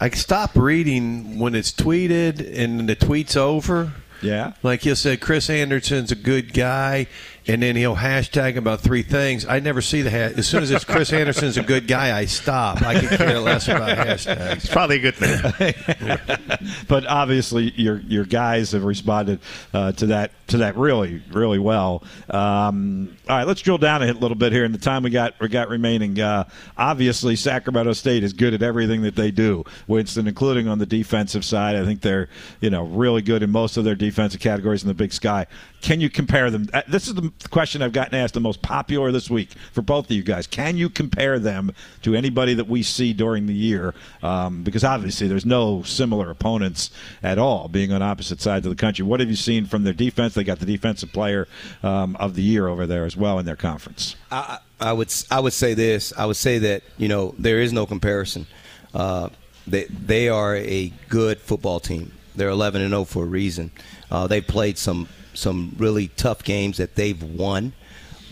I 0.00 0.10
stop 0.10 0.56
reading 0.56 1.38
when 1.38 1.54
it's 1.54 1.72
tweeted 1.72 2.58
and 2.58 2.88
the 2.88 2.94
tweet's 2.94 3.36
over. 3.36 3.92
Yeah. 4.22 4.54
Like 4.62 4.86
you 4.86 4.94
said, 4.94 5.20
Chris 5.20 5.50
Anderson's 5.50 6.10
a 6.10 6.16
good 6.16 6.54
guy, 6.54 7.06
and 7.48 7.62
then 7.62 7.76
he'll 7.76 7.96
hashtag 7.96 8.56
about 8.56 8.80
three 8.80 9.02
things. 9.02 9.46
I 9.46 9.60
never 9.60 9.80
see 9.80 10.02
the 10.02 10.10
hat. 10.10 10.32
As 10.32 10.48
soon 10.48 10.62
as 10.62 10.70
it's 10.70 10.84
Chris 10.84 11.12
Anderson's 11.12 11.56
a 11.56 11.62
good 11.62 11.86
guy, 11.86 12.16
I 12.16 12.24
stop. 12.24 12.82
I 12.82 12.98
can 13.00 13.16
care 13.16 13.38
less 13.38 13.68
about 13.68 13.96
hashtags. 13.96 14.56
It's 14.56 14.68
probably 14.68 14.96
a 14.96 15.12
good 15.12 15.14
thing. 15.14 16.66
but 16.88 17.06
obviously, 17.06 17.70
your 17.72 17.98
your 18.00 18.24
guys 18.24 18.72
have 18.72 18.84
responded 18.84 19.40
uh, 19.72 19.92
to 19.92 20.06
that 20.06 20.32
to 20.48 20.58
that 20.58 20.76
really 20.76 21.22
really 21.32 21.58
well. 21.58 22.02
Um, 22.30 23.16
all 23.28 23.36
right, 23.36 23.46
let's 23.46 23.60
drill 23.60 23.78
down 23.78 24.02
a 24.02 24.12
little 24.12 24.36
bit 24.36 24.52
here 24.52 24.64
in 24.64 24.72
the 24.72 24.78
time 24.78 25.02
we 25.02 25.10
got 25.10 25.38
we 25.40 25.48
got 25.48 25.68
remaining. 25.68 26.20
Uh, 26.20 26.48
obviously, 26.76 27.36
Sacramento 27.36 27.92
State 27.92 28.24
is 28.24 28.32
good 28.32 28.54
at 28.54 28.62
everything 28.62 29.02
that 29.02 29.14
they 29.14 29.30
do, 29.30 29.64
Winston, 29.86 30.26
including 30.26 30.66
on 30.66 30.78
the 30.78 30.86
defensive 30.86 31.44
side. 31.44 31.76
I 31.76 31.84
think 31.84 32.00
they're 32.00 32.28
you 32.60 32.70
know 32.70 32.84
really 32.84 33.22
good 33.22 33.42
in 33.44 33.50
most 33.50 33.76
of 33.76 33.84
their 33.84 33.94
defensive 33.94 34.40
categories 34.40 34.82
in 34.82 34.88
the 34.88 34.94
Big 34.94 35.12
Sky. 35.12 35.46
Can 35.82 36.00
you 36.00 36.10
compare 36.10 36.50
them? 36.50 36.68
Uh, 36.72 36.82
this 36.88 37.06
is 37.06 37.14
the 37.14 37.32
question 37.50 37.82
I've 37.82 37.92
gotten 37.92 38.14
asked 38.14 38.34
the 38.34 38.40
most 38.40 38.62
popular 38.62 39.12
this 39.12 39.30
week 39.30 39.50
for 39.72 39.82
both 39.82 40.06
of 40.06 40.10
you 40.10 40.22
guys. 40.22 40.46
Can 40.46 40.76
you 40.76 40.88
compare 40.88 41.38
them 41.38 41.72
to 42.02 42.14
anybody 42.14 42.54
that 42.54 42.68
we 42.68 42.82
see 42.82 43.12
during 43.12 43.46
the 43.46 43.54
year? 43.54 43.94
Um, 44.22 44.62
because 44.62 44.84
obviously 44.84 45.28
there's 45.28 45.46
no 45.46 45.82
similar 45.82 46.30
opponents 46.30 46.90
at 47.22 47.38
all 47.38 47.68
being 47.68 47.92
on 47.92 48.02
opposite 48.02 48.40
sides 48.40 48.66
of 48.66 48.70
the 48.70 48.80
country. 48.80 49.04
What 49.04 49.20
have 49.20 49.28
you 49.28 49.36
seen 49.36 49.66
from 49.66 49.84
their 49.84 49.92
defense? 49.92 50.34
They 50.34 50.44
got 50.44 50.58
the 50.58 50.66
defensive 50.66 51.12
player 51.12 51.46
um, 51.82 52.16
of 52.16 52.34
the 52.34 52.42
year 52.42 52.68
over 52.68 52.86
there 52.86 53.04
as 53.04 53.16
well 53.16 53.38
in 53.38 53.46
their 53.46 53.56
conference. 53.56 54.16
I, 54.30 54.58
I 54.80 54.92
would 54.92 55.12
I 55.30 55.40
would 55.40 55.52
say 55.52 55.74
this. 55.74 56.12
I 56.16 56.26
would 56.26 56.36
say 56.36 56.58
that 56.58 56.82
you 56.98 57.08
know 57.08 57.34
there 57.38 57.60
is 57.60 57.72
no 57.72 57.86
comparison. 57.86 58.46
Uh, 58.94 59.30
they 59.66 59.84
they 59.84 60.28
are 60.28 60.56
a 60.56 60.92
good 61.08 61.38
football 61.40 61.80
team. 61.80 62.12
They're 62.34 62.50
11 62.50 62.82
and 62.82 62.90
0 62.90 63.04
for 63.04 63.24
a 63.24 63.26
reason. 63.26 63.70
Uh, 64.10 64.26
they've 64.26 64.46
played 64.46 64.76
some 64.76 65.08
some 65.36 65.74
really 65.78 66.08
tough 66.08 66.42
games 66.44 66.78
that 66.78 66.94
they've 66.94 67.22
won. 67.22 67.72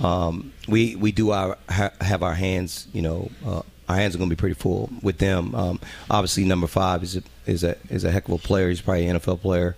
Um, 0.02 0.52
we 0.68 0.96
we 0.96 1.12
do 1.12 1.30
our 1.30 1.56
ha, 1.68 1.90
have 2.00 2.22
our 2.22 2.34
hands, 2.34 2.88
you 2.92 3.02
know, 3.02 3.30
uh, 3.46 3.62
our 3.88 3.96
hands 3.96 4.14
are 4.14 4.18
going 4.18 4.30
to 4.30 4.36
be 4.36 4.40
pretty 4.40 4.54
full 4.54 4.90
with 5.02 5.18
them. 5.18 5.54
Um, 5.54 5.80
obviously, 6.10 6.44
number 6.44 6.66
five 6.66 7.02
is 7.02 7.16
a, 7.16 7.22
is 7.46 7.64
a 7.64 7.76
is 7.90 8.04
a 8.04 8.10
heck 8.10 8.28
of 8.28 8.34
a 8.34 8.38
player. 8.38 8.68
He's 8.68 8.80
probably 8.80 9.06
an 9.06 9.18
NFL 9.18 9.40
player, 9.40 9.76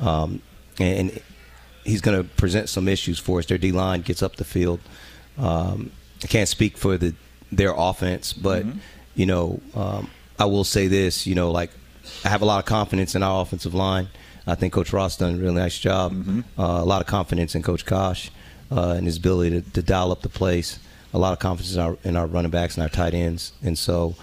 um, 0.00 0.40
and 0.78 1.20
he's 1.84 2.00
going 2.00 2.16
to 2.16 2.24
present 2.36 2.68
some 2.68 2.88
issues 2.88 3.18
for 3.18 3.40
us. 3.40 3.46
Their 3.46 3.58
D 3.58 3.72
line 3.72 4.02
gets 4.02 4.22
up 4.22 4.36
the 4.36 4.44
field. 4.44 4.80
Um, 5.36 5.90
I 6.22 6.26
can't 6.26 6.48
speak 6.48 6.76
for 6.76 6.96
the 6.96 7.14
their 7.50 7.74
offense, 7.76 8.32
but 8.32 8.64
mm-hmm. 8.64 8.78
you 9.14 9.26
know, 9.26 9.60
um, 9.74 10.10
I 10.38 10.44
will 10.46 10.64
say 10.64 10.86
this. 10.86 11.26
You 11.26 11.34
know, 11.34 11.50
like 11.50 11.70
I 12.24 12.28
have 12.28 12.42
a 12.42 12.44
lot 12.44 12.58
of 12.60 12.64
confidence 12.64 13.14
in 13.14 13.22
our 13.22 13.42
offensive 13.42 13.74
line. 13.74 14.08
I 14.48 14.54
think 14.54 14.72
Coach 14.72 14.92
Ross 14.92 15.16
done 15.16 15.34
a 15.34 15.36
really 15.36 15.54
nice 15.54 15.78
job. 15.78 16.12
Mm-hmm. 16.12 16.40
Uh, 16.58 16.82
a 16.82 16.84
lot 16.84 17.02
of 17.02 17.06
confidence 17.06 17.54
in 17.54 17.62
Coach 17.62 17.84
Cosh 17.84 18.30
uh, 18.72 18.92
and 18.96 19.06
his 19.06 19.18
ability 19.18 19.60
to, 19.60 19.70
to, 19.72 19.82
dial 19.82 20.10
up 20.10 20.22
the 20.22 20.30
place. 20.30 20.78
A 21.12 21.18
lot 21.18 21.34
of 21.34 21.38
confidence 21.38 21.74
in 21.74 21.80
our, 21.80 21.98
in 22.02 22.16
our 22.16 22.26
running 22.26 22.50
backs 22.50 22.74
and 22.76 22.82
our 22.82 22.88
tight 22.88 23.12
ends. 23.12 23.52
And 23.62 23.76
so 23.76 24.14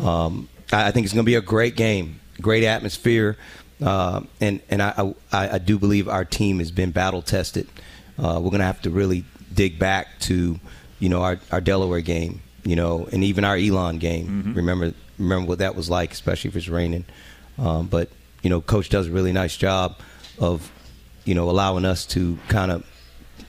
um, 0.00 0.48
I, 0.72 0.88
I, 0.88 0.90
think 0.92 1.04
it's 1.04 1.12
going 1.12 1.24
to 1.24 1.28
be 1.30 1.34
a 1.34 1.40
great 1.40 1.74
game, 1.74 2.20
great 2.40 2.64
atmosphere. 2.64 3.36
Uh, 3.84 4.22
and 4.40 4.60
and 4.70 4.80
I, 4.80 5.12
I, 5.32 5.54
I, 5.54 5.58
do 5.58 5.76
believe 5.76 6.08
our 6.08 6.24
team 6.24 6.60
has 6.60 6.70
been 6.70 6.92
battle 6.92 7.20
tested. 7.20 7.66
Uh, 8.16 8.38
we're 8.40 8.50
going 8.50 8.60
to 8.60 8.64
have 8.66 8.82
to 8.82 8.90
really 8.90 9.24
dig 9.52 9.78
back 9.78 10.20
to, 10.20 10.60
you 11.00 11.08
know, 11.08 11.22
our, 11.22 11.40
our 11.50 11.60
Delaware 11.60 12.00
game, 12.00 12.42
you 12.62 12.76
know, 12.76 13.08
and 13.10 13.24
even 13.24 13.44
our 13.44 13.56
Elon 13.56 13.98
game. 13.98 14.26
Mm-hmm. 14.26 14.54
Remember 14.54 14.94
remember 15.18 15.48
what 15.48 15.58
that 15.58 15.74
was 15.74 15.90
like, 15.90 16.12
especially 16.12 16.48
if 16.48 16.56
it's 16.56 16.68
raining. 16.68 17.04
Um, 17.58 17.86
but 17.88 18.08
you 18.42 18.50
know, 18.50 18.60
coach 18.60 18.88
does 18.88 19.08
a 19.08 19.10
really 19.10 19.32
nice 19.32 19.56
job 19.56 19.98
of, 20.38 20.70
you 21.24 21.34
know, 21.34 21.48
allowing 21.48 21.84
us 21.84 22.04
to 22.06 22.38
kind 22.48 22.70
of 22.70 22.86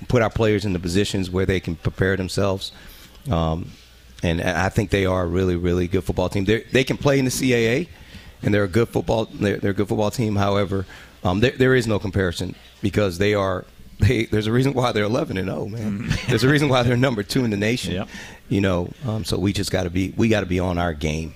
put 0.08 0.22
our 0.22 0.30
players 0.30 0.66
in 0.66 0.74
the 0.74 0.80
positions 0.80 1.30
where 1.30 1.46
they 1.46 1.60
can 1.60 1.76
prepare 1.76 2.16
themselves. 2.16 2.72
Um, 3.30 3.72
and 4.22 4.42
I 4.42 4.70
think 4.70 4.90
they 4.90 5.06
are 5.06 5.24
a 5.24 5.28
really, 5.28 5.56
really 5.56 5.88
good 5.88 6.04
football 6.04 6.30
team. 6.30 6.46
They're, 6.46 6.64
they 6.72 6.84
can 6.84 6.98
play 6.98 7.20
in 7.20 7.26
the 7.26 7.32
CAA, 7.32 7.90
and 8.42 8.54
they're 8.54 8.64
a 8.64 8.70
good 8.70 8.88
football. 8.88 9.26
They're, 9.26 9.58
they're 9.58 9.72
a 9.72 9.74
good 9.74 9.90
football 9.90 10.12
team. 10.12 10.36
However, 10.36 10.86
um, 11.24 11.42
there, 11.42 11.52
there 11.52 11.76
is 11.76 11.88
no 11.88 12.00
comparison 12.00 12.56
because 12.82 13.18
they 13.18 13.34
are. 13.34 13.66
They, 14.00 14.26
there's 14.26 14.48
a 14.48 14.52
reason 14.52 14.74
why 14.74 14.92
they're 14.92 15.04
11 15.04 15.38
and 15.38 15.48
0, 15.48 15.68
man. 15.68 16.00
Mm-hmm. 16.00 16.28
there's 16.30 16.44
a 16.44 16.50
reason 16.50 16.68
why 16.68 16.84
they're 16.84 16.98
number 16.98 17.24
two 17.24 17.46
in 17.46 17.52
the 17.52 17.58
nation. 17.58 17.94
Yep. 17.94 18.10
You 18.50 18.62
know, 18.62 18.92
um, 19.06 19.24
so 19.24 19.38
we 19.38 19.54
just 19.54 19.72
got 19.72 19.84
to 19.84 19.90
be 19.90 20.14
we 20.18 20.30
got 20.30 20.42
to 20.42 20.46
be 20.46 20.60
on 20.60 20.78
our 20.78 20.94
game. 20.94 21.34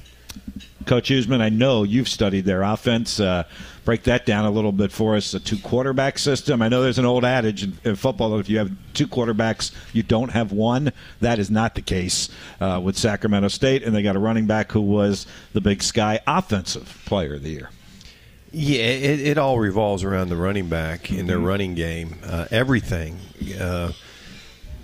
Coach 0.88 1.09
Huesman, 1.09 1.41
I 1.41 1.49
know 1.49 1.83
you've 1.83 2.07
studied 2.07 2.45
their 2.45 2.63
offense. 2.63 3.19
Uh, 3.19 3.43
break 3.85 4.03
that 4.03 4.25
down 4.25 4.45
a 4.45 4.51
little 4.51 4.71
bit 4.71 4.91
for 4.91 5.15
us. 5.15 5.33
A 5.33 5.39
two 5.39 5.57
quarterback 5.57 6.17
system. 6.17 6.61
I 6.61 6.69
know 6.69 6.81
there's 6.81 6.97
an 6.97 7.05
old 7.05 7.25
adage 7.25 7.63
in, 7.63 7.77
in, 7.83 7.95
football 7.95 8.31
that 8.31 8.39
if 8.39 8.49
you 8.49 8.57
have 8.57 8.71
two 8.93 9.07
quarterbacks, 9.07 9.71
you 9.93 10.01
don't 10.01 10.29
have 10.29 10.51
one. 10.51 10.91
That 11.19 11.39
is 11.39 11.51
not 11.51 11.75
the 11.75 11.81
case 11.81 12.29
uh, 12.59 12.81
with 12.83 12.97
Sacramento 12.97 13.49
State, 13.49 13.83
and 13.83 13.93
they 13.93 14.01
got 14.01 14.15
a 14.15 14.19
running 14.19 14.47
back 14.47 14.71
who 14.71 14.81
was 14.81 15.27
the 15.53 15.61
Big 15.61 15.83
Sky 15.83 16.19
Offensive 16.25 17.03
Player 17.05 17.35
of 17.35 17.43
the 17.43 17.49
Year. 17.49 17.69
Yeah, 18.51 18.83
it, 18.83 19.19
it 19.19 19.38
all 19.38 19.59
revolves 19.59 20.03
around 20.03 20.29
the 20.29 20.38
running 20.38 20.69
back 20.69 21.11
in 21.11 21.27
their 21.27 21.38
mm-hmm. 21.38 21.45
running 21.45 21.75
game. 21.75 22.15
Uh, 22.25 22.47
everything. 22.49 23.19
Uh, 23.59 23.91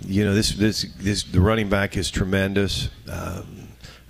you 0.06 0.24
know, 0.24 0.34
this 0.34 0.52
this 0.52 0.82
this 0.98 1.22
the 1.24 1.40
running 1.40 1.70
back 1.70 1.96
is 1.96 2.10
tremendous. 2.10 2.90
Um, 3.10 3.63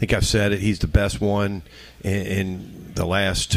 think 0.06 0.18
I've 0.18 0.26
said 0.26 0.52
it. 0.52 0.58
He's 0.58 0.80
the 0.80 0.86
best 0.86 1.18
one 1.18 1.62
in, 2.02 2.26
in 2.26 2.92
the 2.94 3.06
last 3.06 3.56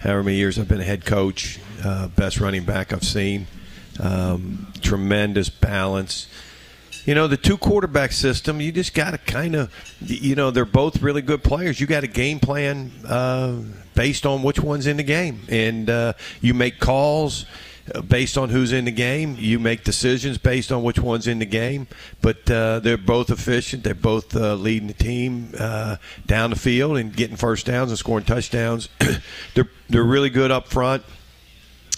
however 0.00 0.24
many 0.24 0.36
years 0.36 0.58
I've 0.58 0.68
been 0.68 0.82
a 0.82 0.84
head 0.84 1.06
coach. 1.06 1.58
Uh, 1.82 2.08
best 2.08 2.38
running 2.38 2.64
back 2.64 2.92
I've 2.92 3.02
seen. 3.02 3.46
Um, 3.98 4.70
tremendous 4.82 5.48
balance. 5.48 6.28
You 7.06 7.14
know, 7.14 7.28
the 7.28 7.38
two 7.38 7.56
quarterback 7.56 8.12
system, 8.12 8.60
you 8.60 8.72
just 8.72 8.92
got 8.92 9.12
to 9.12 9.18
kind 9.18 9.56
of, 9.56 9.74
you 10.02 10.34
know, 10.34 10.50
they're 10.50 10.66
both 10.66 11.00
really 11.00 11.22
good 11.22 11.42
players. 11.42 11.80
You 11.80 11.86
got 11.86 12.04
a 12.04 12.08
game 12.08 12.40
plan 12.40 12.92
uh, 13.08 13.62
based 13.94 14.26
on 14.26 14.42
which 14.42 14.60
one's 14.60 14.86
in 14.86 14.98
the 14.98 15.02
game. 15.02 15.40
And 15.48 15.88
uh, 15.88 16.12
you 16.42 16.52
make 16.52 16.78
calls 16.78 17.46
based 18.08 18.38
on 18.38 18.48
who's 18.50 18.72
in 18.72 18.84
the 18.84 18.90
game. 18.90 19.36
You 19.38 19.58
make 19.58 19.84
decisions 19.84 20.38
based 20.38 20.72
on 20.72 20.82
which 20.82 20.98
one's 20.98 21.26
in 21.26 21.38
the 21.38 21.46
game. 21.46 21.86
But 22.20 22.50
uh, 22.50 22.80
they're 22.80 22.96
both 22.96 23.30
efficient. 23.30 23.84
They're 23.84 23.94
both 23.94 24.34
uh, 24.36 24.54
leading 24.54 24.88
the 24.88 24.94
team 24.94 25.52
uh, 25.58 25.96
down 26.26 26.50
the 26.50 26.56
field 26.56 26.96
and 26.96 27.14
getting 27.14 27.36
first 27.36 27.66
downs 27.66 27.90
and 27.90 27.98
scoring 27.98 28.24
touchdowns. 28.24 28.88
they're 29.54 29.68
they're 29.88 30.04
really 30.04 30.30
good 30.30 30.50
up 30.50 30.68
front. 30.68 31.02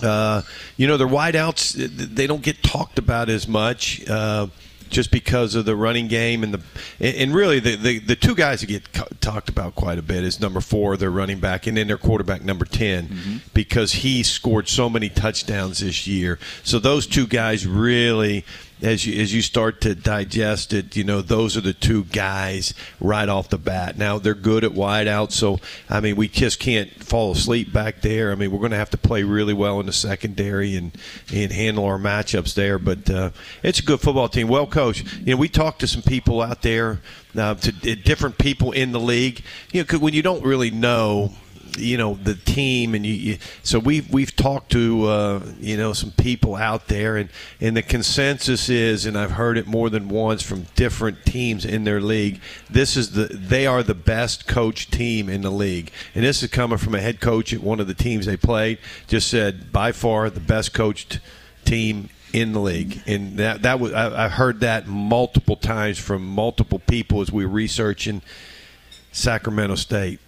Uh, 0.02 0.42
you 0.76 0.86
know, 0.86 0.96
their 0.96 1.06
wideouts, 1.06 1.74
they 2.14 2.26
don't 2.26 2.42
get 2.42 2.62
talked 2.62 2.98
about 2.98 3.28
as 3.28 3.46
much. 3.46 4.02
Just 4.92 5.10
because 5.10 5.54
of 5.54 5.64
the 5.64 5.74
running 5.74 6.06
game 6.06 6.42
and 6.42 6.54
the 6.54 6.62
and 7.00 7.34
really 7.34 7.58
the, 7.58 7.76
the, 7.76 7.98
the 7.98 8.14
two 8.14 8.34
guys 8.34 8.60
that 8.60 8.66
get 8.66 9.20
talked 9.20 9.48
about 9.48 9.74
quite 9.74 9.98
a 9.98 10.02
bit 10.02 10.22
is 10.22 10.38
number 10.38 10.60
four, 10.60 10.96
their 10.96 11.10
running 11.10 11.40
back, 11.40 11.66
and 11.66 11.76
then 11.76 11.86
their 11.86 11.96
quarterback 11.96 12.42
number 12.42 12.66
10 12.66 13.08
mm-hmm. 13.08 13.36
because 13.54 13.92
he 13.92 14.22
scored 14.22 14.68
so 14.68 14.90
many 14.90 15.08
touchdowns 15.08 15.80
this 15.80 16.06
year. 16.06 16.38
So 16.62 16.78
those 16.78 17.06
two 17.06 17.26
guys 17.26 17.66
really 17.66 18.44
as 18.82 19.06
you 19.06 19.20
as 19.22 19.32
you 19.32 19.42
start 19.42 19.80
to 19.82 19.94
digest 19.94 20.72
it, 20.72 20.96
you 20.96 21.04
know 21.04 21.22
those 21.22 21.56
are 21.56 21.60
the 21.60 21.72
two 21.72 22.04
guys 22.04 22.74
right 23.00 23.28
off 23.28 23.48
the 23.48 23.58
bat. 23.58 23.96
Now 23.96 24.18
they're 24.18 24.34
good 24.34 24.64
at 24.64 24.72
wideout, 24.72 25.32
so 25.32 25.60
I 25.88 26.00
mean 26.00 26.16
we 26.16 26.28
just 26.28 26.58
can't 26.58 26.90
fall 27.02 27.32
asleep 27.32 27.72
back 27.72 28.00
there. 28.00 28.32
I 28.32 28.34
mean 28.34 28.50
we're 28.50 28.58
going 28.58 28.72
to 28.72 28.76
have 28.76 28.90
to 28.90 28.98
play 28.98 29.22
really 29.22 29.54
well 29.54 29.78
in 29.80 29.86
the 29.86 29.92
secondary 29.92 30.76
and 30.76 30.92
and 31.32 31.52
handle 31.52 31.84
our 31.84 31.98
matchups 31.98 32.54
there. 32.54 32.78
But 32.78 33.08
uh, 33.08 33.30
it's 33.62 33.78
a 33.78 33.84
good 33.84 34.00
football 34.00 34.28
team, 34.28 34.48
well 34.48 34.66
coached. 34.66 35.06
You 35.20 35.34
know 35.34 35.36
we 35.36 35.48
talked 35.48 35.80
to 35.80 35.86
some 35.86 36.02
people 36.02 36.40
out 36.42 36.62
there, 36.62 37.00
uh, 37.36 37.54
to 37.54 37.72
different 37.96 38.38
people 38.38 38.72
in 38.72 38.92
the 38.92 39.00
league. 39.00 39.42
You 39.72 39.84
know 39.84 39.98
when 39.98 40.14
you 40.14 40.22
don't 40.22 40.44
really 40.44 40.70
know 40.70 41.32
you 41.78 41.96
know 41.96 42.14
the 42.14 42.34
team 42.34 42.94
and 42.94 43.04
you, 43.04 43.12
you, 43.12 43.38
so 43.62 43.78
we've 43.78 44.10
we've 44.12 44.34
talked 44.34 44.72
to 44.72 45.06
uh, 45.06 45.40
you 45.60 45.76
know 45.76 45.92
some 45.92 46.10
people 46.12 46.56
out 46.56 46.88
there 46.88 47.16
and 47.16 47.30
and 47.60 47.76
the 47.76 47.82
consensus 47.82 48.68
is 48.68 49.06
and 49.06 49.16
I've 49.16 49.32
heard 49.32 49.58
it 49.58 49.66
more 49.66 49.90
than 49.90 50.08
once 50.08 50.42
from 50.42 50.66
different 50.74 51.24
teams 51.24 51.64
in 51.64 51.84
their 51.84 52.00
league 52.00 52.40
this 52.70 52.96
is 52.96 53.12
the 53.12 53.26
they 53.26 53.66
are 53.66 53.82
the 53.82 53.94
best 53.94 54.46
coached 54.46 54.92
team 54.92 55.28
in 55.28 55.42
the 55.42 55.50
league 55.50 55.90
and 56.14 56.24
this 56.24 56.42
is 56.42 56.50
coming 56.50 56.78
from 56.78 56.94
a 56.94 57.00
head 57.00 57.20
coach 57.20 57.52
at 57.52 57.62
one 57.62 57.80
of 57.80 57.86
the 57.86 57.94
teams 57.94 58.26
they 58.26 58.36
played 58.36 58.78
just 59.06 59.28
said 59.28 59.72
by 59.72 59.92
far 59.92 60.30
the 60.30 60.40
best 60.40 60.72
coached 60.72 61.20
team 61.64 62.08
in 62.32 62.52
the 62.52 62.60
league, 62.60 63.02
and 63.06 63.36
that 63.38 63.62
that 63.62 63.78
was 63.78 63.92
I, 63.92 64.24
I 64.24 64.28
heard 64.28 64.60
that 64.60 64.86
multiple 64.86 65.56
times 65.56 65.98
from 65.98 66.26
multiple 66.26 66.78
people 66.78 67.20
as 67.20 67.30
we 67.30 67.44
were 67.44 67.52
researching 67.52 68.22
Sacramento 69.12 69.76
State. 69.76 70.20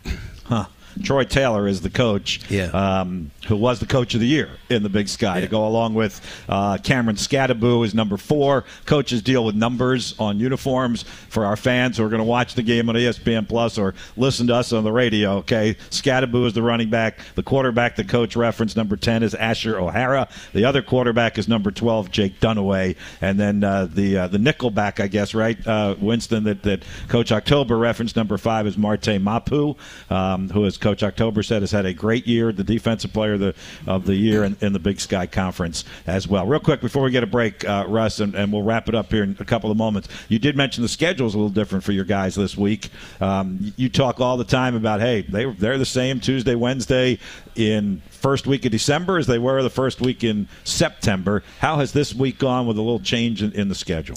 Huh. 0.44 0.66
Troy 1.02 1.24
Taylor 1.24 1.66
is 1.66 1.80
the 1.80 1.90
coach, 1.90 2.40
yeah. 2.50 2.66
um, 2.66 3.30
who 3.46 3.56
was 3.56 3.80
the 3.80 3.86
coach 3.86 4.14
of 4.14 4.20
the 4.20 4.26
year 4.26 4.50
in 4.70 4.82
the 4.82 4.88
Big 4.88 5.08
Sky, 5.08 5.36
yeah. 5.36 5.40
to 5.42 5.46
go 5.46 5.66
along 5.66 5.94
with 5.94 6.20
uh, 6.48 6.78
Cameron 6.78 7.16
Skattebo 7.16 7.84
is 7.84 7.94
number 7.94 8.16
four. 8.16 8.64
Coaches 8.86 9.22
deal 9.22 9.44
with 9.44 9.54
numbers 9.54 10.14
on 10.18 10.38
uniforms 10.38 11.02
for 11.02 11.44
our 11.44 11.56
fans 11.56 11.96
who 11.96 12.04
are 12.04 12.08
going 12.08 12.20
to 12.20 12.24
watch 12.24 12.54
the 12.54 12.62
game 12.62 12.88
on 12.88 12.94
ESPN 12.94 13.48
Plus 13.48 13.78
or 13.78 13.94
listen 14.16 14.46
to 14.46 14.54
us 14.54 14.72
on 14.72 14.84
the 14.84 14.92
radio. 14.92 15.38
Okay, 15.38 15.74
Skattebo 15.90 16.46
is 16.46 16.52
the 16.52 16.62
running 16.62 16.90
back. 16.90 17.18
The 17.34 17.42
quarterback, 17.42 17.96
the 17.96 18.04
coach 18.04 18.36
reference 18.36 18.76
number 18.76 18.96
ten 18.96 19.22
is 19.22 19.34
Asher 19.34 19.78
O'Hara. 19.78 20.28
The 20.52 20.64
other 20.64 20.82
quarterback 20.82 21.38
is 21.38 21.48
number 21.48 21.70
twelve, 21.70 22.10
Jake 22.10 22.40
Dunniway, 22.40 22.96
and 23.20 23.38
then 23.38 23.64
uh, 23.64 23.86
the 23.86 24.18
uh, 24.18 24.28
the 24.28 24.38
nickelback, 24.38 25.00
I 25.00 25.08
guess, 25.08 25.34
right, 25.34 25.64
uh, 25.66 25.96
Winston 25.98 26.44
that 26.44 26.62
that 26.62 26.84
Coach 27.08 27.32
October 27.32 27.76
reference 27.76 28.16
number 28.16 28.38
five 28.38 28.66
is 28.66 28.76
Marte 28.76 29.20
Mapu, 29.20 29.76
um, 30.10 30.48
who 30.50 30.64
is 30.64 30.76
Coach 30.84 31.02
October 31.02 31.42
said 31.42 31.62
has 31.62 31.70
had 31.70 31.86
a 31.86 31.94
great 31.94 32.26
year, 32.26 32.52
the 32.52 32.62
defensive 32.62 33.10
player 33.10 33.32
of 33.32 33.40
the, 33.40 33.54
of 33.86 34.04
the 34.04 34.14
year 34.14 34.44
in, 34.44 34.54
in 34.60 34.74
the 34.74 34.78
Big 34.78 35.00
Sky 35.00 35.26
Conference 35.26 35.82
as 36.06 36.28
well. 36.28 36.46
Real 36.46 36.60
quick 36.60 36.82
before 36.82 37.04
we 37.04 37.10
get 37.10 37.22
a 37.22 37.26
break, 37.26 37.64
uh, 37.64 37.86
Russ, 37.88 38.20
and, 38.20 38.34
and, 38.34 38.52
we'll 38.52 38.62
wrap 38.62 38.86
it 38.90 38.94
up 38.94 39.10
here 39.10 39.22
in 39.22 39.34
a 39.40 39.46
couple 39.46 39.70
of 39.70 39.78
moments. 39.78 40.08
You 40.28 40.38
did 40.38 40.58
mention 40.58 40.82
the 40.82 40.88
schedule 40.90 41.26
is 41.26 41.32
a 41.32 41.38
little 41.38 41.48
different 41.48 41.84
for 41.84 41.92
your 41.92 42.04
guys 42.04 42.34
this 42.34 42.54
week. 42.54 42.90
Um, 43.22 43.72
you 43.76 43.88
talk 43.88 44.20
all 44.20 44.36
the 44.36 44.44
time 44.44 44.76
about 44.76 45.00
hey, 45.00 45.22
they 45.22 45.46
they're 45.46 45.78
the 45.78 45.86
same 45.86 46.20
Tuesday, 46.20 46.54
Wednesday 46.54 47.18
in 47.56 48.02
first 48.10 48.46
week 48.46 48.66
of 48.66 48.72
December 48.72 49.16
as 49.16 49.26
they 49.26 49.38
were 49.38 49.62
the 49.62 49.70
first 49.70 50.02
week 50.02 50.22
in 50.22 50.48
September. 50.64 51.42
How 51.60 51.76
has 51.78 51.92
this 51.92 52.14
week 52.14 52.38
gone 52.38 52.66
with 52.66 52.76
a 52.76 52.82
little 52.82 53.00
change 53.00 53.42
in, 53.42 53.52
in 53.52 53.68
the 53.68 53.74
schedule? 53.74 54.16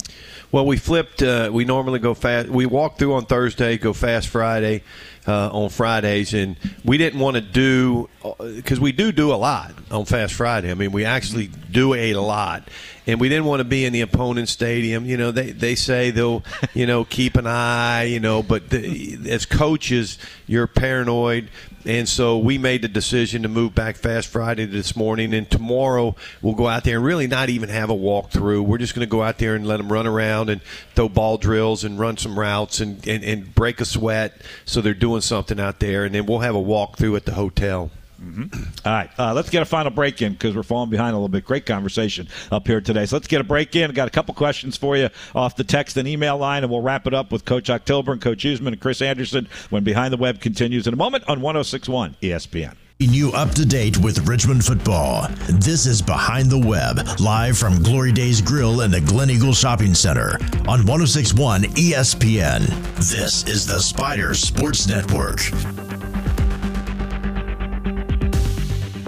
Well, 0.52 0.66
we 0.66 0.76
flipped. 0.76 1.24
Uh, 1.24 1.50
we 1.54 1.64
normally 1.64 2.00
go 2.00 2.14
fast. 2.14 2.50
We 2.50 2.66
walk 2.66 2.98
through 2.98 3.14
on 3.14 3.26
Thursday, 3.26 3.78
go 3.78 3.94
fast 3.94 4.28
Friday 4.28 4.84
uh, 5.28 5.50
on 5.52 5.70
Fridays, 5.70 6.34
and 6.34 6.58
we 6.84 6.98
didn't 6.98 7.20
want 7.20 7.36
to 7.36 7.42
do 7.42 8.10
because 8.40 8.80
we 8.80 8.92
do 8.92 9.12
do 9.12 9.34
a 9.34 9.36
lot 9.36 9.74
on 9.92 10.06
Fast 10.06 10.34
Friday. 10.34 10.72
I 10.72 10.74
mean, 10.74 10.92
we 10.92 11.06
actually 11.06 11.48
do 11.72 11.94
a 11.94 12.14
lot, 12.16 12.68
and 13.06 13.20
we 13.20 13.30
didn't 13.30 13.46
want 13.46 13.60
to 13.60 13.64
be 13.66 13.86
in 13.86 13.94
the 13.94 14.02
opponent's 14.02 14.52
stadium. 14.52 15.06
You 15.06 15.18
know, 15.18 15.32
they 15.32 15.52
they 15.52 15.76
say 15.76 16.12
they'll 16.12 16.44
you 16.74 16.86
know 16.86 17.04
keep 17.10 17.36
an 17.38 17.48
eye, 17.48 18.04
you 18.04 18.20
know, 18.20 18.44
but 18.44 18.70
the, 18.70 19.18
as 19.30 19.46
coaches, 19.46 20.18
you're 20.48 20.68
paranoid. 20.68 21.50
And 21.88 22.10
so 22.10 22.38
we 22.38 22.58
made 22.58 22.82
the 22.82 22.90
decision 22.90 23.44
to 23.44 23.48
move 23.48 23.74
back 23.74 23.96
Fast 23.96 24.28
Friday 24.28 24.66
this 24.66 24.98
morning, 24.98 25.34
and 25.34 25.50
tomorrow 25.50 26.18
we'll 26.42 26.54
go 26.54 26.68
out 26.68 26.84
there 26.84 26.98
and 26.98 27.06
really 27.06 27.28
not 27.28 27.48
even 27.48 27.70
have 27.70 27.90
a 27.90 27.96
walkthrough. 27.96 28.66
We're 28.66 28.78
just 28.78 28.94
going 28.94 29.08
to 29.08 29.10
go 29.10 29.24
out 29.24 29.38
there 29.38 29.56
and 29.56 29.66
let 29.66 29.78
them 29.78 29.90
run 29.90 30.06
around 30.06 30.50
and 30.50 30.62
throw 30.96 31.08
ball 31.08 31.38
drills 31.38 31.86
and 31.86 31.98
run 31.98 32.18
some 32.18 32.38
routes 32.38 32.82
and, 32.82 33.08
and, 33.08 33.24
and 33.24 33.56
break 33.56 33.80
a 33.80 33.86
sweat. 33.86 34.42
So 34.66 34.82
they're 34.82 34.94
doing 34.94 35.22
something 35.22 35.62
out 35.62 35.80
there, 35.80 36.04
and 36.04 36.14
then 36.14 36.26
we'll 36.26 36.40
have 36.40 36.56
a 36.56 36.62
walkthrough 36.62 37.16
at 37.16 37.24
the 37.24 37.36
hotel. 37.36 37.90
Mm-hmm. 38.22 38.64
All 38.86 38.94
right, 38.94 39.10
uh, 39.18 39.34
let's 39.34 39.50
get 39.50 39.62
a 39.62 39.66
final 39.66 39.92
break 39.92 40.22
in 40.22 40.34
because 40.34 40.56
we're 40.56 40.64
falling 40.64 40.90
behind 40.90 41.14
a 41.14 41.18
little 41.18 41.30
bit. 41.30 41.46
Great 41.46 41.66
conversation 41.66 42.28
up 42.52 42.68
here 42.68 42.82
today. 42.82 43.06
So 43.06 43.16
let's 43.16 43.28
get 43.28 43.42
a 43.42 43.44
break 43.44 43.76
in. 43.76 43.92
Got 43.92 44.08
a 44.08 44.12
couple 44.12 44.34
questions 44.34 44.78
for 44.78 44.98
you 44.98 45.10
off 45.36 45.56
the 45.56 45.64
text 45.64 45.98
and 45.98 46.08
email 46.08 46.38
line, 46.38 46.64
and 46.64 46.72
we'll 46.72 46.82
wrap 46.82 47.08
it 47.08 47.14
up 47.14 47.32
with 47.32 47.46
Coach 47.46 47.70
October 47.70 48.12
and 48.12 48.22
Coach 48.22 48.44
Huesman 48.44 48.68
and 48.68 48.80
Chris 48.80 49.02
Anderson 49.02 49.48
when 49.70 49.84
Behind 49.84 50.14
the 50.14 50.18
Web 50.18 50.42
continues 50.42 50.88
in 50.88 50.94
a 50.94 50.98
moment 50.98 51.24
on 51.28 51.42
1061 51.42 52.16
ESPN. 52.22 52.76
You 53.00 53.32
up 53.34 53.52
to 53.52 53.64
date 53.64 53.96
with 54.00 54.28
Richmond 54.28 54.66
football. 54.66 55.28
This 55.48 55.86
is 55.86 56.02
Behind 56.02 56.50
the 56.50 56.58
Web, 56.58 57.20
live 57.20 57.56
from 57.56 57.84
Glory 57.84 58.12
Days 58.12 58.42
Grill 58.42 58.82
in 58.82 58.90
the 58.90 59.02
Glen 59.02 59.30
Eagle 59.30 59.54
Shopping 59.54 59.94
Center 59.94 60.40
on 60.68 60.84
1061 60.84 61.64
ESPN. 61.76 62.66
This 62.96 63.48
is 63.48 63.68
the 63.68 63.80
Spider 63.80 64.34
Sports 64.34 64.88
Network. 64.88 65.42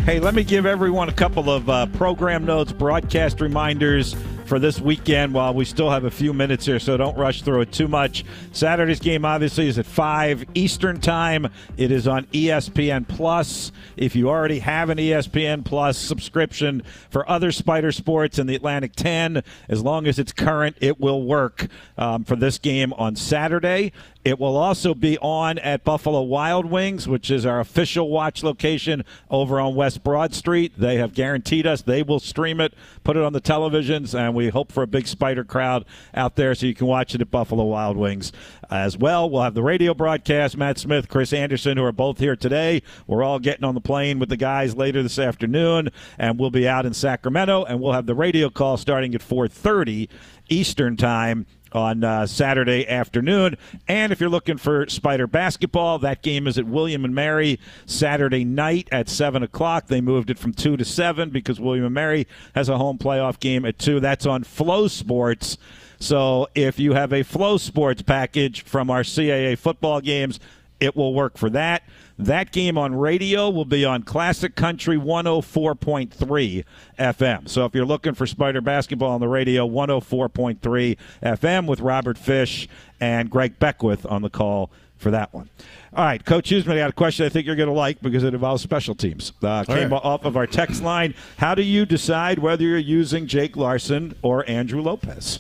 Hey, 0.04 0.20
let 0.20 0.34
me 0.34 0.44
give 0.44 0.66
everyone 0.66 1.10
a 1.10 1.14
couple 1.14 1.52
of 1.52 1.70
uh, 1.70 1.86
program 1.88 2.46
notes, 2.46 2.72
broadcast 2.72 3.42
reminders 3.42 4.16
for 4.46 4.58
this 4.58 4.82
weekend 4.82 5.32
while 5.32 5.54
we 5.54 5.64
still 5.64 5.92
have 5.92 6.06
a 6.06 6.10
few 6.10 6.34
minutes 6.34 6.66
here, 6.66 6.80
so 6.80 6.98
don't 6.98 7.16
rush 7.16 7.44
through 7.44 7.62
it 7.62 7.72
too 7.72 7.88
much. 7.88 8.26
Saturday's 8.52 9.00
game 9.00 9.24
obviously 9.24 9.68
is 9.68 9.78
at 9.78 9.86
5 9.86 10.46
Eastern 10.56 11.00
Time. 11.00 11.48
It 11.78 11.92
is 11.92 12.08
on 12.08 12.26
ESPN 12.28 13.08
Plus. 13.08 13.72
If 13.96 14.16
you 14.16 14.30
already 14.30 14.58
have 14.60 14.90
an 14.90 14.98
ESPN 14.98 15.64
Plus 15.64 16.00
subscription 16.00 16.82
for 17.12 17.30
other 17.30 17.52
Spider 17.52 17.92
Sports 17.92 18.40
in 18.40 18.48
the 18.48 18.56
Atlantic 18.56 18.96
10, 18.96 19.44
as 19.68 19.84
long 19.84 20.08
as 20.08 20.18
it's 20.18 20.32
current, 20.32 20.76
it 20.82 21.00
will 21.00 21.22
work 21.22 21.68
um, 22.00 22.24
for 22.24 22.36
this 22.36 22.58
game 22.58 22.92
on 22.94 23.16
Saturday. 23.16 23.92
It 24.26 24.38
will 24.38 24.58
also 24.58 24.94
be 24.94 25.18
on 25.20 25.58
at 25.60 25.86
Buffalo 25.86 26.22
Wild 26.22 26.66
Wings, 26.66 27.08
which 27.08 27.32
is 27.32 27.46
our 27.46 27.62
official 27.62 28.10
watch 28.10 28.44
location 28.44 29.06
over 29.30 29.62
on 29.62 29.76
West 29.76 30.04
Broad 30.04 30.34
Street. 30.34 30.74
They 30.78 30.98
have 30.98 31.14
guaranteed 31.14 31.66
us 31.66 31.82
they 31.82 32.04
will 32.04 32.20
stream 32.20 32.60
it, 32.60 32.74
put 33.06 33.16
it 33.16 33.24
on 33.24 33.32
the 33.32 33.40
televisions, 33.40 34.14
and 34.14 34.36
we 34.36 34.50
hope 34.50 34.74
for 34.74 34.84
a 34.84 34.88
big 34.88 35.08
spider 35.08 35.46
crowd 35.46 35.86
out 36.14 36.36
there 36.36 36.54
so 36.54 36.66
you 36.66 36.76
can 36.76 36.88
watch 36.88 37.16
it 37.16 37.22
at 37.22 37.32
Buffalo 37.32 37.64
Wild 37.64 37.96
Wings 37.96 38.34
as 38.70 38.98
well. 38.98 39.30
We'll 39.30 39.44
have 39.44 39.54
the 39.54 39.64
radio 39.64 39.94
broadcast. 39.94 40.58
Matt 40.58 40.78
Smith, 40.78 41.08
Chris 41.08 41.32
Anderson, 41.32 41.78
who 41.78 41.84
are 41.86 41.94
both 41.94 42.20
here 42.20 42.36
today. 42.36 42.84
We're 43.08 43.24
all 43.24 43.40
getting 43.40 43.64
on 43.64 43.74
the 43.74 43.82
plane 43.82 44.20
with 44.20 44.30
the 44.30 44.38
guys 44.38 44.76
later 44.76 45.02
this 45.02 45.18
afternoon, 45.18 45.90
and 46.18 46.38
we'll 46.38 46.52
be 46.52 46.68
out 46.68 46.86
in 46.86 46.94
Sacramento, 46.94 47.64
and 47.64 47.80
we'll 47.80 47.94
have 47.94 48.06
the 48.06 48.16
radio 48.16 48.50
call 48.50 48.76
starting 48.76 49.16
at 49.16 49.22
4:30 49.22 50.10
Eastern 50.50 50.98
Time 50.98 51.46
on 51.72 52.04
uh, 52.04 52.26
Saturday 52.26 52.88
afternoon. 52.88 53.58
And 53.88 54.12
if 54.12 54.20
you're 54.20 54.30
looking 54.30 54.58
for 54.58 54.88
Spider 54.88 55.28
basketball, 55.28 56.00
that 56.00 56.22
game 56.22 56.48
is 56.48 56.58
at 56.58 56.66
William 56.66 57.06
and 57.06 57.14
Mary 57.14 57.60
Saturday 57.86 58.44
night 58.46 58.88
at 58.92 59.10
7 59.10 59.44
o'clock. 59.44 59.88
They 59.88 60.02
moved 60.02 60.30
it 60.30 60.40
from 60.40 60.54
2 60.54 60.78
to 60.78 60.86
7 60.86 61.30
because 61.30 61.60
William 61.60 61.86
and 61.86 61.94
Mary 61.94 62.28
has 62.56 62.70
a 62.70 62.78
home 62.78 62.98
playoff 62.98 63.40
game 63.40 63.66
at 63.66 63.78
2. 63.78 64.00
That's 64.00 64.26
on 64.26 64.44
FloSports. 64.44 65.58
So 66.00 66.48
if 66.56 66.80
you 66.80 66.94
have 66.94 67.12
a 67.12 67.24
FloSports 67.24 68.06
package 68.06 68.64
from 68.64 68.90
our 68.90 69.02
CAA 69.02 69.58
football 69.58 70.02
games, 70.02 70.40
it 70.80 70.96
will 70.96 71.14
work 71.14 71.38
for 71.38 71.50
that. 71.50 71.84
That 72.20 72.52
game 72.52 72.78
on 72.78 72.96
radio 72.96 73.50
will 73.50 73.64
be 73.64 73.86
on 73.86 74.04
Classic 74.04 74.54
Country 74.54 74.98
104.3 74.98 76.66
FM. 77.00 77.48
So 77.48 77.64
if 77.64 77.74
you're 77.74 77.86
looking 77.86 78.14
for 78.14 78.28
Spider 78.28 78.60
basketball 78.60 79.12
on 79.12 79.22
the 79.22 79.30
radio, 79.30 79.66
104.3 79.66 80.98
FM 81.24 81.66
with 81.66 81.80
Robert 81.80 82.18
Fish 82.18 82.68
and 83.00 83.30
Greg 83.30 83.58
Beckwith 83.58 84.06
on 84.06 84.22
the 84.22 84.30
call 84.30 84.70
for 84.98 85.12
that 85.12 85.34
one. 85.34 85.50
All 85.94 86.04
right, 86.04 86.24
Coach 86.24 86.50
Huesman, 86.50 86.74
I 86.74 86.80
got 86.80 86.90
a 86.90 86.94
question 86.94 87.26
I 87.26 87.30
think 87.30 87.48
you're 87.48 87.56
going 87.56 87.70
to 87.70 87.74
like 87.74 88.02
because 88.02 88.26
it 88.26 88.34
involves 88.34 88.62
special 88.62 88.96
teams. 88.96 89.32
Uh, 89.42 89.64
came 89.64 89.90
right. 89.90 90.02
off 90.04 90.26
of 90.26 90.36
our 90.36 90.46
text 90.46 90.84
line. 90.84 91.16
How 91.38 91.56
do 91.56 91.64
you 91.64 91.86
decide 91.86 92.40
whether 92.40 92.66
you're 92.66 92.78
using 92.80 93.28
Jake 93.28 93.56
Larson 93.56 94.14
or 94.22 94.48
Andrew 94.50 94.82
Lopez? 94.82 95.40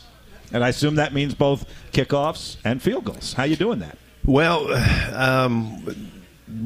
And 0.53 0.63
I 0.63 0.69
assume 0.69 0.95
that 0.95 1.13
means 1.13 1.36
both 1.36 1.65
kickoffs 1.91 2.55
and 2.63 2.82
field 2.82 3.03
goals. 3.03 3.34
How 3.34 3.43
you 3.43 3.57
doing 3.57 3.80
that? 3.80 3.97
Well, 4.23 4.73
um, 5.13 5.84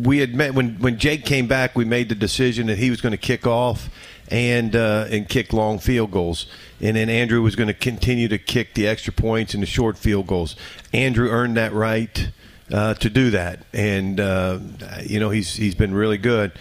we 0.04 0.20
had 0.20 0.34
met 0.34 0.54
when 0.54 0.76
when 0.80 0.98
Jake 0.98 1.26
came 1.26 1.48
back. 1.48 1.76
We 1.76 1.86
made 1.86 2.10
the 2.10 2.16
decision 2.16 2.68
that 2.68 2.78
he 2.78 2.90
was 2.90 3.02
going 3.02 3.12
to 3.12 3.18
kick 3.18 3.46
off 3.46 3.90
and 4.30 4.76
uh, 4.76 5.08
and 5.10 5.28
kick 5.28 5.54
long 5.54 5.80
field 5.80 6.12
goals, 6.12 6.46
and 6.82 6.96
then 6.96 7.10
Andrew 7.10 7.42
was 7.42 7.56
going 7.56 7.68
to 7.68 7.74
continue 7.74 8.28
to 8.28 8.38
kick 8.38 8.74
the 8.74 8.88
extra 8.88 9.14
points 9.14 9.54
and 9.54 9.62
the 9.62 9.68
short 9.68 9.98
field 9.98 10.28
goals. 10.28 10.56
Andrew 10.94 11.30
earned 11.30 11.58
that 11.58 11.74
right 11.74 12.30
uh, 12.72 12.94
to 12.96 13.10
do 13.10 13.32
that, 13.32 13.60
and 13.74 14.20
uh, 14.20 14.60
you 15.04 15.20
know 15.20 15.30
he's 15.30 15.56
he's 15.56 15.76
been 15.76 15.94
really 15.94 16.18
good. 16.18 16.52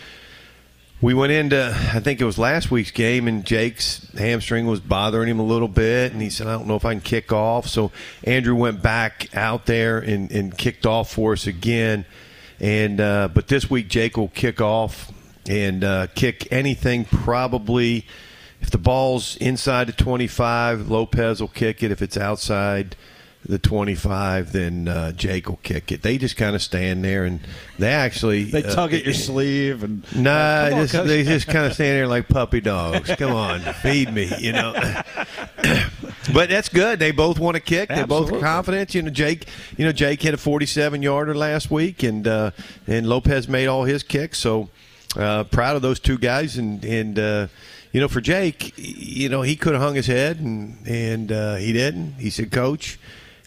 We 1.00 1.14
went 1.14 1.32
into, 1.32 1.66
I 1.92 1.98
think 1.98 2.20
it 2.20 2.24
was 2.24 2.38
last 2.38 2.70
week's 2.70 2.92
game, 2.92 3.26
and 3.26 3.44
Jake's 3.44 4.08
hamstring 4.12 4.66
was 4.66 4.78
bothering 4.78 5.28
him 5.28 5.40
a 5.40 5.44
little 5.44 5.66
bit, 5.66 6.12
and 6.12 6.22
he 6.22 6.30
said, 6.30 6.46
I 6.46 6.52
don't 6.52 6.68
know 6.68 6.76
if 6.76 6.84
I 6.84 6.92
can 6.94 7.00
kick 7.00 7.32
off. 7.32 7.66
So 7.66 7.90
Andrew 8.22 8.54
went 8.54 8.82
back 8.82 9.28
out 9.34 9.66
there 9.66 9.98
and, 9.98 10.30
and 10.30 10.56
kicked 10.56 10.86
off 10.86 11.10
for 11.12 11.32
us 11.32 11.48
again. 11.48 12.04
And 12.62 13.00
uh, 13.00 13.28
But 13.34 13.48
this 13.48 13.68
week, 13.68 13.88
Jake 13.88 14.16
will 14.16 14.28
kick 14.28 14.60
off 14.60 15.12
and 15.48 15.82
uh, 15.82 16.06
kick 16.14 16.46
anything 16.52 17.04
probably. 17.04 18.06
If 18.60 18.70
the 18.70 18.78
ball's 18.78 19.36
inside 19.38 19.88
the 19.88 19.92
25, 19.92 20.88
Lopez 20.88 21.40
will 21.40 21.48
kick 21.48 21.82
it. 21.82 21.90
If 21.90 22.00
it's 22.00 22.16
outside, 22.16 22.94
the 23.44 23.58
25, 23.58 24.52
then 24.52 24.86
uh, 24.86 25.12
Jake 25.12 25.48
will 25.48 25.58
kick 25.62 25.90
it. 25.90 26.02
They 26.02 26.18
just 26.18 26.36
kind 26.36 26.54
of 26.54 26.62
stand 26.62 27.04
there 27.04 27.24
and 27.24 27.40
they 27.78 27.92
actually 27.92 28.44
they 28.44 28.62
tug 28.62 28.92
uh, 28.92 28.96
at 28.96 29.04
your 29.04 29.14
sleeve 29.14 29.82
and 29.82 30.04
Nah, 30.14 30.66
on, 30.66 30.86
just, 30.86 31.06
they 31.06 31.24
just 31.24 31.46
kind 31.48 31.66
of 31.66 31.72
stand 31.74 31.96
there 31.96 32.06
like 32.06 32.28
puppy 32.28 32.60
dogs. 32.60 33.10
Come 33.16 33.32
on, 33.32 33.60
feed 33.82 34.12
me, 34.12 34.30
you 34.38 34.52
know. 34.52 34.72
but 36.32 36.48
that's 36.48 36.68
good. 36.68 36.98
They 36.98 37.10
both 37.10 37.38
want 37.38 37.56
to 37.56 37.60
kick. 37.60 37.88
They're 37.88 38.06
both 38.06 38.38
confident. 38.40 38.94
You 38.94 39.02
know, 39.02 39.10
Jake. 39.10 39.48
You 39.76 39.84
know, 39.84 39.92
Jake 39.92 40.22
hit 40.22 40.34
a 40.34 40.38
47 40.38 41.02
yarder 41.02 41.34
last 41.34 41.70
week, 41.70 42.02
and 42.02 42.26
uh, 42.28 42.52
and 42.86 43.08
Lopez 43.08 43.48
made 43.48 43.66
all 43.66 43.84
his 43.84 44.02
kicks. 44.02 44.38
So 44.38 44.68
uh, 45.16 45.44
proud 45.44 45.76
of 45.76 45.82
those 45.82 46.00
two 46.00 46.18
guys. 46.18 46.56
And 46.56 46.84
and 46.84 47.18
uh, 47.18 47.48
you 47.92 48.00
know, 48.00 48.08
for 48.08 48.20
Jake, 48.20 48.72
you 48.76 49.28
know, 49.28 49.42
he 49.42 49.56
could 49.56 49.72
have 49.74 49.82
hung 49.82 49.94
his 49.94 50.06
head, 50.06 50.38
and 50.38 50.86
and 50.86 51.32
uh, 51.32 51.56
he 51.56 51.72
didn't. 51.72 52.14
He 52.14 52.30
said, 52.30 52.50
"Coach, 52.50 52.98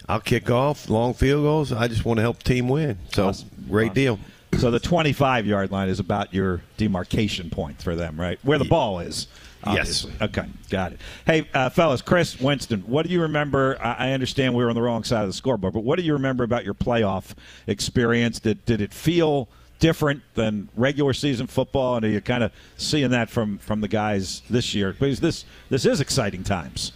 I'll 0.08 0.20
kick 0.20 0.50
off 0.50 0.90
long 0.90 1.14
field 1.14 1.44
goals. 1.44 1.72
I 1.72 1.88
just 1.88 2.06
want 2.06 2.18
to 2.18 2.22
help 2.22 2.38
the 2.40 2.44
team 2.54 2.68
win." 2.70 2.98
So 3.14 3.28
Awesome. 3.30 3.50
great 3.70 3.94
deal. 3.94 4.20
So 4.60 4.72
the 4.72 4.80
25 4.80 5.46
yard 5.46 5.72
line 5.72 5.90
is 5.90 6.00
about 6.00 6.34
your 6.34 6.62
demarcation 6.78 7.50
point 7.50 7.82
for 7.82 7.96
them, 7.96 8.20
right? 8.20 8.40
Where 8.44 8.58
the 8.58 8.66
ball 8.66 9.00
is. 9.00 9.28
Yes. 9.68 10.06
Okay, 10.22 10.46
got 10.70 10.92
it. 10.94 11.00
Hey, 11.26 11.48
uh, 11.54 11.70
fellas, 11.72 12.02
Chris 12.04 12.40
Winston, 12.40 12.82
what 12.82 13.08
do 13.08 13.12
you 13.12 13.24
remember? 13.24 13.78
I, 13.82 14.10
I 14.10 14.12
understand 14.12 14.54
we 14.54 14.64
were 14.64 14.70
on 14.70 14.76
the 14.76 14.82
wrong 14.82 15.04
side 15.04 15.22
of 15.24 15.28
the 15.28 15.34
scoreboard, 15.34 15.74
but 15.74 15.84
what 15.84 15.98
do 15.98 16.06
you 16.06 16.14
remember 16.14 16.44
about 16.44 16.64
your 16.64 16.76
playoff 16.76 17.34
experience? 17.66 18.40
Did 18.40 18.64
did 18.66 18.80
it 18.80 18.94
feel 18.94 19.50
different 19.80 20.22
than 20.36 20.70
regular 20.76 21.14
season 21.14 21.48
football? 21.48 21.96
And 21.96 22.06
are 22.06 22.10
you 22.10 22.22
kind 22.22 22.44
of 22.44 22.52
seeing 22.78 23.10
that 23.10 23.30
from 23.30 23.58
from 23.58 23.82
the 23.82 23.88
guys 23.88 24.44
this 24.52 24.76
year? 24.76 24.92
Because 24.94 25.20
this 25.20 25.46
this 25.70 25.86
is 25.86 26.00
exciting 26.00 26.44
times. 26.44 26.92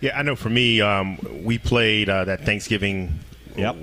Yeah, 0.00 0.18
I 0.18 0.22
know. 0.22 0.36
For 0.36 0.48
me, 0.50 0.80
um, 0.80 1.18
we 1.44 1.58
played 1.58 2.08
uh, 2.08 2.24
that 2.24 2.44
Thanksgiving 2.44 3.18
Yep. 3.56 3.76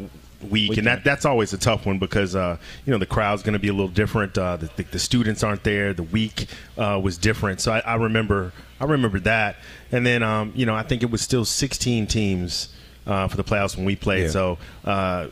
week, 0.49 0.77
and 0.77 0.87
that 0.87 1.03
that's 1.03 1.25
always 1.25 1.51
a 1.53 1.57
tough 1.57 1.85
one 1.85 1.99
because 1.99 2.35
uh, 2.35 2.57
you 2.85 2.91
know 2.91 2.97
the 2.97 3.05
crowd's 3.05 3.43
going 3.43 3.53
to 3.53 3.59
be 3.59 3.67
a 3.67 3.73
little 3.73 3.89
different. 3.89 4.37
Uh, 4.37 4.57
the, 4.57 4.69
the, 4.77 4.83
the 4.83 4.99
students 4.99 5.43
aren't 5.43 5.63
there. 5.63 5.93
The 5.93 6.03
week 6.03 6.47
uh, 6.77 6.99
was 7.03 7.17
different, 7.17 7.59
so 7.61 7.73
I, 7.73 7.79
I 7.79 7.95
remember 7.95 8.53
I 8.79 8.85
remember 8.85 9.19
that. 9.21 9.57
And 9.91 10.05
then 10.05 10.23
um, 10.23 10.53
you 10.55 10.65
know 10.65 10.75
I 10.75 10.83
think 10.83 11.03
it 11.03 11.11
was 11.11 11.21
still 11.21 11.45
16 11.45 12.07
teams 12.07 12.69
uh, 13.05 13.27
for 13.27 13.37
the 13.37 13.43
playoffs 13.43 13.75
when 13.75 13.85
we 13.85 13.95
played. 13.95 14.23
Yeah. 14.23 14.29
So. 14.29 14.57
Uh, 14.83 15.27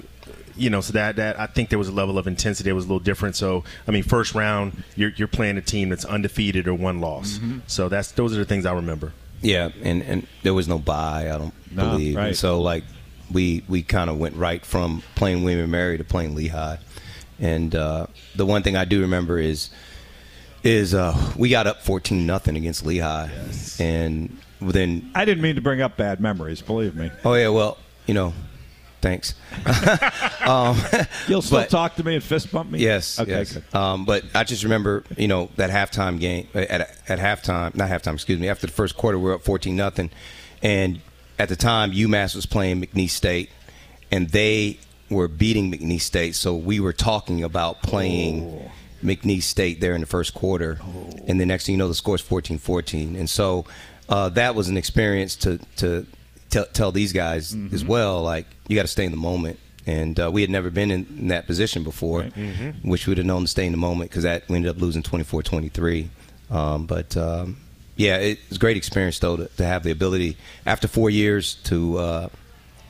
you 0.56 0.70
know, 0.70 0.82
so 0.82 0.94
that, 0.94 1.16
that 1.16 1.40
I 1.40 1.48
think 1.48 1.70
there 1.70 1.80
was 1.80 1.88
a 1.88 1.92
level 1.92 2.20
of 2.20 2.28
intensity 2.28 2.70
that 2.70 2.76
was 2.76 2.86
a 2.86 2.88
little 2.88 3.00
different. 3.00 3.36
So, 3.36 3.64
I 3.88 3.92
mean, 3.92 4.04
first 4.04 4.36
round, 4.36 4.84
you're, 4.96 5.10
you're 5.16 5.28
playing 5.28 5.58
a 5.58 5.64
team 5.64 5.90
that's 5.90 6.06
undefeated 6.06 6.68
or 6.68 6.76
one 6.76 7.02
loss. 7.02 7.40
Mm-hmm. 7.40 7.62
So 7.66 7.90
that's 7.90 8.12
those 8.12 8.36
are 8.36 8.38
the 8.38 8.46
things 8.46 8.68
I 8.68 8.74
remember. 8.74 9.14
Yeah, 9.44 9.70
and, 9.84 10.02
and 10.02 10.28
there 10.42 10.54
was 10.54 10.68
no 10.68 10.80
buy, 10.80 11.30
I 11.32 11.38
don't 11.38 11.54
No, 11.72 11.92
believe. 11.92 12.16
right. 12.16 12.28
And 12.30 12.36
so 12.38 12.62
like 12.62 12.84
we 13.32 13.64
we 13.68 13.84
kind 13.84 14.10
of 14.10 14.18
went 14.18 14.36
right 14.36 14.66
from 14.66 15.04
playing 15.16 15.44
William 15.44 15.62
and 15.64 15.72
Mary 15.72 15.98
to 15.98 16.04
playing 16.04 16.34
Lehigh. 16.36 16.78
And 17.40 17.76
uh, 17.76 18.08
the 18.36 18.46
one 18.46 18.64
thing 18.64 18.76
I 18.76 18.86
do 18.86 19.02
remember 19.02 19.38
is 19.38 19.70
is 20.64 20.94
uh, 20.94 21.14
we 21.38 21.50
got 21.50 21.68
up 21.68 21.82
14 21.82 22.26
nothing 22.26 22.56
against 22.56 22.86
Lehigh. 22.86 23.30
And 23.80 24.38
then 24.62 25.12
I 25.14 25.26
didn't 25.26 25.44
mean 25.44 25.56
to 25.56 25.62
bring 25.62 25.82
up 25.82 25.98
bad 25.98 26.22
memories, 26.22 26.62
believe 26.62 26.96
me. 26.96 27.12
oh 27.26 27.34
yeah, 27.34 27.50
well, 27.50 27.78
you 28.08 28.14
know, 28.14 28.34
thanks. 29.04 29.36
You'll 31.28 31.42
still 31.44 31.60
But- 31.60 31.70
talk 31.70 31.96
to 31.98 32.04
me 32.04 32.16
and 32.16 32.24
fist 32.24 32.52
bump 32.52 32.72
me. 32.72 32.80
Yes. 32.80 33.20
Okay. 33.20 33.32
yes. 33.32 33.54
Good. 33.54 33.76
Um, 33.76 34.06
but 34.06 34.24
I 34.34 34.44
just 34.44 34.64
remember, 34.64 35.04
you 35.18 35.28
know, 35.28 35.50
that 35.58 35.70
halftime 35.70 36.20
game 36.20 36.48
at 36.56 36.82
at 37.08 37.20
halftime, 37.20 37.76
not 37.76 37.90
halftime, 37.90 38.16
excuse 38.16 38.40
me. 38.40 38.50
After 38.50 38.66
the 38.68 38.74
first 38.74 38.98
quarter, 38.98 39.20
we 39.20 39.26
were 39.26 39.36
up 39.36 39.44
fourteen 39.44 39.76
nothing, 39.76 40.10
and 40.64 41.00
at 41.38 41.50
the 41.50 41.56
time, 41.56 41.92
UMass 41.92 42.36
was 42.36 42.46
playing 42.46 42.82
McNeese 42.82 43.12
State, 43.12 43.50
and 44.12 44.30
they 44.30 44.80
were 45.10 45.28
beating 45.28 45.72
McNeese 45.72 46.02
State. 46.02 46.36
So 46.36 46.56
we 46.56 46.80
were 46.80 46.94
talking 46.94 47.44
about 47.44 47.82
playing 47.84 48.70
McNeese 49.04 49.44
State 49.44 49.80
there 49.82 49.94
in 49.96 50.02
the 50.02 50.08
first 50.08 50.34
quarter, 50.34 50.80
and 51.28 51.40
the 51.40 51.46
next 51.46 51.66
thing 51.66 51.74
you 51.74 51.78
know, 51.78 51.88
the 51.88 51.94
score 51.94 52.16
is 52.16 52.22
14-14. 52.22 53.16
and 53.20 53.30
so 53.30 53.66
uh, 54.10 54.30
that 54.30 54.56
was 54.56 54.70
an 54.70 54.78
experience 54.78 55.36
to 55.38 55.60
to 55.78 56.06
tell, 56.54 56.66
tell 56.66 56.92
these 56.92 57.14
guys 57.14 57.56
as 57.74 57.84
well. 57.84 58.22
Like 58.22 58.46
you 58.68 58.76
got 58.76 58.84
to 58.84 58.88
stay 58.88 59.06
in 59.06 59.12
the 59.12 59.18
moment. 59.18 59.60
And 59.86 60.18
uh, 60.18 60.32
we 60.32 60.40
had 60.40 60.50
never 60.50 60.70
been 60.70 60.92
in, 60.92 61.06
in 61.20 61.28
that 61.28 61.46
position 61.46 61.84
before, 61.84 62.24
which 62.84 63.06
we'd 63.06 63.18
have 63.18 63.28
known 63.28 63.42
to 63.42 63.48
stay 63.50 63.66
in 63.66 63.74
the 63.74 63.78
moment 63.78 64.10
because 64.10 64.24
that 64.24 64.48
we 64.48 64.56
ended 64.56 64.74
up 64.74 64.82
losing 64.82 65.04
24-23. 65.04 66.08
Um, 66.50 66.86
but 66.86 67.18
um, 67.18 67.58
yeah, 67.98 68.16
it 68.18 68.40
was 68.48 68.58
a 68.58 68.60
great 68.60 68.78
experience 68.78 69.20
though 69.20 69.36
to, 69.36 69.48
to 69.48 69.66
have 69.66 69.84
the 69.84 69.92
ability 69.92 70.38
after 70.66 70.88
four 70.88 71.10
years 71.10 71.56
to 71.66 71.98
uh, 71.98 72.30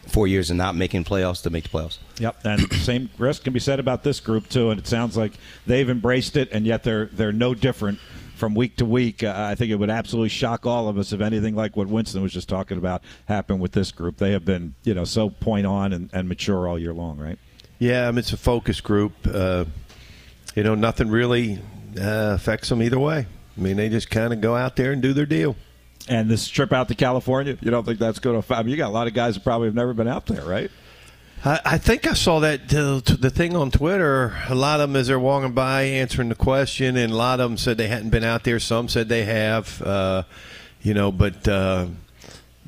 four 0.07 0.27
years 0.27 0.51
and 0.51 0.57
not 0.57 0.75
making 0.75 1.03
playoffs 1.03 1.41
to 1.43 1.49
make 1.49 1.63
the 1.63 1.69
playoffs. 1.69 1.97
Yep, 2.19 2.45
and 2.45 2.73
same 2.83 3.09
risk 3.17 3.43
can 3.43 3.53
be 3.53 3.59
said 3.59 3.79
about 3.79 4.03
this 4.03 4.19
group 4.19 4.47
too. 4.49 4.69
And 4.69 4.79
it 4.79 4.85
sounds 4.85 5.17
like 5.17 5.33
they've 5.65 5.89
embraced 5.89 6.37
it, 6.37 6.49
and 6.51 6.65
yet 6.65 6.83
they're 6.83 7.07
they're 7.07 7.31
no 7.31 7.55
different 7.55 7.99
from 8.43 8.55
week 8.55 8.75
to 8.75 8.83
week. 8.83 9.23
Uh, 9.23 9.33
I 9.33 9.55
think 9.55 9.71
it 9.71 9.75
would 9.77 9.89
absolutely 9.89 10.27
shock 10.27 10.65
all 10.65 10.89
of 10.89 10.97
us 10.97 11.13
if 11.13 11.21
anything 11.21 11.55
like 11.55 11.77
what 11.77 11.87
Winston 11.87 12.21
was 12.21 12.33
just 12.33 12.49
talking 12.49 12.77
about 12.77 13.01
happened 13.25 13.61
with 13.61 13.71
this 13.71 13.89
group. 13.93 14.17
They 14.17 14.31
have 14.31 14.43
been 14.43 14.75
you 14.83 14.93
know 14.93 15.05
so 15.05 15.29
point 15.29 15.65
on 15.65 15.93
and, 15.93 16.09
and 16.11 16.27
mature 16.27 16.67
all 16.67 16.77
year 16.77 16.93
long, 16.93 17.17
right? 17.17 17.39
Yeah, 17.79 18.05
I 18.05 18.11
mean, 18.11 18.17
it's 18.17 18.33
a 18.33 18.37
focus 18.37 18.81
group. 18.81 19.13
Uh, 19.25 19.63
you 20.55 20.63
know, 20.63 20.75
nothing 20.75 21.09
really 21.09 21.59
uh, 21.97 22.33
affects 22.35 22.67
them 22.67 22.83
either 22.83 22.99
way. 22.99 23.27
I 23.57 23.61
mean, 23.61 23.77
they 23.77 23.87
just 23.87 24.09
kind 24.09 24.33
of 24.33 24.41
go 24.41 24.57
out 24.57 24.75
there 24.75 24.91
and 24.91 25.01
do 25.01 25.13
their 25.13 25.25
deal. 25.25 25.55
And 26.09 26.29
this 26.29 26.49
trip 26.49 26.73
out 26.73 26.89
to 26.89 26.95
California, 26.95 27.57
you 27.61 27.71
don't 27.71 27.85
think 27.85 27.97
that's 27.97 28.19
going 28.19 28.41
to? 28.41 28.55
I 28.55 28.61
mean, 28.61 28.71
you 28.71 28.75
got 28.75 28.89
a 28.89 28.91
lot 28.91 29.07
of 29.07 29.13
guys 29.13 29.35
that 29.35 29.45
probably 29.45 29.69
have 29.69 29.75
never 29.75 29.93
been 29.93 30.09
out 30.09 30.25
there, 30.25 30.43
right? 30.43 30.69
I, 31.45 31.59
I 31.65 31.77
think 31.77 32.07
I 32.07 32.13
saw 32.13 32.39
that 32.39 32.73
uh, 32.73 33.01
t- 33.01 33.15
the 33.15 33.29
thing 33.29 33.55
on 33.55 33.71
Twitter. 33.71 34.33
A 34.47 34.55
lot 34.55 34.79
of 34.79 34.89
them, 34.89 34.95
as 34.95 35.07
they're 35.07 35.19
walking 35.19 35.53
by, 35.53 35.83
answering 35.83 36.29
the 36.29 36.35
question, 36.35 36.95
and 36.95 37.11
a 37.11 37.15
lot 37.15 37.39
of 37.39 37.49
them 37.49 37.57
said 37.57 37.77
they 37.77 37.87
hadn't 37.87 38.09
been 38.09 38.23
out 38.23 38.43
there. 38.43 38.59
Some 38.59 38.87
said 38.87 39.09
they 39.09 39.25
have. 39.25 39.81
Uh, 39.81 40.23
you 40.81 40.93
know, 40.93 41.11
but 41.11 41.47
uh, 41.47 41.87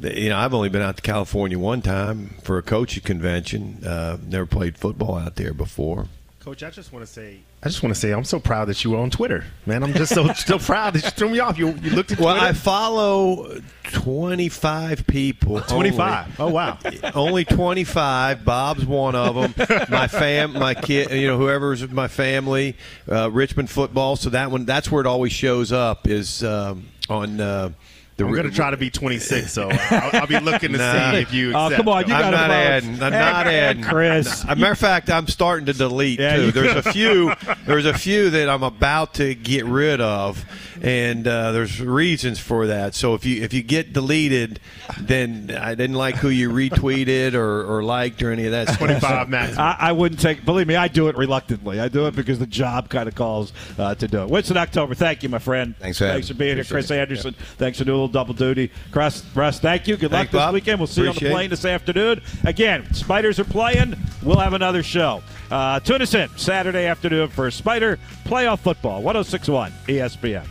you 0.02 0.30
know, 0.30 0.38
I've 0.38 0.54
only 0.54 0.70
been 0.70 0.82
out 0.82 0.98
to 0.98 1.02
California 1.02 1.58
one 1.58 1.82
time 1.82 2.36
for 2.44 2.58
a 2.58 2.62
coaching 2.62 3.04
convention. 3.04 3.86
Uh, 3.86 4.18
never 4.26 4.46
played 4.46 4.78
football 4.78 5.18
out 5.18 5.36
there 5.36 5.54
before. 5.54 6.08
Coach, 6.46 6.62
I 6.62 6.70
just 6.70 6.94
want 6.94 7.04
to 7.04 7.12
say, 7.12 7.40
I 7.64 7.70
just 7.70 7.82
want 7.82 7.96
to 7.96 8.00
say, 8.00 8.12
I'm 8.12 8.24
so 8.24 8.40
proud 8.40 8.66
that 8.66 8.84
you 8.84 8.92
were 8.92 9.00
on 9.00 9.10
Twitter, 9.10 9.46
man. 9.66 9.82
I'm 9.82 9.96
just 9.96 10.14
so 10.14 10.32
so 10.34 10.60
proud 10.60 10.94
that 10.94 11.04
you 11.04 11.10
threw 11.10 11.30
me 11.30 11.40
off. 11.40 11.58
You 11.58 11.70
you 11.82 11.90
looked 11.90 12.12
at 12.12 12.20
Well, 12.20 12.36
Twitter. 12.36 12.50
I 12.50 12.54
follow 12.54 13.60
25 13.86 15.08
people. 15.08 15.60
25. 15.62 16.40
Oh 16.40 16.50
wow. 16.50 16.78
Only, 16.86 17.02
only 17.16 17.46
25. 17.46 18.46
Bob's 18.46 18.86
one 18.86 19.16
of 19.16 19.34
them. 19.34 19.88
My 19.90 20.08
fam, 20.08 20.54
my 20.54 20.76
kid, 20.76 21.10
you 21.20 21.26
know, 21.26 21.40
whoever's 21.40 21.90
my 21.90 22.08
family, 22.08 22.78
uh, 23.12 23.32
Richmond 23.32 23.72
football. 23.72 24.16
So 24.16 24.30
that 24.30 24.52
one, 24.52 24.66
that's 24.66 24.92
where 24.92 25.02
it 25.02 25.08
always 25.08 25.32
shows 25.32 25.72
up 25.72 26.08
is 26.08 26.44
um, 26.44 26.86
on 27.10 27.42
uh, 27.42 27.72
the. 28.18 28.26
I'm 28.26 28.32
going 28.34 28.50
to 28.50 28.56
try 28.56 28.72
to 28.72 28.78
be 28.78 28.90
26, 28.90 29.52
so 29.52 29.70
I'll, 29.72 30.22
I'll 30.22 30.28
be 30.28 30.40
looking 30.40 30.72
to 30.74 30.78
Nah. 30.80 31.12
see 31.12 31.18
if 31.18 31.34
you. 31.34 31.54
Oh, 31.54 31.66
Accept. 31.66 31.78
come 31.78 31.90
on, 31.90 32.08
you 32.08 32.14
I'm 32.14 32.22
gotta 32.22 32.38
not 32.38 32.48
vote. 32.48 32.54
adding. 32.54 32.90
I'm 33.04 33.12
not 33.12 33.48
adding. 33.48 33.84
Chris. 33.84 34.28
As 34.28 34.52
a 34.52 34.56
matter 34.56 34.72
of 34.72 34.78
fact, 34.78 35.10
I'm 35.10 35.28
starting 35.28 35.66
to 35.68 35.74
delete 35.74 36.20
Yeah, 36.20 36.36
too. 36.38 36.52
There's 36.52 36.86
a 36.86 36.92
few. 36.92 37.34
There's 37.66 37.86
a 37.86 37.94
few 37.94 38.30
that 38.32 38.50
I'm 38.50 38.64
about 38.64 39.16
to 39.16 39.36
get 39.36 39.66
rid 39.66 40.02
of, 40.02 40.44
and 40.86 41.28
uh, 41.28 41.52
there's 41.52 41.82
reasons 41.82 42.40
for 42.40 42.68
that. 42.68 42.96
So 42.96 43.14
if 43.14 43.26
you 43.26 43.44
if 43.44 43.54
you 43.54 43.62
get 43.62 43.92
deleted, 43.92 44.62
then 45.02 45.56
I 45.60 45.76
didn't 45.76 45.98
like 45.98 46.16
who 46.16 46.30
you 46.30 46.50
retweeted 46.50 47.34
or, 47.34 47.66
or 47.66 47.84
liked 47.84 48.24
or 48.24 48.32
any 48.32 48.46
of 48.46 48.52
that. 48.54 48.78
25 48.78 49.28
max. 49.30 49.58
I, 49.58 49.76
I 49.78 49.92
wouldn't 49.92 50.22
take. 50.22 50.46
Believe 50.46 50.68
me, 50.68 50.78
I 50.78 50.88
do 50.88 51.10
it 51.10 51.18
reluctantly. 51.18 51.82
I 51.82 51.90
do 51.90 52.08
it 52.08 52.16
because 52.16 52.40
the 52.40 52.48
job 52.48 52.88
kind 52.88 53.10
of 53.10 53.16
calls 53.16 53.52
uh, 53.78 53.96
to 53.96 54.08
do 54.08 54.24
it. 54.24 54.30
Winston 54.30 54.56
October, 54.56 54.96
thank 54.96 55.22
you, 55.22 55.28
my 55.28 55.40
friend. 55.40 55.76
Thanks 55.80 55.98
for 55.98 56.06
thanks 56.06 56.30
for 56.30 56.34
being 56.34 56.52
me. 56.52 56.64
here, 56.64 56.64
Chris 56.64 56.90
it. 56.90 57.00
Anderson. 57.00 57.34
Thanks 57.58 57.78
for 57.78 57.84
doing 57.84 58.00
a 58.00 58.02
little 58.02 58.06
little 58.06 58.14
double 58.14 58.34
duty. 58.34 58.72
Russ, 58.94 59.24
Russ 59.36 59.60
thank 59.60 59.88
you. 59.88 59.98
Good 59.98 60.12
Thanks, 60.12 60.32
luck 60.34 60.42
this 60.42 60.48
Bob. 60.48 60.54
weekend. 60.54 60.80
We'll 60.80 60.88
see 60.88 61.04
you 61.04 61.10
on 61.10 61.16
the 61.16 61.30
plane 61.30 61.50
this 61.50 61.66
afternoon. 61.66 62.22
Again, 62.44 62.94
Spiders 62.94 63.40
are 63.40 63.46
playing. 63.46 63.96
We'll 64.24 64.40
have 64.40 64.54
another 64.54 64.84
show. 64.84 65.22
Uh, 65.52 65.80
tune 65.80 66.02
us 66.02 66.14
in 66.14 66.30
Saturday 66.38 66.86
afternoon 66.86 67.30
for 67.30 67.50
Spider 67.52 68.00
Playoff 68.26 68.60
Football, 68.60 69.02
1061 69.02 69.72
ESPN. 69.88 70.48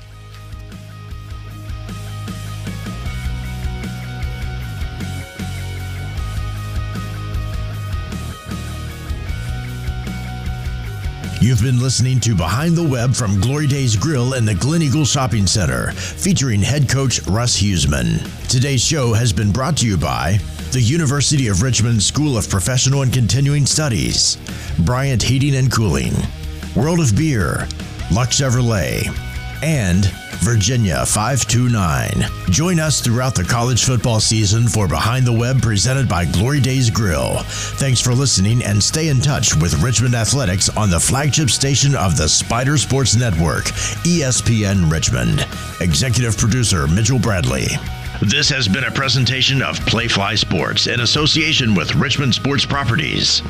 You've 11.45 11.61
been 11.61 11.78
listening 11.78 12.20
to 12.20 12.34
Behind 12.34 12.74
the 12.74 12.88
Web 12.88 13.14
from 13.14 13.38
Glory 13.38 13.66
Days 13.66 13.97
Grill 13.97 14.32
in 14.32 14.47
the 14.47 14.55
Glen 14.55 14.80
Eagle 14.80 15.05
Shopping 15.05 15.47
Center, 15.47 15.92
featuring 15.92 16.62
head 16.62 16.88
coach 16.88 17.20
Russ 17.26 17.61
Huesman. 17.61 18.18
Today's 18.49 18.82
show 18.82 19.12
has 19.12 19.30
been 19.30 19.53
brought 19.53 19.76
to 19.76 19.86
you 19.86 19.99
by 19.99 20.38
the 20.72 20.80
University 20.80 21.49
of 21.49 21.61
Richmond 21.61 22.03
School 22.03 22.38
of 22.38 22.49
Professional 22.49 23.03
and 23.03 23.12
Continuing 23.12 23.66
Studies, 23.66 24.38
Bryant 24.86 25.22
Heating 25.22 25.57
and 25.57 25.70
Cooling, 25.70 26.14
World 26.74 27.01
of 27.01 27.14
Beer, 27.14 27.68
Lux 28.11 28.40
Chevrolet, 28.40 29.14
and 29.65 30.05
Virginia 30.45 31.07
529. 31.07 32.27
Join 32.51 32.79
us 32.79 33.01
throughout 33.01 33.35
the 33.35 33.43
college 33.43 33.85
football 33.85 34.21
season 34.21 34.69
for 34.69 34.87
Behind 34.87 35.27
the 35.27 35.33
Web 35.33 35.62
presented 35.62 36.07
by 36.07 36.27
Glory 36.27 36.61
Days 36.61 36.91
Grill. 36.91 37.39
Thanks 37.79 37.99
for 37.99 38.12
listening 38.12 38.62
and 38.62 38.83
stay 38.83 39.09
in 39.09 39.23
touch 39.23 39.57
with 39.57 39.83
Richmond 39.83 40.15
Athletics 40.15 40.69
on 40.77 40.91
the 40.91 41.01
flagship 41.01 41.49
station 41.49 41.97
of 41.97 42.19
the 42.19 42.29
Spider 42.29 42.77
Sports 42.77 43.17
Network, 43.17 43.65
ESPN 44.05 44.93
Richmond. 44.93 45.47
Executive 45.81 46.37
producer 46.37 46.87
Mitchell 46.87 47.19
Bradley. 47.19 47.69
This 48.21 48.51
has 48.51 48.69
been 48.69 48.85
a 48.85 48.91
presentation 48.91 49.62
of 49.62 49.79
Playfly 49.81 50.39
Sports 50.39 50.89
in 50.89 51.01
association 51.01 51.75
with 51.75 51.95
Richmond 51.95 52.35
Sports 52.35 52.67
Properties. 52.67 53.43